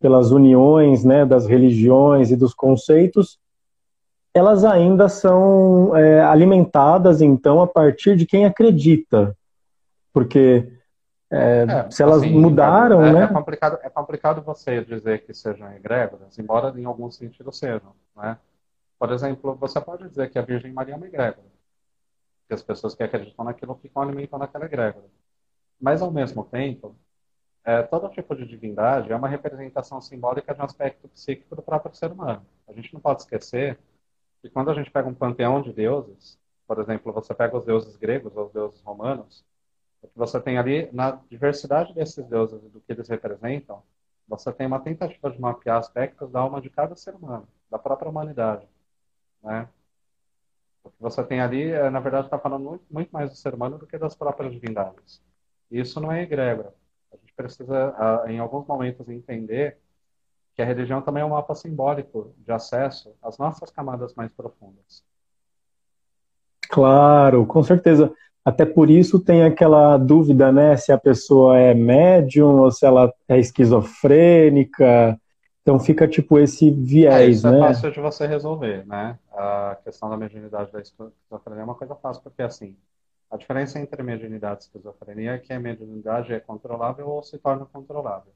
pelas 0.00 0.30
uniões 0.30 1.04
né, 1.04 1.26
das 1.26 1.46
religiões 1.46 2.30
e 2.30 2.36
dos 2.36 2.54
conceitos, 2.54 3.38
elas 4.32 4.64
ainda 4.64 5.10
são 5.10 5.94
é, 5.94 6.22
alimentadas, 6.22 7.20
então, 7.20 7.60
a 7.60 7.66
partir 7.66 8.16
de 8.16 8.24
quem 8.24 8.46
acredita. 8.46 9.36
Porque 10.10 10.72
é, 11.30 11.66
é, 11.68 11.90
se 11.90 12.02
elas 12.02 12.22
assim, 12.22 12.32
mudaram, 12.32 13.04
é, 13.04 13.12
né? 13.12 13.24
É 13.24 13.26
complicado, 13.26 13.78
é 13.82 13.90
complicado 13.90 14.42
você 14.42 14.82
dizer 14.82 15.22
que 15.26 15.34
sejam 15.34 15.70
egrégoras, 15.74 16.38
embora 16.38 16.72
em 16.80 16.86
algum 16.86 17.10
sentido 17.10 17.52
sejam, 17.52 17.92
né? 18.16 18.38
Por 19.00 19.10
exemplo, 19.12 19.54
você 19.54 19.80
pode 19.80 20.06
dizer 20.10 20.30
que 20.30 20.38
a 20.38 20.42
Virgem 20.42 20.74
Maria 20.74 20.92
é 20.92 20.96
uma 20.98 21.06
egrégora. 21.06 21.48
Que 22.46 22.52
as 22.52 22.62
pessoas 22.62 22.94
que 22.94 23.02
acreditam 23.02 23.46
naquilo 23.46 23.74
ficam 23.76 24.02
alimentando 24.02 24.44
aquela 24.44 24.66
egrégora. 24.66 25.06
Mas, 25.80 26.02
ao 26.02 26.10
mesmo 26.10 26.44
tempo, 26.44 26.94
é, 27.64 27.82
todo 27.82 28.10
tipo 28.10 28.36
de 28.36 28.46
divindade 28.46 29.10
é 29.10 29.16
uma 29.16 29.26
representação 29.26 30.02
simbólica 30.02 30.54
de 30.54 30.60
um 30.60 30.64
aspecto 30.64 31.08
psíquico 31.08 31.56
do 31.56 31.62
próprio 31.62 31.94
ser 31.94 32.12
humano. 32.12 32.44
A 32.68 32.74
gente 32.74 32.92
não 32.92 33.00
pode 33.00 33.22
esquecer 33.22 33.78
que 34.42 34.50
quando 34.50 34.70
a 34.70 34.74
gente 34.74 34.90
pega 34.90 35.08
um 35.08 35.14
panteão 35.14 35.62
de 35.62 35.72
deuses, 35.72 36.38
por 36.66 36.78
exemplo, 36.78 37.10
você 37.10 37.32
pega 37.32 37.56
os 37.56 37.64
deuses 37.64 37.96
gregos 37.96 38.36
ou 38.36 38.48
os 38.48 38.52
deuses 38.52 38.82
romanos, 38.82 39.42
o 40.02 40.08
que 40.08 40.18
você 40.18 40.38
tem 40.38 40.58
ali, 40.58 40.90
na 40.92 41.12
diversidade 41.30 41.94
desses 41.94 42.26
deuses 42.26 42.62
e 42.62 42.68
do 42.68 42.82
que 42.82 42.92
eles 42.92 43.08
representam, 43.08 43.82
você 44.28 44.52
tem 44.52 44.66
uma 44.66 44.80
tentativa 44.80 45.30
de 45.30 45.40
mapear 45.40 45.78
aspectos 45.78 46.30
da 46.30 46.40
alma 46.40 46.60
de 46.60 46.68
cada 46.68 46.94
ser 46.96 47.14
humano, 47.14 47.48
da 47.70 47.78
própria 47.78 48.10
humanidade. 48.10 48.68
Né? 49.42 49.68
O 50.82 50.90
que 50.90 51.00
você 51.00 51.22
tem 51.24 51.40
ali, 51.40 51.70
é, 51.70 51.90
na 51.90 52.00
verdade, 52.00 52.26
está 52.26 52.38
falando 52.38 52.64
muito, 52.64 52.84
muito, 52.90 53.10
mais 53.10 53.30
do 53.30 53.36
ser 53.36 53.54
humano 53.54 53.78
do 53.78 53.86
que 53.86 53.98
das 53.98 54.14
próprias 54.14 54.52
divindades. 54.52 55.22
Isso 55.70 56.00
não 56.00 56.10
é 56.10 56.22
egrégora. 56.22 56.74
A 57.12 57.16
gente 57.16 57.32
precisa, 57.34 57.94
em 58.28 58.38
alguns 58.38 58.66
momentos, 58.66 59.08
entender 59.08 59.78
que 60.54 60.62
a 60.62 60.64
religião 60.64 61.02
também 61.02 61.22
é 61.22 61.26
um 61.26 61.30
mapa 61.30 61.54
simbólico 61.54 62.34
de 62.38 62.52
acesso 62.52 63.14
às 63.22 63.38
nossas 63.38 63.70
camadas 63.70 64.14
mais 64.14 64.32
profundas. 64.32 65.04
Claro, 66.68 67.46
com 67.46 67.62
certeza. 67.62 68.12
Até 68.44 68.64
por 68.64 68.88
isso 68.88 69.18
tem 69.20 69.42
aquela 69.42 69.96
dúvida, 69.98 70.50
né, 70.50 70.76
se 70.76 70.92
a 70.92 70.98
pessoa 70.98 71.58
é 71.58 71.74
médium 71.74 72.60
ou 72.60 72.70
se 72.70 72.86
ela 72.86 73.12
é 73.28 73.38
esquizofrênica. 73.38 75.20
Então 75.62 75.78
fica 75.78 76.08
tipo 76.08 76.38
esse 76.38 76.70
viés, 76.70 77.14
é, 77.14 77.26
isso 77.26 77.46
é 77.48 77.50
né? 77.50 77.58
é 77.58 77.60
fácil 77.60 77.90
de 77.90 78.00
você 78.00 78.26
resolver, 78.26 78.86
né? 78.86 79.18
A 79.40 79.76
questão 79.76 80.10
da 80.10 80.18
mediunidade 80.18 80.70
da 80.70 80.80
esquizofrenia 80.80 81.62
é 81.62 81.64
uma 81.64 81.74
coisa 81.74 81.94
fácil, 81.94 82.22
porque 82.22 82.42
assim, 82.42 82.76
a 83.30 83.38
diferença 83.38 83.78
entre 83.78 84.02
mediunidade 84.02 84.64
e 84.64 84.66
esquizofrenia 84.66 85.32
é 85.32 85.38
que 85.38 85.50
a 85.50 85.58
mediunidade 85.58 86.34
é 86.34 86.40
controlável 86.40 87.08
ou 87.08 87.22
se 87.22 87.38
torna 87.38 87.64
controlável. 87.64 88.34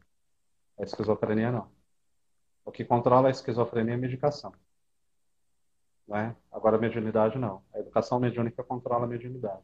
A 0.79 0.83
esquizofrenia 0.83 1.53
não. 1.53 1.69
O 2.65 2.73
que 2.73 2.87
controla 2.87 3.29
a 3.29 3.31
esquizofrenia 3.31 3.93
é 3.93 3.97
a 3.97 4.01
medicação. 4.01 4.55
Né? 6.09 6.35
Agora, 6.51 6.77
a 6.77 6.81
mediunidade 6.81 7.39
não. 7.39 7.63
A 7.75 7.81
educação 7.81 8.19
mediúnica 8.19 8.65
controla 8.65 9.05
a 9.05 9.09
mediunidade. 9.09 9.63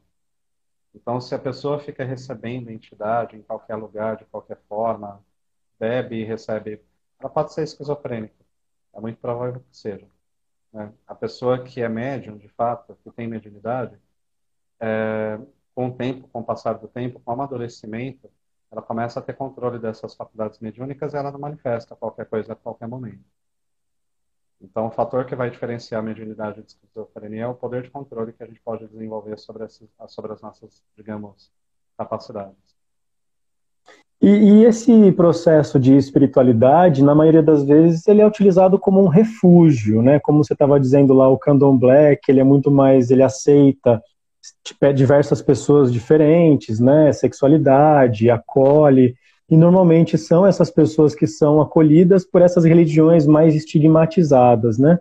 Então, 0.94 1.20
se 1.22 1.34
a 1.34 1.38
pessoa 1.38 1.78
fica 1.78 2.04
recebendo 2.04 2.70
entidade 2.70 3.34
em 3.36 3.42
qualquer 3.42 3.76
lugar, 3.76 4.16
de 4.16 4.26
qualquer 4.26 4.58
forma, 4.68 5.24
bebe 5.78 6.16
e 6.16 6.24
recebe, 6.24 6.84
ela 7.18 7.30
pode 7.30 7.54
ser 7.54 7.62
esquizofrênica. 7.62 8.34
É 8.92 9.00
muito 9.00 9.18
provável 9.18 9.60
que 9.60 9.76
seja. 9.76 10.06
Né? 10.72 10.92
A 11.06 11.14
pessoa 11.14 11.62
que 11.62 11.82
é 11.82 11.88
médium, 11.88 12.36
de 12.36 12.48
fato, 12.48 12.96
que 13.02 13.10
tem 13.10 13.26
mediunidade, 13.28 13.98
é, 14.80 15.38
com 15.74 15.88
o 15.88 15.96
tempo, 15.96 16.28
com 16.28 16.40
o 16.40 16.44
passar 16.44 16.74
do 16.74 16.88
tempo, 16.88 17.20
com 17.20 17.30
o 17.30 17.34
amadurecimento, 17.34 18.30
ela 18.70 18.82
começa 18.82 19.18
a 19.18 19.22
ter 19.22 19.34
controle 19.34 19.78
dessas 19.78 20.14
faculdades 20.14 20.60
mediúnicas 20.60 21.12
e 21.12 21.16
ela 21.16 21.32
não 21.32 21.40
manifesta 21.40 21.96
qualquer 21.96 22.26
coisa 22.26 22.52
a 22.52 22.56
qualquer 22.56 22.86
momento. 22.86 23.24
Então, 24.60 24.86
o 24.86 24.90
fator 24.90 25.24
que 25.24 25.34
vai 25.34 25.50
diferenciar 25.50 26.00
a 26.00 26.04
mediunidade 26.04 26.62
de 26.62 26.68
esquizofrenia 26.68 27.44
é 27.44 27.46
o 27.46 27.54
poder 27.54 27.82
de 27.82 27.90
controle 27.90 28.32
que 28.32 28.42
a 28.42 28.46
gente 28.46 28.60
pode 28.60 28.86
desenvolver 28.86 29.38
sobre, 29.38 29.64
esses, 29.64 29.88
sobre 30.08 30.32
as 30.32 30.42
nossas, 30.42 30.84
digamos, 30.96 31.50
capacidades. 31.96 32.79
E, 34.22 34.28
e, 34.28 34.64
esse 34.64 35.12
processo 35.12 35.80
de 35.80 35.96
espiritualidade, 35.96 37.02
na 37.02 37.14
maioria 37.14 37.42
das 37.42 37.64
vezes, 37.64 38.06
ele 38.06 38.20
é 38.20 38.26
utilizado 38.26 38.78
como 38.78 39.02
um 39.02 39.08
refúgio, 39.08 40.02
né? 40.02 40.20
Como 40.20 40.44
você 40.44 40.52
estava 40.52 40.78
dizendo 40.78 41.14
lá, 41.14 41.26
o 41.26 41.38
candomblé, 41.38 42.16
que 42.16 42.30
ele 42.30 42.40
é 42.40 42.44
muito 42.44 42.70
mais, 42.70 43.10
ele 43.10 43.22
aceita 43.22 44.02
Tipo, 44.64 44.92
diversas 44.92 45.42
pessoas 45.42 45.92
diferentes, 45.92 46.80
né? 46.80 47.12
Sexualidade, 47.12 48.30
acolhe. 48.30 49.14
E 49.48 49.56
normalmente 49.56 50.16
são 50.16 50.46
essas 50.46 50.70
pessoas 50.70 51.14
que 51.14 51.26
são 51.26 51.60
acolhidas 51.60 52.24
por 52.24 52.40
essas 52.40 52.64
religiões 52.64 53.26
mais 53.26 53.54
estigmatizadas, 53.54 54.78
né? 54.78 54.98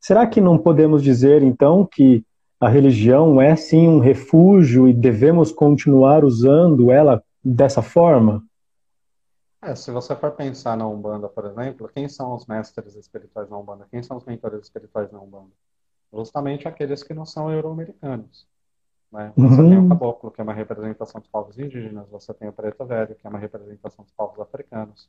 Será 0.00 0.26
que 0.26 0.40
não 0.40 0.58
podemos 0.58 1.02
dizer, 1.02 1.42
então, 1.42 1.88
que 1.90 2.22
a 2.60 2.68
religião 2.68 3.40
é 3.40 3.54
sim 3.56 3.88
um 3.88 3.98
refúgio 3.98 4.88
e 4.88 4.92
devemos 4.92 5.52
continuar 5.52 6.24
usando 6.24 6.90
ela 6.90 7.22
dessa 7.46 7.80
forma? 7.80 8.44
É, 9.62 9.74
se 9.74 9.90
você 9.90 10.14
for 10.16 10.32
pensar 10.32 10.76
na 10.76 10.86
Umbanda, 10.86 11.28
por 11.28 11.44
exemplo, 11.44 11.88
quem 11.88 12.08
são 12.08 12.34
os 12.34 12.46
mestres 12.46 12.94
espirituais 12.94 13.48
na 13.48 13.58
Umbanda? 13.58 13.86
Quem 13.90 14.02
são 14.02 14.16
os 14.16 14.24
mentores 14.24 14.62
espirituais 14.62 15.10
na 15.12 15.20
Umbanda? 15.20 15.52
Justamente 16.12 16.66
aqueles 16.66 17.02
que 17.02 17.14
não 17.14 17.24
são 17.24 17.50
euro-americanos. 17.50 18.46
Né? 19.12 19.32
Você 19.36 19.60
uhum. 19.60 19.68
tem 19.68 19.78
o 19.78 19.88
caboclo, 19.88 20.30
que 20.30 20.40
é 20.40 20.44
uma 20.44 20.52
representação 20.52 21.20
dos 21.20 21.30
povos 21.30 21.58
indígenas, 21.58 22.08
você 22.08 22.34
tem 22.34 22.48
o 22.48 22.52
preto 22.52 22.84
velho, 22.84 23.14
que 23.14 23.26
é 23.26 23.30
uma 23.30 23.38
representação 23.38 24.04
dos 24.04 24.12
povos 24.12 24.40
africanos. 24.40 25.08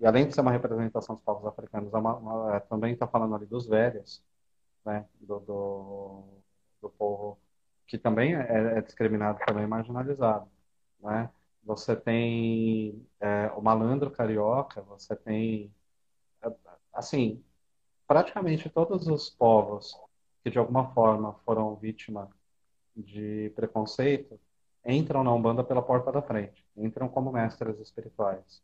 E 0.00 0.06
além 0.06 0.26
de 0.26 0.34
ser 0.34 0.40
uma 0.40 0.52
representação 0.52 1.14
dos 1.14 1.24
povos 1.24 1.46
africanos, 1.46 1.92
é 1.92 1.96
uma, 1.96 2.16
uma, 2.16 2.56
é, 2.56 2.60
também 2.60 2.92
está 2.92 3.06
falando 3.06 3.34
ali 3.34 3.46
dos 3.46 3.66
velhos, 3.66 4.22
né? 4.84 5.04
do, 5.20 5.40
do, 5.40 6.22
do 6.82 6.90
povo 6.90 7.38
que 7.86 7.98
também 7.98 8.36
é, 8.36 8.78
é, 8.78 8.80
discriminado, 8.80 9.40
também 9.44 9.66
marginalizado. 9.66 10.46
Né? 11.00 11.28
Você 11.64 11.94
tem 11.94 13.06
é, 13.20 13.50
o 13.56 13.60
malandro 13.60 14.10
carioca, 14.10 14.80
você 14.82 15.14
tem, 15.14 15.72
é, 16.42 16.52
assim, 16.92 17.42
praticamente 18.06 18.68
todos 18.68 19.06
os 19.06 19.30
povos 19.30 19.96
que 20.42 20.50
de 20.50 20.58
alguma 20.58 20.92
forma 20.92 21.34
foram 21.44 21.76
vítima 21.76 22.30
de 22.96 23.52
preconceito 23.54 24.38
entram 24.84 25.22
na 25.22 25.32
Umbanda 25.32 25.62
pela 25.62 25.82
porta 25.82 26.10
da 26.10 26.22
frente, 26.22 26.64
entram 26.76 27.08
como 27.08 27.32
mestres 27.32 27.78
espirituais. 27.78 28.62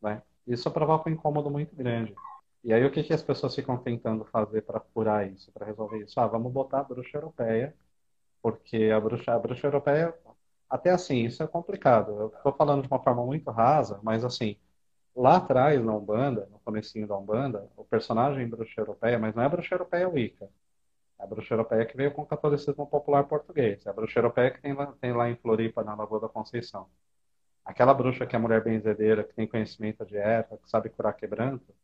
Né? 0.00 0.22
Isso 0.46 0.70
provoca 0.70 1.08
um 1.08 1.12
incômodo 1.12 1.50
muito 1.50 1.74
grande. 1.76 2.14
E 2.62 2.72
aí 2.72 2.84
o 2.84 2.90
que, 2.90 3.02
que 3.02 3.12
as 3.12 3.22
pessoas 3.22 3.54
ficam 3.54 3.76
tentando 3.76 4.24
fazer 4.24 4.62
para 4.62 4.80
curar 4.80 5.30
isso, 5.30 5.52
para 5.52 5.66
resolver 5.66 5.98
isso? 5.98 6.18
Ah, 6.18 6.26
vamos 6.26 6.50
botar 6.52 6.80
a 6.80 6.84
bruxa 6.84 7.18
europeia, 7.18 7.74
porque 8.42 8.90
a 8.94 8.98
bruxa, 8.98 9.34
a 9.34 9.38
bruxa 9.38 9.66
europeia, 9.66 10.14
até 10.74 10.90
assim, 10.90 11.24
isso 11.24 11.42
é 11.42 11.46
complicado. 11.46 12.10
Eu 12.18 12.26
estou 12.28 12.52
falando 12.52 12.82
de 12.82 12.88
uma 12.88 13.00
forma 13.02 13.24
muito 13.24 13.48
rasa, 13.50 14.00
mas 14.02 14.24
assim, 14.24 14.56
lá 15.16 15.36
atrás 15.36 15.84
na 15.84 15.94
Umbanda, 15.96 16.48
no 16.50 16.58
comecinho 16.60 17.06
da 17.06 17.16
Umbanda, 17.16 17.70
o 17.76 17.84
personagem 17.84 18.48
bruxa 18.48 18.80
europeia, 18.80 19.18
mas 19.18 19.34
não 19.36 19.42
é 19.44 19.48
bruxa 19.48 19.74
europeia 19.74 20.08
Wicca, 20.08 20.48
a 21.18 21.26
bruxa 21.26 21.54
europeia 21.54 21.86
que 21.86 21.96
veio 21.96 22.12
com 22.12 22.22
o 22.22 22.26
catolicismo 22.26 22.86
popular 22.86 23.24
português. 23.24 23.86
A 23.86 23.92
bruxa 23.92 24.18
europeia 24.18 24.50
que 24.50 24.60
tem 24.62 24.74
lá, 24.74 24.86
tem 25.00 25.12
lá 25.12 25.30
em 25.30 25.36
Floripa, 25.36 25.84
na 25.84 25.94
Lagoa 25.94 26.20
da 26.20 26.28
Conceição. 26.28 26.88
Aquela 27.64 27.94
bruxa 27.94 28.26
que 28.26 28.36
é 28.36 28.38
mulher 28.38 28.62
benzedeira, 28.64 29.24
que 29.24 29.34
tem 29.34 29.46
conhecimento 29.48 30.04
de 30.06 30.16
erva, 30.16 30.58
que 30.58 30.68
sabe 30.70 30.90
curar 30.90 31.14
quebranto, 31.14 31.74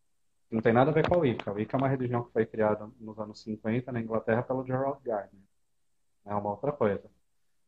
não 0.51 0.61
tem 0.63 0.73
nada 0.73 0.91
a 0.91 0.95
ver 0.95 1.09
com 1.09 1.17
a 1.17 1.19
Wicca. 1.19 1.51
A 1.51 1.55
Wicca 1.55 1.77
é 1.77 1.79
uma 1.79 1.89
religião 1.89 2.25
que 2.25 2.33
foi 2.33 2.47
criada 2.47 2.91
nos 3.01 3.19
anos 3.19 3.41
50 3.43 3.93
na 3.93 4.01
Inglaterra 4.01 4.43
pelo 4.43 4.67
Gerald 4.67 5.01
Gardner. 5.05 5.43
É 6.27 6.35
uma 6.35 6.51
outra 6.51 6.73
coisa. 6.73 7.05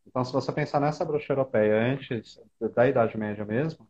Então, 0.06 0.24
se 0.24 0.32
você 0.32 0.52
pensar 0.52 0.80
nessa 0.80 1.04
bruxa 1.04 1.32
europeia 1.32 1.74
antes 1.94 2.40
da 2.74 2.88
Idade 2.88 3.16
Média 3.16 3.44
mesmo, 3.44 3.88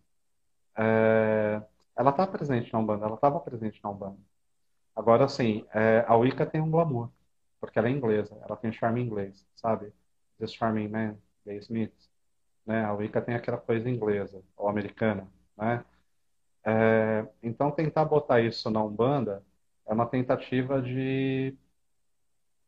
é... 0.77 1.63
ela 1.97 2.11
está 2.11 2.27
presente 2.27 2.73
na 2.73 2.79
Umbanda, 2.79 3.07
ela 3.07 3.15
estava 3.17 3.41
presente 3.41 3.81
na 3.83 3.91
Umbanda. 3.91 4.19
Agora, 4.97 5.25
assim, 5.25 5.67
é... 5.75 6.05
a 6.09 6.17
Wicca 6.17 6.47
tem 6.47 6.61
um 6.61 6.71
glamour 6.71 7.11
porque 7.63 7.79
ela 7.79 7.87
é 7.87 7.93
inglesa, 7.93 8.37
ela 8.43 8.57
tem 8.57 8.73
charme 8.73 9.01
inglês, 9.01 9.47
sabe? 9.55 9.93
The 10.41 10.49
Charming 10.49 10.89
Man, 10.89 11.17
The 11.45 11.55
Smith, 11.59 11.95
né? 12.67 12.85
A 12.85 12.93
Wicca 12.93 13.23
tem 13.23 13.37
aquela 13.37 13.59
coisa 13.59 13.89
inglesa, 13.89 14.43
ou 14.57 14.69
americana, 14.69 15.29
né? 15.57 15.85
É, 16.65 17.27
então, 17.41 17.71
tentar 17.71 18.05
botar 18.05 18.41
isso 18.41 18.69
na 18.69 18.83
Umbanda 18.83 19.45
é 19.87 19.93
uma 19.93 20.07
tentativa 20.07 20.83
de, 20.83 21.57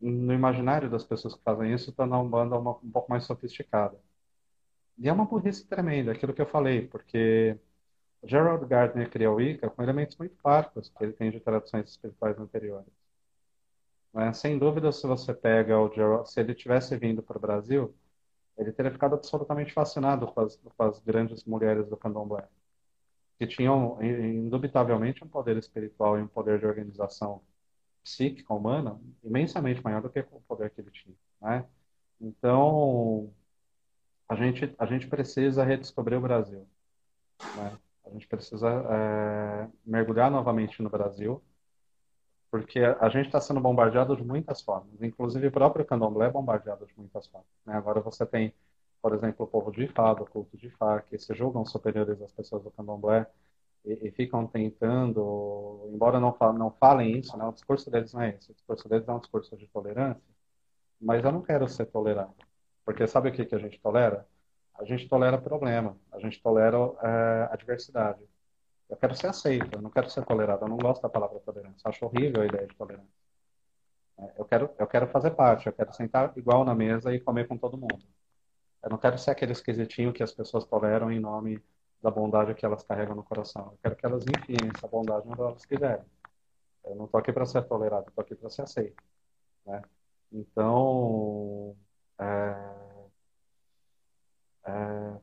no 0.00 0.32
imaginário 0.32 0.90
das 0.90 1.04
pessoas 1.04 1.34
que 1.34 1.42
fazem 1.42 1.72
isso, 1.72 1.92
tornar 1.92 2.16
a 2.16 2.20
Umbanda 2.20 2.58
uma, 2.58 2.72
um 2.72 2.90
pouco 2.90 3.10
mais 3.10 3.24
sofisticada. 3.24 3.98
E 4.98 5.08
é 5.08 5.12
uma 5.12 5.24
burrice 5.24 5.66
tremenda, 5.66 6.12
aquilo 6.12 6.32
que 6.34 6.42
eu 6.42 6.46
falei, 6.46 6.86
porque 6.86 7.58
Gerald 8.22 8.64
Gardner 8.66 9.10
cria 9.10 9.30
o 9.30 9.36
Wicca 9.36 9.68
com 9.70 9.82
elementos 9.82 10.16
muito 10.16 10.36
parcos 10.42 10.88
que 10.88 11.04
ele 11.04 11.12
tem 11.12 11.30
de 11.30 11.40
tradições 11.40 11.88
espirituais 11.90 12.38
anteriores. 12.38 12.92
Né? 14.12 14.32
Sem 14.32 14.58
dúvida, 14.58 14.92
se 14.92 15.06
você 15.06 15.34
pega 15.34 15.78
o 15.78 15.92
Gerald, 15.92 16.30
se 16.30 16.40
ele 16.40 16.54
tivesse 16.54 16.96
vindo 16.96 17.22
para 17.22 17.36
o 17.36 17.40
Brasil, 17.40 17.94
ele 18.56 18.72
teria 18.72 18.92
ficado 18.92 19.14
absolutamente 19.14 19.72
fascinado 19.72 20.26
com 20.28 20.40
as, 20.40 20.56
com 20.56 20.82
as 20.84 21.00
grandes 21.00 21.44
mulheres 21.44 21.88
do 21.88 21.96
candomblé, 21.96 22.46
que 23.38 23.46
tinham, 23.46 24.00
indubitavelmente, 24.02 25.24
um 25.24 25.28
poder 25.28 25.56
espiritual 25.56 26.18
e 26.18 26.22
um 26.22 26.28
poder 26.28 26.60
de 26.60 26.66
organização 26.66 27.42
psíquica 28.04 28.52
humana 28.52 29.00
imensamente 29.24 29.82
maior 29.82 30.02
do 30.02 30.10
que 30.10 30.20
o 30.20 30.40
poder 30.46 30.70
que 30.70 30.80
ele 30.80 30.90
tinha. 30.90 31.16
Né? 31.40 31.64
Então, 32.20 33.32
a 34.28 34.36
gente, 34.36 34.72
a 34.78 34.86
gente 34.86 35.08
precisa 35.08 35.64
redescobrir 35.64 36.18
o 36.18 36.20
Brasil. 36.20 36.68
Né? 37.56 37.76
A 38.06 38.10
gente 38.10 38.28
precisa 38.28 38.68
é, 38.68 39.68
mergulhar 39.84 40.30
novamente 40.30 40.82
no 40.82 40.90
Brasil, 40.90 41.42
porque 42.50 42.78
a 42.78 43.08
gente 43.08 43.26
está 43.26 43.40
sendo 43.40 43.60
bombardeado 43.60 44.14
de 44.14 44.22
muitas 44.22 44.60
formas. 44.60 45.02
Inclusive, 45.02 45.46
o 45.46 45.52
próprio 45.52 45.84
candomblé 45.84 46.26
é 46.26 46.30
bombardeado 46.30 46.86
de 46.86 46.92
muitas 46.96 47.26
formas. 47.26 47.48
Né? 47.64 47.74
Agora 47.74 48.00
você 48.00 48.26
tem, 48.26 48.54
por 49.00 49.14
exemplo, 49.14 49.46
o 49.46 49.48
povo 49.48 49.72
de 49.72 49.84
Ifá, 49.84 50.12
do 50.12 50.26
culto 50.26 50.56
de 50.58 50.68
Ifá, 50.68 51.00
que 51.00 51.18
se 51.18 51.34
julgam 51.34 51.64
superiores 51.64 52.20
às 52.20 52.32
pessoas 52.32 52.62
do 52.62 52.70
candomblé 52.70 53.26
e, 53.84 54.08
e 54.08 54.10
ficam 54.12 54.46
tentando, 54.46 55.88
embora 55.92 56.18
não, 56.18 56.36
não 56.56 56.70
falem 56.70 57.18
isso, 57.18 57.36
né? 57.36 57.44
o 57.44 57.52
discurso 57.52 57.90
deles 57.90 58.12
não 58.12 58.22
é 58.22 58.30
esse. 58.30 58.50
O 58.50 58.54
discurso 58.54 58.88
deles 58.88 59.08
é 59.08 59.12
um 59.12 59.18
discurso 59.18 59.56
de 59.56 59.66
tolerância, 59.68 60.22
mas 61.00 61.24
eu 61.24 61.32
não 61.32 61.42
quero 61.42 61.68
ser 61.68 61.86
tolerado. 61.86 62.34
Porque 62.84 63.06
sabe 63.06 63.28
o 63.30 63.32
que, 63.32 63.44
que 63.44 63.54
a 63.54 63.58
gente 63.58 63.80
tolera? 63.80 64.26
A 64.74 64.84
gente 64.84 65.08
tolera 65.08 65.38
problema, 65.38 65.96
a 66.12 66.18
gente 66.18 66.42
tolera 66.42 66.76
é, 67.02 67.48
a 67.52 67.56
diversidade. 67.56 68.20
Eu 68.88 68.96
quero 68.96 69.14
ser 69.14 69.28
aceito, 69.28 69.76
eu 69.76 69.82
não 69.82 69.90
quero 69.90 70.10
ser 70.10 70.24
tolerado. 70.24 70.64
Eu 70.64 70.68
não 70.68 70.76
gosto 70.76 71.02
da 71.02 71.08
palavra 71.08 71.38
tolerância. 71.40 71.86
Eu 71.86 71.90
acho 71.90 72.04
horrível 72.04 72.42
a 72.42 72.46
ideia 72.46 72.66
de 72.66 72.74
tolerância. 72.74 73.08
É, 74.18 74.32
eu 74.38 74.44
quero, 74.44 74.70
eu 74.78 74.86
quero 74.86 75.06
fazer 75.08 75.30
parte, 75.32 75.66
eu 75.66 75.72
quero 75.72 75.92
sentar 75.94 76.32
igual 76.36 76.64
na 76.64 76.74
mesa 76.74 77.14
e 77.14 77.20
comer 77.20 77.46
com 77.48 77.56
todo 77.56 77.78
mundo. 77.78 78.04
Eu 78.82 78.90
não 78.90 78.98
quero 78.98 79.16
ser 79.18 79.30
aquele 79.30 79.52
esquisitinho 79.52 80.12
que 80.12 80.22
as 80.22 80.32
pessoas 80.32 80.64
toleram 80.66 81.10
em 81.10 81.18
nome 81.18 81.62
da 82.04 82.10
bondade 82.10 82.54
que 82.54 82.66
elas 82.66 82.82
carregam 82.82 83.16
no 83.16 83.24
coração. 83.24 83.70
Eu 83.72 83.78
quero 83.82 83.96
que 83.96 84.04
elas 84.04 84.24
enfiem 84.24 84.70
essa 84.76 84.86
bondade 84.86 85.26
onde 85.26 85.40
elas 85.40 85.64
quiserem. 85.64 86.04
Eu 86.84 86.94
não 86.96 87.06
estou 87.06 87.18
aqui 87.18 87.32
para 87.32 87.46
ser 87.46 87.62
tolerado, 87.62 88.08
estou 88.08 88.20
aqui 88.20 88.34
para 88.34 88.50
ser 88.50 88.60
aceito. 88.60 89.02
Né? 89.64 89.80
Então, 90.30 91.74
é, 92.18 92.74
é, 94.66 95.20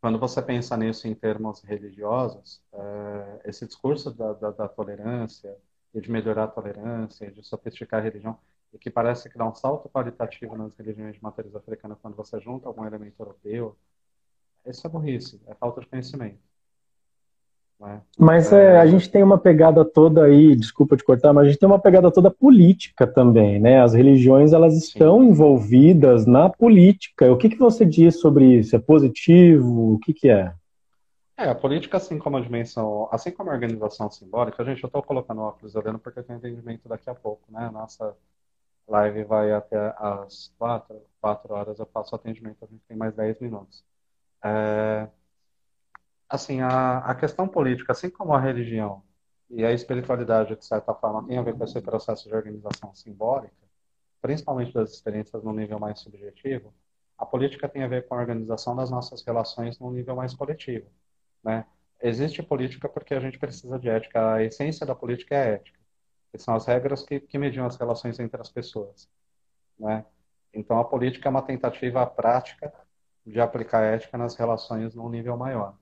quando 0.00 0.18
você 0.18 0.40
pensa 0.40 0.74
nisso 0.74 1.06
em 1.06 1.14
termos 1.14 1.62
religiosos, 1.62 2.62
é, 2.72 3.40
esse 3.44 3.66
discurso 3.66 4.10
da, 4.14 4.32
da, 4.32 4.50
da, 4.52 4.68
tolerância 4.68 5.54
e 5.92 6.00
de 6.00 6.10
melhorar 6.10 6.44
a 6.44 6.48
tolerância, 6.48 7.30
de 7.30 7.44
sofisticar 7.44 8.00
a 8.00 8.02
religião, 8.02 8.38
e 8.72 8.78
que 8.78 8.90
parece 8.90 9.28
que 9.28 9.36
dá 9.36 9.46
um 9.46 9.54
salto 9.54 9.90
qualitativo 9.90 10.56
nas 10.56 10.74
religiões 10.76 11.14
de 11.14 11.22
matriz 11.22 11.54
africana 11.54 11.94
quando 12.00 12.16
você 12.16 12.40
junta 12.40 12.68
algum 12.68 12.86
elemento 12.86 13.20
europeu, 13.20 13.76
isso 14.70 14.86
é 14.86 14.90
burrice, 14.90 15.40
é 15.46 15.54
falta 15.54 15.80
de 15.80 15.86
conhecimento. 15.86 16.38
Né? 17.78 18.00
Mas 18.18 18.52
é, 18.52 18.78
a 18.78 18.86
gente 18.86 19.10
tem 19.10 19.22
uma 19.22 19.36
pegada 19.36 19.84
toda 19.84 20.24
aí, 20.24 20.56
desculpa 20.56 20.96
te 20.96 21.04
cortar, 21.04 21.32
mas 21.32 21.44
a 21.44 21.50
gente 21.50 21.58
tem 21.58 21.68
uma 21.68 21.78
pegada 21.78 22.10
toda 22.10 22.30
política 22.30 23.06
também, 23.06 23.60
né? 23.60 23.82
As 23.82 23.92
religiões 23.92 24.54
elas 24.54 24.74
estão 24.74 25.20
Sim. 25.20 25.28
envolvidas 25.28 26.26
na 26.26 26.48
política. 26.48 27.30
O 27.30 27.36
que, 27.36 27.50
que 27.50 27.58
você 27.58 27.84
diz 27.84 28.18
sobre 28.18 28.46
isso? 28.58 28.74
É 28.74 28.78
positivo? 28.78 29.94
O 29.94 29.98
que, 29.98 30.14
que 30.14 30.30
é? 30.30 30.54
É, 31.36 31.50
a 31.50 31.54
política, 31.54 31.98
assim 31.98 32.18
como 32.18 32.38
a 32.38 32.40
dimensão, 32.40 33.10
assim 33.12 33.30
como 33.30 33.50
a 33.50 33.52
organização 33.52 34.10
simbólica, 34.10 34.64
gente, 34.64 34.82
eu 34.82 34.86
estou 34.86 35.02
colocando 35.02 35.42
óculos 35.42 35.76
olhando 35.76 35.98
porque 35.98 36.18
eu 36.18 36.24
tenho 36.24 36.38
entendimento 36.38 36.88
daqui 36.88 37.10
a 37.10 37.14
pouco, 37.14 37.42
né? 37.50 37.68
Nossa 37.70 38.16
live 38.88 39.24
vai 39.24 39.52
até 39.52 39.94
às 39.98 40.52
quatro, 40.58 41.02
quatro 41.20 41.52
horas, 41.52 41.78
eu 41.78 41.86
faço 41.86 42.14
atendimento, 42.14 42.64
a 42.64 42.66
gente 42.66 42.82
tem 42.88 42.96
mais 42.96 43.14
dez 43.14 43.38
minutos. 43.40 43.84
É, 44.44 45.08
assim, 46.28 46.60
a, 46.60 46.98
a 46.98 47.14
questão 47.14 47.48
política, 47.48 47.92
assim 47.92 48.10
como 48.10 48.32
a 48.34 48.40
religião 48.40 49.02
e 49.50 49.64
a 49.64 49.72
espiritualidade, 49.72 50.56
de 50.56 50.64
certa 50.64 50.94
forma, 50.94 51.26
tem 51.26 51.38
a 51.38 51.42
ver 51.42 51.54
com 51.56 51.64
esse 51.64 51.80
processo 51.80 52.28
de 52.28 52.34
organização 52.34 52.94
simbólica, 52.94 53.54
principalmente 54.20 54.72
das 54.72 54.92
experiências 54.92 55.42
no 55.42 55.52
nível 55.52 55.78
mais 55.78 56.00
subjetivo, 56.00 56.74
a 57.18 57.24
política 57.24 57.68
tem 57.68 57.82
a 57.82 57.88
ver 57.88 58.06
com 58.06 58.14
a 58.14 58.18
organização 58.18 58.76
das 58.76 58.90
nossas 58.90 59.22
relações 59.22 59.78
no 59.78 59.90
nível 59.90 60.16
mais 60.16 60.34
coletivo. 60.34 60.86
Né? 61.42 61.64
Existe 62.02 62.42
política 62.42 62.88
porque 62.88 63.14
a 63.14 63.20
gente 63.20 63.38
precisa 63.38 63.78
de 63.78 63.88
ética. 63.88 64.34
A 64.34 64.42
essência 64.42 64.84
da 64.84 64.94
política 64.94 65.34
é 65.34 65.38
a 65.38 65.46
ética, 65.54 65.78
que 66.30 66.38
são 66.38 66.54
as 66.54 66.66
regras 66.66 67.04
que, 67.04 67.20
que 67.20 67.38
mediam 67.38 67.66
as 67.66 67.76
relações 67.76 68.18
entre 68.18 68.40
as 68.40 68.50
pessoas. 68.50 69.08
Né? 69.78 70.04
Então, 70.52 70.78
a 70.78 70.84
política 70.84 71.28
é 71.28 71.30
uma 71.30 71.42
tentativa 71.42 72.06
prática 72.06 72.72
de 73.26 73.40
aplicar 73.40 73.82
ética 73.82 74.16
nas 74.16 74.36
relações 74.36 74.94
num 74.94 75.08
nível 75.08 75.36
maior. 75.36 75.76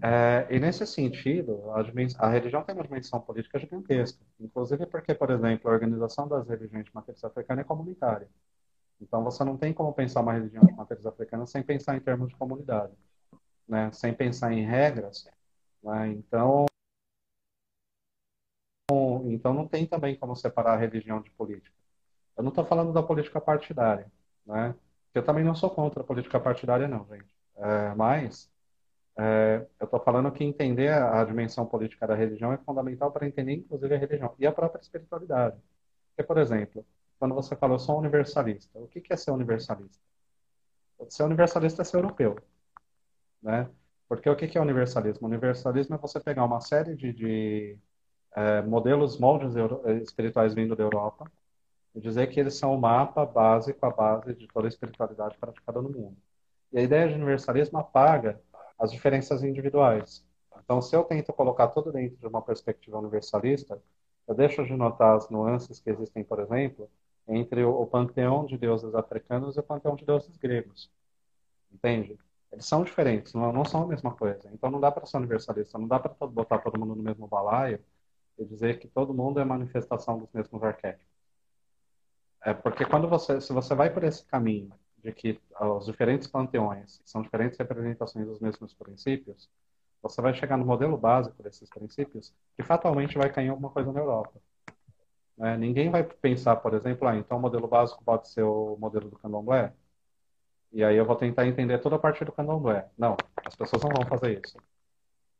É, 0.00 0.46
e 0.48 0.60
nesse 0.60 0.86
sentido, 0.86 1.70
a, 1.72 1.80
a, 2.26 2.30
religião 2.30 2.62
tem 2.62 2.74
uma 2.74 2.84
dimensão 2.84 3.20
política 3.20 3.58
gigantesca, 3.58 4.24
inclusive 4.38 4.86
porque, 4.86 5.12
por 5.12 5.30
exemplo, 5.30 5.68
a 5.68 5.74
organização 5.74 6.28
das 6.28 6.48
religiões 6.48 6.84
de 6.84 6.94
matriz 6.94 7.22
africana 7.24 7.62
é 7.62 7.64
comunitária. 7.64 8.28
Então, 9.00 9.24
você 9.24 9.44
não 9.44 9.56
tem 9.56 9.72
como 9.72 9.92
pensar 9.92 10.20
uma 10.20 10.32
religião 10.32 10.64
de 10.64 10.72
matriz 10.72 11.04
africana 11.04 11.46
sem 11.46 11.62
pensar 11.62 11.96
em 11.96 12.00
termos 12.00 12.28
de 12.28 12.36
comunidade, 12.36 12.92
né? 13.68 13.90
sem 13.92 14.12
pensar 14.14 14.52
em 14.52 14.64
regras. 14.64 15.28
Né? 15.82 16.08
Então, 16.12 16.66
então, 19.26 19.52
não 19.52 19.66
tem 19.68 19.86
também 19.86 20.16
como 20.16 20.34
separar 20.34 20.74
a 20.74 20.76
religião 20.76 21.20
de 21.20 21.30
política. 21.32 21.76
Eu 22.36 22.42
não 22.42 22.50
estou 22.50 22.64
falando 22.64 22.92
da 22.92 23.02
política 23.02 23.40
partidária, 23.40 24.10
né? 24.46 24.74
Eu 25.18 25.24
também 25.24 25.44
não 25.44 25.54
sou 25.54 25.68
contra 25.68 26.00
a 26.02 26.04
política 26.04 26.38
partidária, 26.38 26.86
não, 26.86 27.04
gente. 27.06 27.34
É, 27.56 27.94
mas 27.96 28.48
é, 29.18 29.66
eu 29.80 29.84
estou 29.84 29.98
falando 30.00 30.30
que 30.30 30.44
entender 30.44 30.92
a, 30.92 31.24
dimensão 31.24 31.66
política 31.66 32.06
da 32.06 32.14
religião 32.14 32.52
é 32.52 32.58
fundamental 32.58 33.10
para 33.10 33.26
entender, 33.26 33.54
inclusive, 33.54 33.94
a 33.94 33.98
religião 33.98 34.34
e 34.38 34.46
a 34.46 34.52
própria 34.52 34.80
espiritualidade. 34.80 35.56
Porque, 36.10 36.22
por 36.26 36.38
exemplo, 36.38 36.86
quando 37.18 37.34
você 37.34 37.56
fala, 37.56 37.74
eu 37.74 37.80
sou 37.80 37.98
universalista, 37.98 38.78
o 38.78 38.86
que, 38.86 39.00
que 39.00 39.12
é 39.12 39.16
ser 39.16 39.32
universalista? 39.32 39.98
Ser 41.08 41.24
universalista 41.24 41.82
é 41.82 41.84
ser 41.84 41.96
europeu. 41.96 42.36
Né? 43.42 43.68
Porque 44.08 44.30
o 44.30 44.36
que, 44.36 44.46
que 44.46 44.56
é 44.56 44.60
universalismo? 44.60 45.26
Universalismo 45.26 45.96
é 45.96 45.98
você 45.98 46.20
pegar 46.20 46.44
uma 46.44 46.60
série 46.60 46.94
de, 46.94 47.12
de 47.12 47.78
é, 48.36 48.62
modelos, 48.62 49.18
moldes 49.18 49.54
espirituais 50.02 50.54
vindo 50.54 50.76
da 50.76 50.84
Europa 50.84 51.30
dizer 51.94 52.28
que 52.28 52.38
eles 52.38 52.54
são 52.54 52.74
o 52.74 52.80
mapa 52.80 53.24
básico, 53.26 53.84
a 53.84 53.90
base 53.90 54.34
de 54.34 54.46
toda 54.48 54.66
a 54.66 54.68
espiritualidade 54.68 55.36
praticada 55.38 55.82
no 55.82 55.90
mundo. 55.90 56.16
E 56.72 56.78
a 56.78 56.82
ideia 56.82 57.08
de 57.08 57.14
universalismo 57.14 57.78
apaga 57.78 58.40
as 58.78 58.92
diferenças 58.92 59.42
individuais. 59.42 60.24
Então, 60.62 60.80
se 60.82 60.94
eu 60.94 61.02
tento 61.04 61.32
colocar 61.32 61.68
tudo 61.68 61.90
dentro 61.90 62.18
de 62.18 62.26
uma 62.26 62.42
perspectiva 62.42 62.98
universalista, 62.98 63.82
eu 64.26 64.34
deixo 64.34 64.64
de 64.64 64.74
notar 64.74 65.16
as 65.16 65.30
nuances 65.30 65.80
que 65.80 65.90
existem, 65.90 66.22
por 66.22 66.38
exemplo, 66.40 66.90
entre 67.26 67.64
o 67.64 67.86
panteão 67.86 68.44
de 68.44 68.58
deuses 68.58 68.94
africanos 68.94 69.56
e 69.56 69.60
o 69.60 69.62
panteão 69.62 69.96
de 69.96 70.04
deuses 70.04 70.36
gregos. 70.36 70.90
Entende? 71.72 72.18
Eles 72.52 72.66
são 72.66 72.82
diferentes, 72.82 73.34
não, 73.34 73.52
não 73.52 73.64
são 73.64 73.84
a 73.84 73.86
mesma 73.86 74.14
coisa. 74.14 74.50
Então, 74.52 74.70
não 74.70 74.80
dá 74.80 74.90
para 74.90 75.06
ser 75.06 75.16
universalista, 75.18 75.78
não 75.78 75.88
dá 75.88 75.98
para 75.98 76.26
botar 76.26 76.58
todo 76.58 76.78
mundo 76.78 76.94
no 76.94 77.02
mesmo 77.02 77.26
balaio 77.26 77.80
e 78.38 78.44
dizer 78.44 78.78
que 78.78 78.88
todo 78.88 79.12
mundo 79.14 79.40
é 79.40 79.44
manifestação 79.44 80.18
dos 80.18 80.30
mesmos 80.32 80.62
arquétipos. 80.62 81.17
É 82.44 82.54
porque 82.54 82.84
quando 82.84 83.08
você, 83.08 83.40
se 83.40 83.52
você 83.52 83.74
vai 83.74 83.90
por 83.90 84.04
esse 84.04 84.24
caminho 84.24 84.72
de 85.02 85.12
que 85.12 85.40
os 85.60 85.86
diferentes 85.86 86.28
panteões 86.28 87.00
são 87.04 87.22
diferentes 87.22 87.58
representações 87.58 88.26
dos 88.26 88.40
mesmos 88.40 88.74
princípios, 88.74 89.48
você 90.02 90.22
vai 90.22 90.34
chegar 90.34 90.56
no 90.56 90.64
modelo 90.64 90.96
básico 90.96 91.42
desses 91.42 91.68
princípios 91.68 92.32
que 92.56 92.62
fatalmente 92.62 93.18
vai 93.18 93.30
cair 93.30 93.46
em 93.46 93.50
alguma 93.50 93.70
coisa 93.70 93.92
na 93.92 94.00
Europa. 94.00 94.40
É, 95.40 95.56
ninguém 95.56 95.90
vai 95.90 96.02
pensar, 96.02 96.56
por 96.56 96.74
exemplo, 96.74 97.06
ah, 97.06 97.16
então 97.16 97.38
o 97.38 97.40
modelo 97.40 97.68
básico 97.68 98.02
pode 98.04 98.28
ser 98.28 98.42
o 98.42 98.76
modelo 98.78 99.08
do 99.08 99.18
candomblé, 99.18 99.72
e 100.72 100.82
aí 100.84 100.96
eu 100.96 101.04
vou 101.04 101.16
tentar 101.16 101.46
entender 101.46 101.78
toda 101.78 101.96
a 101.96 101.98
parte 101.98 102.24
do 102.24 102.32
candomblé. 102.32 102.88
Não, 102.98 103.16
as 103.44 103.54
pessoas 103.54 103.82
não 103.82 103.90
vão 103.90 104.06
fazer 104.06 104.40
isso. 104.44 104.58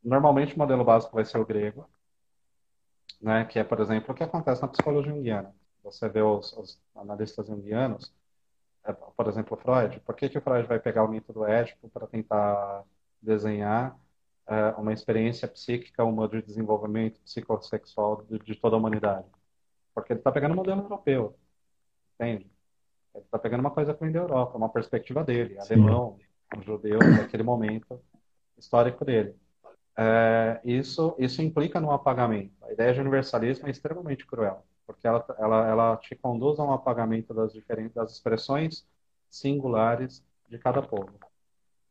Normalmente 0.02 0.54
o 0.54 0.58
modelo 0.58 0.84
básico 0.84 1.14
vai 1.14 1.24
ser 1.24 1.38
o 1.38 1.46
grego, 1.46 1.88
né, 3.20 3.44
que 3.44 3.58
é, 3.58 3.64
por 3.64 3.80
exemplo, 3.80 4.12
o 4.12 4.14
que 4.14 4.22
acontece 4.22 4.62
na 4.62 4.68
psicologia 4.68 5.12
junguiana. 5.12 5.54
Você 5.90 6.08
vê 6.08 6.20
os, 6.20 6.52
os 6.52 6.80
analistas 6.94 7.46
junguianos, 7.46 8.12
é, 8.84 8.92
por 8.92 9.26
exemplo, 9.26 9.56
Freud, 9.56 10.00
por 10.00 10.14
que, 10.14 10.28
que 10.28 10.38
o 10.38 10.40
Freud 10.40 10.66
vai 10.66 10.78
pegar 10.78 11.04
o 11.04 11.08
mito 11.08 11.32
do 11.32 11.44
Édipo 11.44 11.88
para 11.88 12.06
tentar 12.06 12.84
desenhar 13.20 13.98
é, 14.46 14.70
uma 14.78 14.92
experiência 14.92 15.48
psíquica, 15.48 16.04
uma 16.04 16.28
de 16.28 16.42
desenvolvimento 16.42 17.20
psicossexual 17.20 18.22
de, 18.28 18.38
de 18.38 18.54
toda 18.54 18.76
a 18.76 18.78
humanidade? 18.78 19.26
Porque 19.94 20.12
ele 20.12 20.20
está 20.20 20.30
pegando 20.30 20.52
um 20.52 20.56
modelo 20.56 20.82
europeu, 20.82 21.36
entende? 22.14 22.50
Ele 23.14 23.24
está 23.24 23.38
pegando 23.38 23.60
uma 23.60 23.70
coisa 23.70 23.94
que 23.94 24.00
vem 24.00 24.12
da 24.12 24.20
Europa, 24.20 24.56
uma 24.56 24.68
perspectiva 24.68 25.24
dele, 25.24 25.60
Sim. 25.62 25.74
alemão, 25.74 26.18
um 26.56 26.62
judeu 26.62 26.98
daquele 26.98 27.42
momento 27.42 28.00
histórico 28.56 29.04
dele. 29.04 29.34
É, 29.96 30.60
isso, 30.64 31.16
isso 31.18 31.42
implica 31.42 31.80
no 31.80 31.90
apagamento. 31.90 32.54
A 32.62 32.72
ideia 32.72 32.94
de 32.94 33.00
universalismo 33.00 33.66
é 33.66 33.70
extremamente 33.70 34.26
cruel, 34.26 34.64
porque 34.88 35.06
ela, 35.06 35.22
ela, 35.38 35.68
ela 35.68 35.96
te 35.98 36.16
conduz 36.16 36.58
a 36.58 36.64
um 36.64 36.72
apagamento 36.72 37.34
das 37.34 37.52
diferentes 37.52 37.92
das 37.92 38.10
expressões 38.12 38.88
singulares 39.28 40.24
de 40.48 40.58
cada 40.58 40.80
povo. 40.80 41.12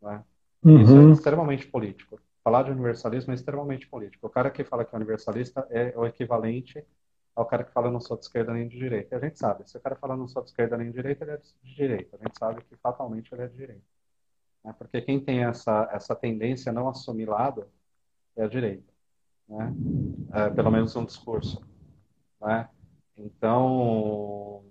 Né? 0.01 0.23
Uhum. 0.65 0.81
Isso 0.81 0.97
é 0.97 1.11
extremamente 1.11 1.67
político. 1.67 2.19
Falar 2.43 2.63
de 2.63 2.71
universalismo 2.71 3.31
é 3.31 3.35
extremamente 3.35 3.87
político. 3.87 4.25
O 4.25 4.29
cara 4.31 4.49
que 4.49 4.63
fala 4.63 4.83
que 4.83 4.95
é 4.95 4.97
universalista 4.97 5.67
é 5.69 5.93
o 5.95 6.07
equivalente 6.07 6.83
ao 7.35 7.45
cara 7.45 7.63
que 7.63 7.71
fala 7.71 7.91
não 7.91 7.99
sou 7.99 8.17
de 8.17 8.23
esquerda 8.23 8.51
nem 8.51 8.67
de 8.67 8.75
direita. 8.75 9.13
E 9.13 9.17
a 9.17 9.21
gente 9.21 9.37
sabe, 9.37 9.69
se 9.69 9.77
o 9.77 9.79
cara 9.79 9.95
fala 9.95 10.17
não 10.17 10.27
sou 10.27 10.41
de 10.41 10.49
esquerda 10.49 10.75
nem 10.75 10.87
de 10.87 10.93
direita, 10.93 11.23
ele 11.23 11.31
é 11.33 11.37
de 11.37 11.75
direita. 11.75 12.17
A 12.19 12.25
gente 12.25 12.39
sabe 12.39 12.63
que 12.63 12.75
fatalmente 12.77 13.31
ele 13.31 13.43
é 13.43 13.47
de 13.47 13.55
direita. 13.55 13.85
Né? 14.63 14.73
Porque 14.75 15.01
quem 15.01 15.19
tem 15.19 15.43
essa, 15.43 15.87
essa 15.91 16.15
tendência 16.15 16.71
não 16.71 16.89
assimilada 16.89 17.67
é 18.35 18.43
a 18.43 18.47
direita. 18.47 18.91
Né? 19.47 19.71
É, 20.33 20.49
pelo 20.49 20.71
menos 20.71 20.95
um 20.95 21.05
discurso. 21.05 21.61
Né? 22.41 22.67
Então, 23.17 24.63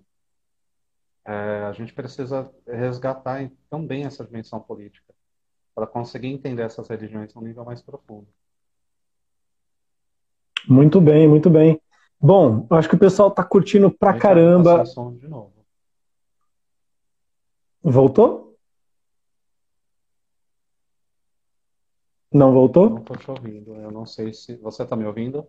é, 1.24 1.64
a 1.64 1.72
gente 1.72 1.92
precisa 1.92 2.50
resgatar 2.66 3.50
também 3.68 4.04
essa 4.04 4.24
dimensão 4.24 4.60
política 4.60 5.12
para 5.74 5.86
conseguir 5.86 6.28
entender 6.28 6.62
essas 6.62 6.88
religiões 6.88 7.34
num 7.34 7.42
nível 7.42 7.64
mais 7.64 7.82
profundo. 7.82 8.28
Muito 10.68 11.00
bem, 11.00 11.28
muito 11.28 11.50
bem. 11.50 11.80
Bom, 12.20 12.66
acho 12.70 12.88
que 12.88 12.94
o 12.94 12.98
pessoal 12.98 13.28
está 13.28 13.44
curtindo 13.44 13.90
pra 13.90 14.18
caramba. 14.18 14.84
De 14.84 15.28
novo. 15.28 15.52
Voltou? 17.82 18.58
Não 22.32 22.52
voltou? 22.52 22.90
Não 22.90 22.98
estou 22.98 23.16
te 23.16 23.30
ouvindo. 23.30 23.74
Eu 23.76 23.90
não 23.90 24.04
sei 24.04 24.32
se. 24.32 24.56
Você 24.56 24.82
está 24.82 24.96
me 24.96 25.04
ouvindo? 25.04 25.46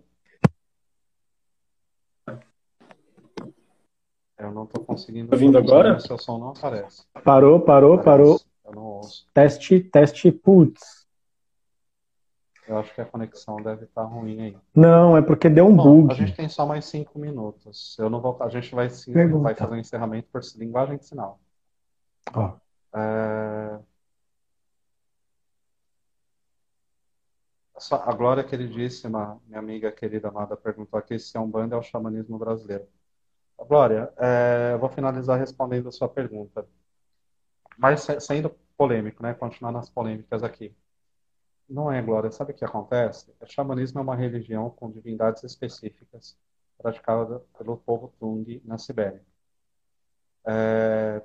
Eu 4.37 4.51
não 4.51 4.65
estou 4.65 4.83
conseguindo. 4.83 5.29
Tá 5.29 5.35
ouvindo 5.35 5.57
agora? 5.57 5.99
Seu 5.99 6.17
som 6.17 6.37
não 6.37 6.49
aparece. 6.49 7.03
Parou, 7.23 7.59
parou, 7.59 7.93
aparece. 7.93 8.05
parou. 8.05 8.41
Eu 8.65 8.71
não 8.73 8.83
ouço. 8.83 9.27
Teste, 9.33 9.79
teste, 9.79 10.31
putz. 10.31 11.07
Eu 12.67 12.77
acho 12.77 12.93
que 12.93 12.99
a 12.99 13.05
conexão 13.05 13.55
deve 13.57 13.85
estar 13.85 14.03
tá 14.03 14.07
ruim 14.07 14.41
aí. 14.41 14.57
Não, 14.75 15.15
é 15.15 15.21
porque 15.21 15.49
deu 15.49 15.65
um 15.65 15.75
Bom, 15.75 16.01
bug. 16.01 16.11
A 16.11 16.15
gente 16.15 16.35
tem 16.35 16.49
só 16.49 16.65
mais 16.65 16.85
cinco 16.85 17.17
minutos. 17.17 17.97
Eu 17.97 18.09
não 18.09 18.19
vou. 18.19 18.37
A 18.41 18.49
gente 18.49 18.75
vai, 18.75 18.89
sim, 18.89 19.13
vai 19.39 19.55
fazer 19.55 19.73
um 19.73 19.79
encerramento 19.79 20.27
por 20.31 20.41
linguagem 20.57 20.97
de 20.97 21.05
sinal. 21.05 21.39
Ó. 22.33 22.53
É... 22.93 23.79
A 27.91 28.13
Glória 28.13 28.43
queridíssima, 28.43 29.39
minha 29.45 29.59
amiga 29.59 29.91
querida 29.91 30.29
amada, 30.29 30.57
perguntou 30.57 30.97
aqui 30.97 31.17
se 31.19 31.37
é 31.37 31.39
um 31.39 31.49
bando 31.49 31.75
é 31.75 31.77
o 31.77 31.83
xamanismo 31.83 32.37
brasileiro. 32.37 32.87
Glória, 33.65 34.13
é, 34.17 34.73
eu 34.73 34.79
vou 34.79 34.89
finalizar 34.89 35.39
respondendo 35.39 35.89
a 35.89 35.91
sua 35.91 36.07
pergunta. 36.07 36.67
Mas 37.77 38.07
sendo 38.19 38.49
polêmico, 38.77 39.21
né? 39.23 39.33
Continuar 39.33 39.71
nas 39.71 39.89
polêmicas 39.89 40.43
aqui. 40.43 40.75
Não 41.69 41.91
é, 41.91 42.01
Glória. 42.01 42.31
Sabe 42.31 42.53
o 42.53 42.55
que 42.55 42.65
acontece? 42.65 43.33
O 43.41 43.45
xamanismo 43.45 43.99
é 43.99 44.03
uma 44.03 44.15
religião 44.15 44.69
com 44.69 44.91
divindades 44.91 45.43
específicas 45.43 46.37
praticada 46.77 47.39
pelo 47.57 47.77
povo 47.77 48.13
Tung 48.19 48.61
na 48.65 48.77
Sibéria. 48.77 49.23
É... 50.45 51.21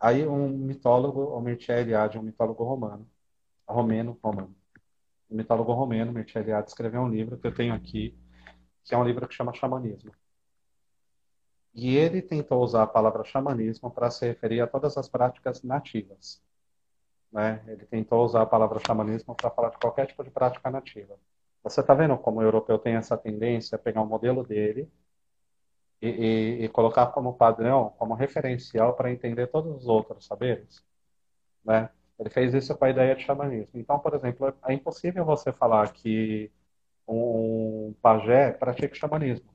Aí 0.00 0.26
um 0.26 0.48
mitólogo, 0.48 1.22
o 1.24 1.40
Mircea 1.40 1.80
Eliade, 1.80 2.18
um 2.18 2.22
mitólogo 2.22 2.64
romano, 2.64 3.06
romeno, 3.68 4.18
romano, 4.22 4.54
um 5.30 5.36
mitólogo 5.36 5.72
romeno, 5.72 6.12
Mircea 6.12 6.40
Eliade, 6.42 6.70
escreveu 6.70 7.02
um 7.02 7.08
livro 7.08 7.38
que 7.38 7.46
eu 7.46 7.54
tenho 7.54 7.74
aqui, 7.74 8.18
que 8.82 8.94
é 8.94 8.98
um 8.98 9.04
livro 9.04 9.28
que 9.28 9.34
chama 9.34 9.52
Xamanismo. 9.54 10.12
E 11.74 11.96
ele 11.96 12.20
tentou 12.20 12.62
usar 12.62 12.82
a 12.82 12.86
palavra 12.86 13.24
xamanismo 13.24 13.90
para 13.90 14.10
se 14.10 14.26
referir 14.26 14.60
a 14.60 14.66
todas 14.66 14.96
as 14.96 15.08
práticas 15.08 15.62
nativas. 15.62 16.42
Né? 17.32 17.62
Ele 17.66 17.86
tentou 17.86 18.24
usar 18.24 18.42
a 18.42 18.46
palavra 18.46 18.80
xamanismo 18.84 19.34
para 19.34 19.50
falar 19.50 19.70
de 19.70 19.78
qualquer 19.78 20.06
tipo 20.06 20.24
de 20.24 20.30
prática 20.30 20.70
nativa. 20.70 21.16
Você 21.62 21.80
está 21.80 21.94
vendo 21.94 22.16
como 22.18 22.40
o 22.40 22.42
europeu 22.42 22.78
tem 22.78 22.94
essa 22.96 23.16
tendência 23.16 23.76
a 23.76 23.78
pegar 23.78 24.02
o 24.02 24.06
modelo 24.06 24.42
dele 24.44 24.90
e, 26.02 26.08
e, 26.08 26.64
e, 26.64 26.68
colocar 26.68 27.08
como 27.08 27.34
padrão, 27.34 27.94
como 27.98 28.14
referencial 28.14 28.94
para 28.94 29.12
entender 29.12 29.46
todos 29.48 29.76
os 29.76 29.86
outros 29.86 30.26
saberes? 30.26 30.82
Né? 31.64 31.90
Ele 32.18 32.30
fez 32.30 32.54
isso 32.54 32.76
com 32.76 32.84
a 32.84 32.90
ideia 32.90 33.14
de 33.14 33.22
xamanismo. 33.22 33.78
Então, 33.78 33.98
por 33.98 34.14
exemplo, 34.14 34.52
é 34.66 34.72
impossível 34.72 35.24
você 35.24 35.52
falar 35.52 35.92
que 35.92 36.50
um 37.06 37.94
pajé 38.00 38.52
pratica 38.52 38.94
xamanismo, 38.94 39.50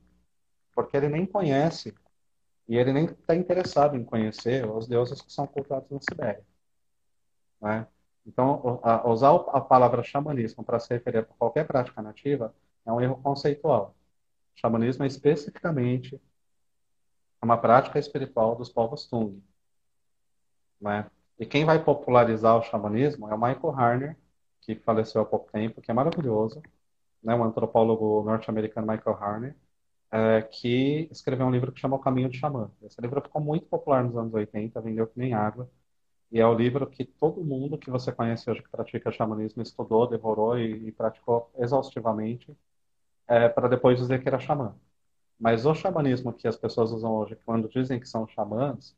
porque 0.74 0.96
ele 0.96 1.08
nem 1.08 1.26
conhece 1.26 1.94
e 2.68 2.76
ele 2.76 2.92
nem 2.92 3.04
está 3.06 3.34
interessado 3.34 3.96
em 3.96 4.04
conhecer 4.04 4.68
os 4.68 4.86
deuses 4.86 5.20
que 5.20 5.32
são 5.32 5.46
cultuados 5.46 5.90
na 5.90 6.00
Sibéria. 6.00 6.44
Né? 7.60 7.86
Então, 8.26 8.80
usar 9.04 9.34
a 9.52 9.60
palavra 9.60 10.02
xamanismo 10.02 10.64
para 10.64 10.80
se 10.80 10.92
referir 10.92 11.18
a 11.18 11.22
qualquer 11.24 11.66
prática 11.66 12.02
nativa 12.02 12.54
é 12.84 12.92
um 12.92 13.00
erro 13.00 13.20
conceitual. 13.22 13.94
xamanismo 14.56 15.04
é 15.04 15.06
especificamente 15.06 16.20
uma 17.40 17.56
prática 17.56 17.98
espiritual 17.98 18.56
dos 18.56 18.68
povos 18.68 19.06
Tung. 19.06 19.40
Né? 20.80 21.08
E 21.38 21.46
quem 21.46 21.64
vai 21.64 21.82
popularizar 21.82 22.56
o 22.56 22.62
xamanismo 22.62 23.30
é 23.30 23.34
o 23.34 23.38
Michael 23.38 23.74
Harner, 23.78 24.16
que 24.60 24.74
faleceu 24.74 25.20
há 25.20 25.24
pouco 25.24 25.50
tempo, 25.52 25.80
que 25.80 25.90
é 25.90 25.94
maravilhoso, 25.94 26.60
né? 27.22 27.32
um 27.34 27.44
antropólogo 27.44 28.24
norte-americano 28.24 28.88
Michael 28.88 29.16
Harner, 29.16 29.56
é, 30.16 30.42
que 30.42 31.08
escreveu 31.10 31.46
um 31.46 31.50
livro 31.50 31.70
que 31.70 31.80
chama 31.80 31.96
O 31.96 32.00
Caminho 32.00 32.30
do 32.30 32.34
Xamã. 32.34 32.70
Esse 32.82 33.00
livro 33.02 33.20
ficou 33.20 33.40
muito 33.42 33.66
popular 33.66 34.02
nos 34.02 34.16
anos 34.16 34.32
80, 34.32 34.80
vendeu 34.80 35.06
que 35.06 35.18
nem 35.18 35.34
água. 35.34 35.68
E 36.32 36.40
é 36.40 36.46
o 36.46 36.54
livro 36.54 36.86
que 36.86 37.04
todo 37.04 37.44
mundo 37.44 37.78
que 37.78 37.90
você 37.90 38.10
conhece 38.10 38.50
hoje 38.50 38.62
que 38.62 38.68
pratica 38.70 39.12
xamanismo 39.12 39.62
estudou, 39.62 40.06
devorou 40.06 40.58
e, 40.58 40.88
e 40.88 40.92
praticou 40.92 41.50
exaustivamente 41.58 42.56
é, 43.28 43.48
para 43.48 43.68
depois 43.68 43.98
dizer 43.98 44.22
que 44.22 44.28
era 44.28 44.40
xamã. 44.40 44.74
Mas 45.38 45.66
o 45.66 45.74
xamanismo 45.74 46.32
que 46.32 46.48
as 46.48 46.56
pessoas 46.56 46.92
usam 46.92 47.12
hoje, 47.12 47.36
quando 47.44 47.68
dizem 47.68 48.00
que 48.00 48.08
são 48.08 48.26
xamãs, 48.28 48.96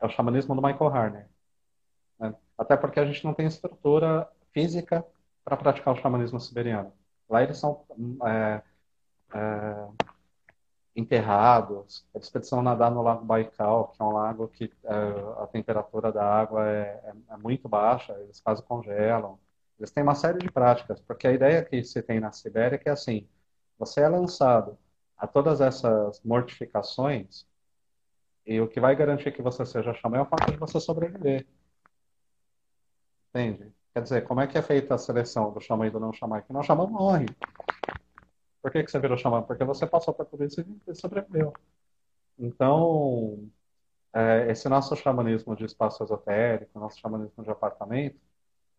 é 0.00 0.06
o 0.06 0.10
xamanismo 0.10 0.54
do 0.54 0.62
Michael 0.62 0.90
Harner. 0.94 1.28
Né? 2.18 2.34
Até 2.58 2.76
porque 2.76 3.00
a 3.00 3.06
gente 3.06 3.24
não 3.24 3.32
tem 3.32 3.46
estrutura 3.46 4.28
física 4.52 5.04
para 5.44 5.56
praticar 5.56 5.94
o 5.94 5.96
xamanismo 5.96 6.38
siberiano. 6.40 6.92
Lá 7.28 7.42
eles 7.42 7.58
são 7.58 7.84
é, 8.26 8.62
é, 9.34 9.88
enterrados. 10.96 12.04
Eles 12.14 12.30
precisam 12.30 12.62
nadar 12.62 12.90
no 12.90 13.02
Lago 13.02 13.24
Baikal, 13.24 13.88
que 13.88 14.02
é 14.02 14.04
um 14.04 14.12
lago 14.12 14.48
que 14.48 14.72
é, 14.84 15.42
a 15.42 15.46
temperatura 15.46 16.10
da 16.10 16.24
água 16.24 16.66
é, 16.66 17.00
é, 17.04 17.12
é, 17.30 17.36
muito 17.36 17.68
baixa, 17.68 18.14
eles 18.20 18.40
quase 18.40 18.62
congelam. 18.62 19.38
Eles 19.78 19.90
têm 19.90 20.02
uma 20.02 20.14
série 20.14 20.38
de 20.38 20.50
práticas, 20.50 21.00
porque 21.00 21.28
a 21.28 21.32
ideia 21.32 21.62
que 21.62 21.84
se 21.84 22.02
tem 22.02 22.18
na 22.18 22.32
Sibéria 22.32 22.76
é 22.76 22.78
que, 22.78 22.88
assim, 22.88 23.28
você 23.78 24.00
é 24.00 24.08
lançado 24.08 24.78
a 25.18 25.26
todas 25.26 25.60
essas 25.60 26.20
mortificações 26.24 27.46
e 28.46 28.60
o 28.60 28.68
que 28.68 28.80
vai 28.80 28.96
garantir 28.96 29.32
que 29.32 29.42
você 29.42 29.66
seja 29.66 29.92
xamã 29.94 30.18
é 30.18 30.22
o 30.22 30.26
fato 30.26 30.50
de 30.50 30.56
você 30.56 30.80
sobreviver. 30.80 31.46
Entende? 33.28 33.72
Quer 33.92 34.02
dizer, 34.02 34.24
como 34.24 34.40
é 34.40 34.46
que 34.46 34.56
é 34.56 34.62
feita 34.62 34.94
a 34.94 34.98
seleção 34.98 35.52
do 35.52 35.60
xamã 35.60 35.86
e 35.86 35.90
do 35.90 36.00
não 36.00 36.12
xamã? 36.12 36.40
Que 36.40 36.52
não 36.52 36.62
xamã 36.62 36.86
morre. 36.86 37.26
Por 38.66 38.72
que, 38.72 38.82
que 38.82 38.90
você 38.90 38.98
virou 38.98 39.16
xamã? 39.16 39.42
Porque 39.42 39.62
você 39.62 39.86
passou 39.86 40.12
por 40.12 40.26
tudo 40.26 40.42
isso 40.44 40.60
e 40.88 40.94
sobreviveu. 40.96 41.52
Então, 42.36 43.48
é, 44.12 44.50
esse 44.50 44.68
nosso 44.68 44.96
xamanismo 44.96 45.54
de 45.54 45.64
espaço 45.64 46.02
esotérico, 46.02 46.80
nosso 46.80 46.98
xamanismo 46.98 47.44
de 47.44 47.50
apartamento, 47.50 48.20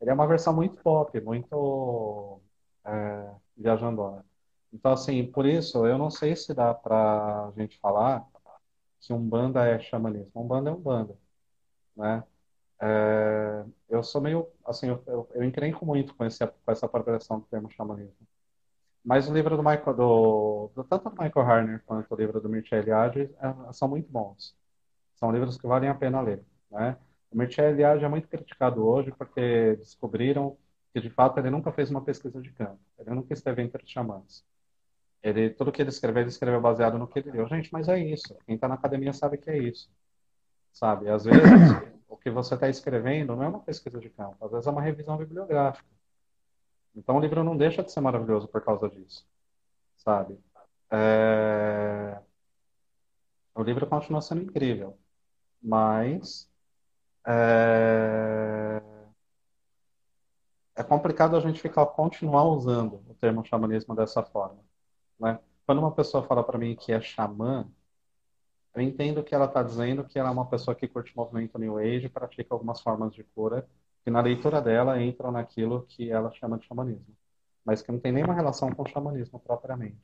ele 0.01 0.11
é 0.11 0.13
uma 0.13 0.27
versão 0.27 0.53
muito 0.53 0.75
pop, 0.83 1.21
muito 1.21 2.41
é, 2.85 3.31
viajandona. 3.55 4.25
Então, 4.73 4.91
assim, 4.91 5.25
por 5.31 5.45
isso, 5.45 5.87
eu 5.87 5.97
não 5.97 6.11
sei 6.11 6.35
se 6.35 6.53
dá 6.53 6.73
pra 6.73 7.53
gente 7.57 7.79
falar 7.79 8.27
que 8.99 9.13
um 9.13 9.29
banda 9.29 9.65
é 9.65 9.79
xamanismo. 9.79 10.31
Um 10.35 10.47
banda 10.47 10.69
é 10.69 10.73
um 10.73 10.81
banda, 10.81 11.17
né? 11.95 12.23
É, 12.81 13.65
eu 13.89 14.03
sou 14.03 14.21
meio, 14.21 14.49
assim, 14.65 14.89
eu, 14.89 15.03
eu, 15.07 15.29
eu 15.35 15.43
encrenco 15.45 15.85
muito 15.85 16.15
com, 16.15 16.25
esse, 16.25 16.45
com 16.47 16.71
essa 16.71 16.89
progressão 16.89 17.39
do 17.39 17.45
termo 17.47 17.71
xamanismo. 17.71 18.27
Mas 19.07 19.29
o 19.29 19.33
livro 19.33 19.55
do 19.55 19.63
Michael, 19.63 19.93
do, 19.95 20.69
do, 20.75 20.83
tanto 20.83 21.09
do 21.09 21.23
Michael 21.23 21.49
Harner 21.49 21.83
quanto 21.85 22.13
o 22.13 22.17
livro 22.17 22.41
do 22.41 22.49
Mircea 22.49 22.79
Eliade 22.79 23.29
é, 23.39 23.71
são 23.71 23.87
muito 23.87 24.11
bons. 24.11 24.53
São 25.15 25.31
livros 25.31 25.57
que 25.57 25.65
valem 25.65 25.89
a 25.89 25.95
pena 25.95 26.19
ler. 26.19 26.43
Né? 26.69 26.97
O 27.31 27.37
Mircea 27.37 27.69
Eliade 27.69 28.03
é 28.03 28.09
muito 28.09 28.27
criticado 28.27 28.85
hoje 28.85 29.13
porque 29.17 29.77
descobriram 29.77 30.57
que, 30.93 30.99
de 30.99 31.09
fato, 31.09 31.39
ele 31.39 31.49
nunca 31.49 31.71
fez 31.71 31.89
uma 31.89 32.01
pesquisa 32.03 32.41
de 32.41 32.51
campo. 32.51 32.81
Ele 32.99 33.15
nunca 33.15 33.33
esteve 33.33 33.61
entre 33.61 33.81
os 33.81 33.89
xamãs. 33.89 34.43
Ele, 35.23 35.51
tudo 35.51 35.71
que 35.71 35.81
ele 35.81 35.89
escreveu, 35.89 36.23
ele 36.23 36.29
escreveu 36.29 36.59
baseado 36.59 36.97
no 36.97 37.07
que 37.07 37.19
ele 37.19 37.31
leu. 37.31 37.47
Gente, 37.47 37.71
mas 37.71 37.87
é 37.87 37.97
isso. 37.97 38.35
Quem 38.45 38.55
está 38.55 38.67
na 38.67 38.75
academia 38.75 39.13
sabe 39.13 39.37
que 39.37 39.49
é 39.49 39.57
isso. 39.57 39.89
Sabe? 40.73 41.09
Às 41.09 41.23
vezes, 41.23 41.41
o 42.09 42.17
que 42.17 42.23
que 42.23 42.29
você 42.29 42.55
está 42.55 42.67
escrevendo 42.67 43.37
não 43.37 43.43
é 43.43 43.47
uma 43.47 43.61
pesquisa 43.61 44.01
de 44.01 44.09
campo, 44.09 44.35
às 44.43 44.51
vezes 44.51 44.67
é 44.67 44.69
uma 44.69 44.81
revisão 44.81 45.15
bibliográfica. 45.15 45.87
Então 46.97 47.15
o 47.17 47.19
livro 47.19 47.43
não 47.43 47.55
deixa 47.55 47.83
de 47.83 47.91
ser 47.91 48.01
maravilhoso 48.01 48.47
por 48.47 48.61
causa 48.61 48.89
disso, 48.89 49.23
sabe? 49.97 50.39
É... 50.91 52.19
O 53.53 53.61
livro 53.61 53.85
continua 53.85 54.19
sendo 54.21 54.41
incrível, 54.41 54.97
mas 55.61 56.49
é... 57.25 58.81
é 60.75 60.83
complicado 60.83 61.35
a 61.35 61.39
gente 61.39 61.61
ficar 61.61 61.85
continuar 61.85 62.45
usando 62.45 63.03
o 63.07 63.13
termo 63.13 63.45
xamanismo 63.45 63.95
dessa 63.95 64.23
forma, 64.23 64.59
né? 65.19 65.39
Quando 65.67 65.79
uma 65.79 65.91
pessoa 65.91 66.23
fala 66.23 66.43
para 66.43 66.57
mim 66.57 66.75
que 66.75 66.91
é 66.93 67.01
xamã, 67.01 67.69
eu 68.73 68.81
entendo 68.81 69.23
que 69.23 69.35
ela 69.35 69.45
está 69.45 69.61
dizendo 69.61 70.03
que 70.03 70.17
ela 70.17 70.29
é 70.29 70.31
uma 70.31 70.47
pessoa 70.49 70.73
que 70.73 70.87
curte 70.87 71.15
movimento 71.15 71.59
New 71.59 71.77
Age, 71.77 72.09
pratica 72.09 72.55
algumas 72.55 72.81
formas 72.81 73.13
de 73.13 73.23
cura, 73.23 73.67
que 74.03 74.11
na 74.11 74.21
leitura 74.21 74.61
dela 74.61 75.01
entram 75.01 75.31
naquilo 75.31 75.85
que 75.87 76.09
ela 76.09 76.31
chama 76.31 76.57
de 76.57 76.65
xamanismo, 76.65 77.15
mas 77.65 77.81
que 77.81 77.91
não 77.91 77.99
tem 77.99 78.11
nenhuma 78.11 78.33
relação 78.33 78.71
com 78.71 78.83
o 78.83 78.87
xamanismo 78.87 79.39
propriamente. 79.39 79.97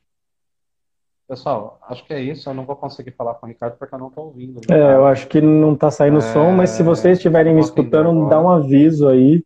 Pessoal, 1.28 1.80
acho 1.84 2.06
que 2.06 2.14
é 2.14 2.22
isso. 2.22 2.50
Eu 2.50 2.54
não 2.54 2.66
vou 2.66 2.76
conseguir 2.76 3.12
falar 3.12 3.36
com 3.36 3.46
o 3.46 3.50
Ricardo 3.50 3.78
porque 3.78 3.96
eu 3.96 4.00
não 4.00 4.10
estou 4.10 4.26
ouvindo. 4.26 4.60
É, 4.70 4.96
eu 4.96 5.06
acho 5.08 5.28
que 5.28 5.39
não 5.39 5.74
está 5.74 5.89
saindo 5.89 6.18
é... 6.18 6.22
som, 6.22 6.52
mas 6.52 6.72
se 6.72 6.84
vocês 6.84 7.18
estiverem 7.18 7.56
me 7.56 7.62
escutando, 7.62 8.28
dá 8.28 8.39
um 8.39 8.50
aviso 8.50 9.08
aí. 9.08 9.44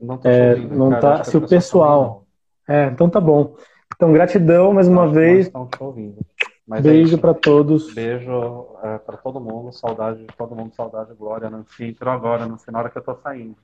Não 0.00 0.14
estou 0.14 0.30
é, 0.30 0.50
ouvindo, 0.50 0.76
não 0.76 1.00
tá, 1.00 1.24
se 1.24 1.36
o 1.36 1.46
pessoal. 1.46 2.24
É, 2.68 2.86
então 2.86 3.10
tá 3.10 3.20
bom. 3.20 3.56
Então, 3.94 4.12
gratidão 4.12 4.72
mais 4.72 4.86
uma 4.86 5.08
vez. 5.08 5.50
Não 5.52 5.64
estão 5.64 5.78
te 5.78 5.82
ouvindo. 5.82 6.18
Mas 6.66 6.84
é 6.84 6.90
Beijo 6.90 7.16
é 7.16 7.20
para 7.20 7.32
todos. 7.32 7.94
Beijo 7.94 8.66
é, 8.82 8.98
para 8.98 9.16
todo 9.16 9.40
mundo. 9.40 9.72
Saudade 9.72 10.20
de 10.20 10.36
todo 10.36 10.54
mundo. 10.54 10.74
Saudade, 10.74 11.14
Glória. 11.14 11.48
Nancy 11.48 11.84
entrou 11.84 12.12
agora, 12.12 12.46
no 12.46 12.58
final 12.58 12.80
hora 12.80 12.90
que 12.90 12.98
eu 12.98 13.02
tô 13.02 13.14
saindo. 13.16 13.56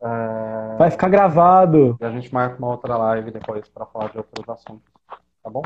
É... 0.00 0.76
Vai 0.78 0.90
ficar 0.90 1.08
gravado. 1.08 1.96
E 2.00 2.04
a 2.04 2.10
gente 2.10 2.32
marca 2.32 2.58
uma 2.58 2.68
outra 2.68 2.96
live 2.96 3.30
depois 3.30 3.68
para 3.68 3.86
falar 3.86 4.10
de 4.10 4.18
outros 4.18 4.48
assuntos. 4.48 4.92
Tá 5.42 5.50
bom? 5.50 5.62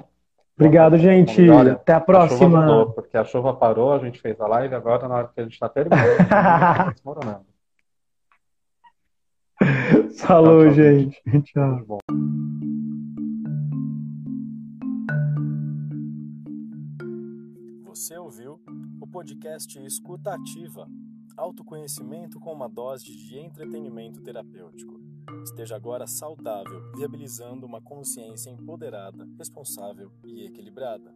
Obrigado, 0.56 0.96
gente. 0.96 1.48
Olha, 1.48 1.72
Até 1.72 1.92
a 1.92 2.00
próxima. 2.00 2.58
A 2.58 2.62
mudou, 2.62 2.92
porque 2.92 3.16
a 3.16 3.24
chuva 3.24 3.54
parou, 3.54 3.92
a 3.92 3.98
gente 3.98 4.20
fez 4.20 4.40
a 4.40 4.46
live, 4.46 4.74
agora 4.74 5.06
na 5.06 5.14
hora 5.14 5.30
que 5.32 5.40
a 5.40 5.44
gente 5.44 5.52
está 5.52 5.68
terminando, 5.68 6.28
tá 6.28 6.90
desmoronando. 6.94 7.46
Falou, 10.18 10.64
tchau, 10.64 10.74
tchau, 10.74 10.74
gente. 10.74 11.22
Tchau. 11.42 12.97
Podcast 19.08 19.78
Escuta 19.84 20.34
Ativa. 20.34 20.86
Autoconhecimento 21.36 22.38
com 22.38 22.52
uma 22.52 22.68
dose 22.68 23.04
de 23.04 23.38
entretenimento 23.38 24.20
terapêutico. 24.20 25.00
Esteja 25.42 25.76
agora 25.76 26.06
saudável, 26.06 26.92
viabilizando 26.94 27.66
uma 27.66 27.80
consciência 27.80 28.50
empoderada, 28.50 29.26
responsável 29.38 30.12
e 30.24 30.44
equilibrada. 30.44 31.14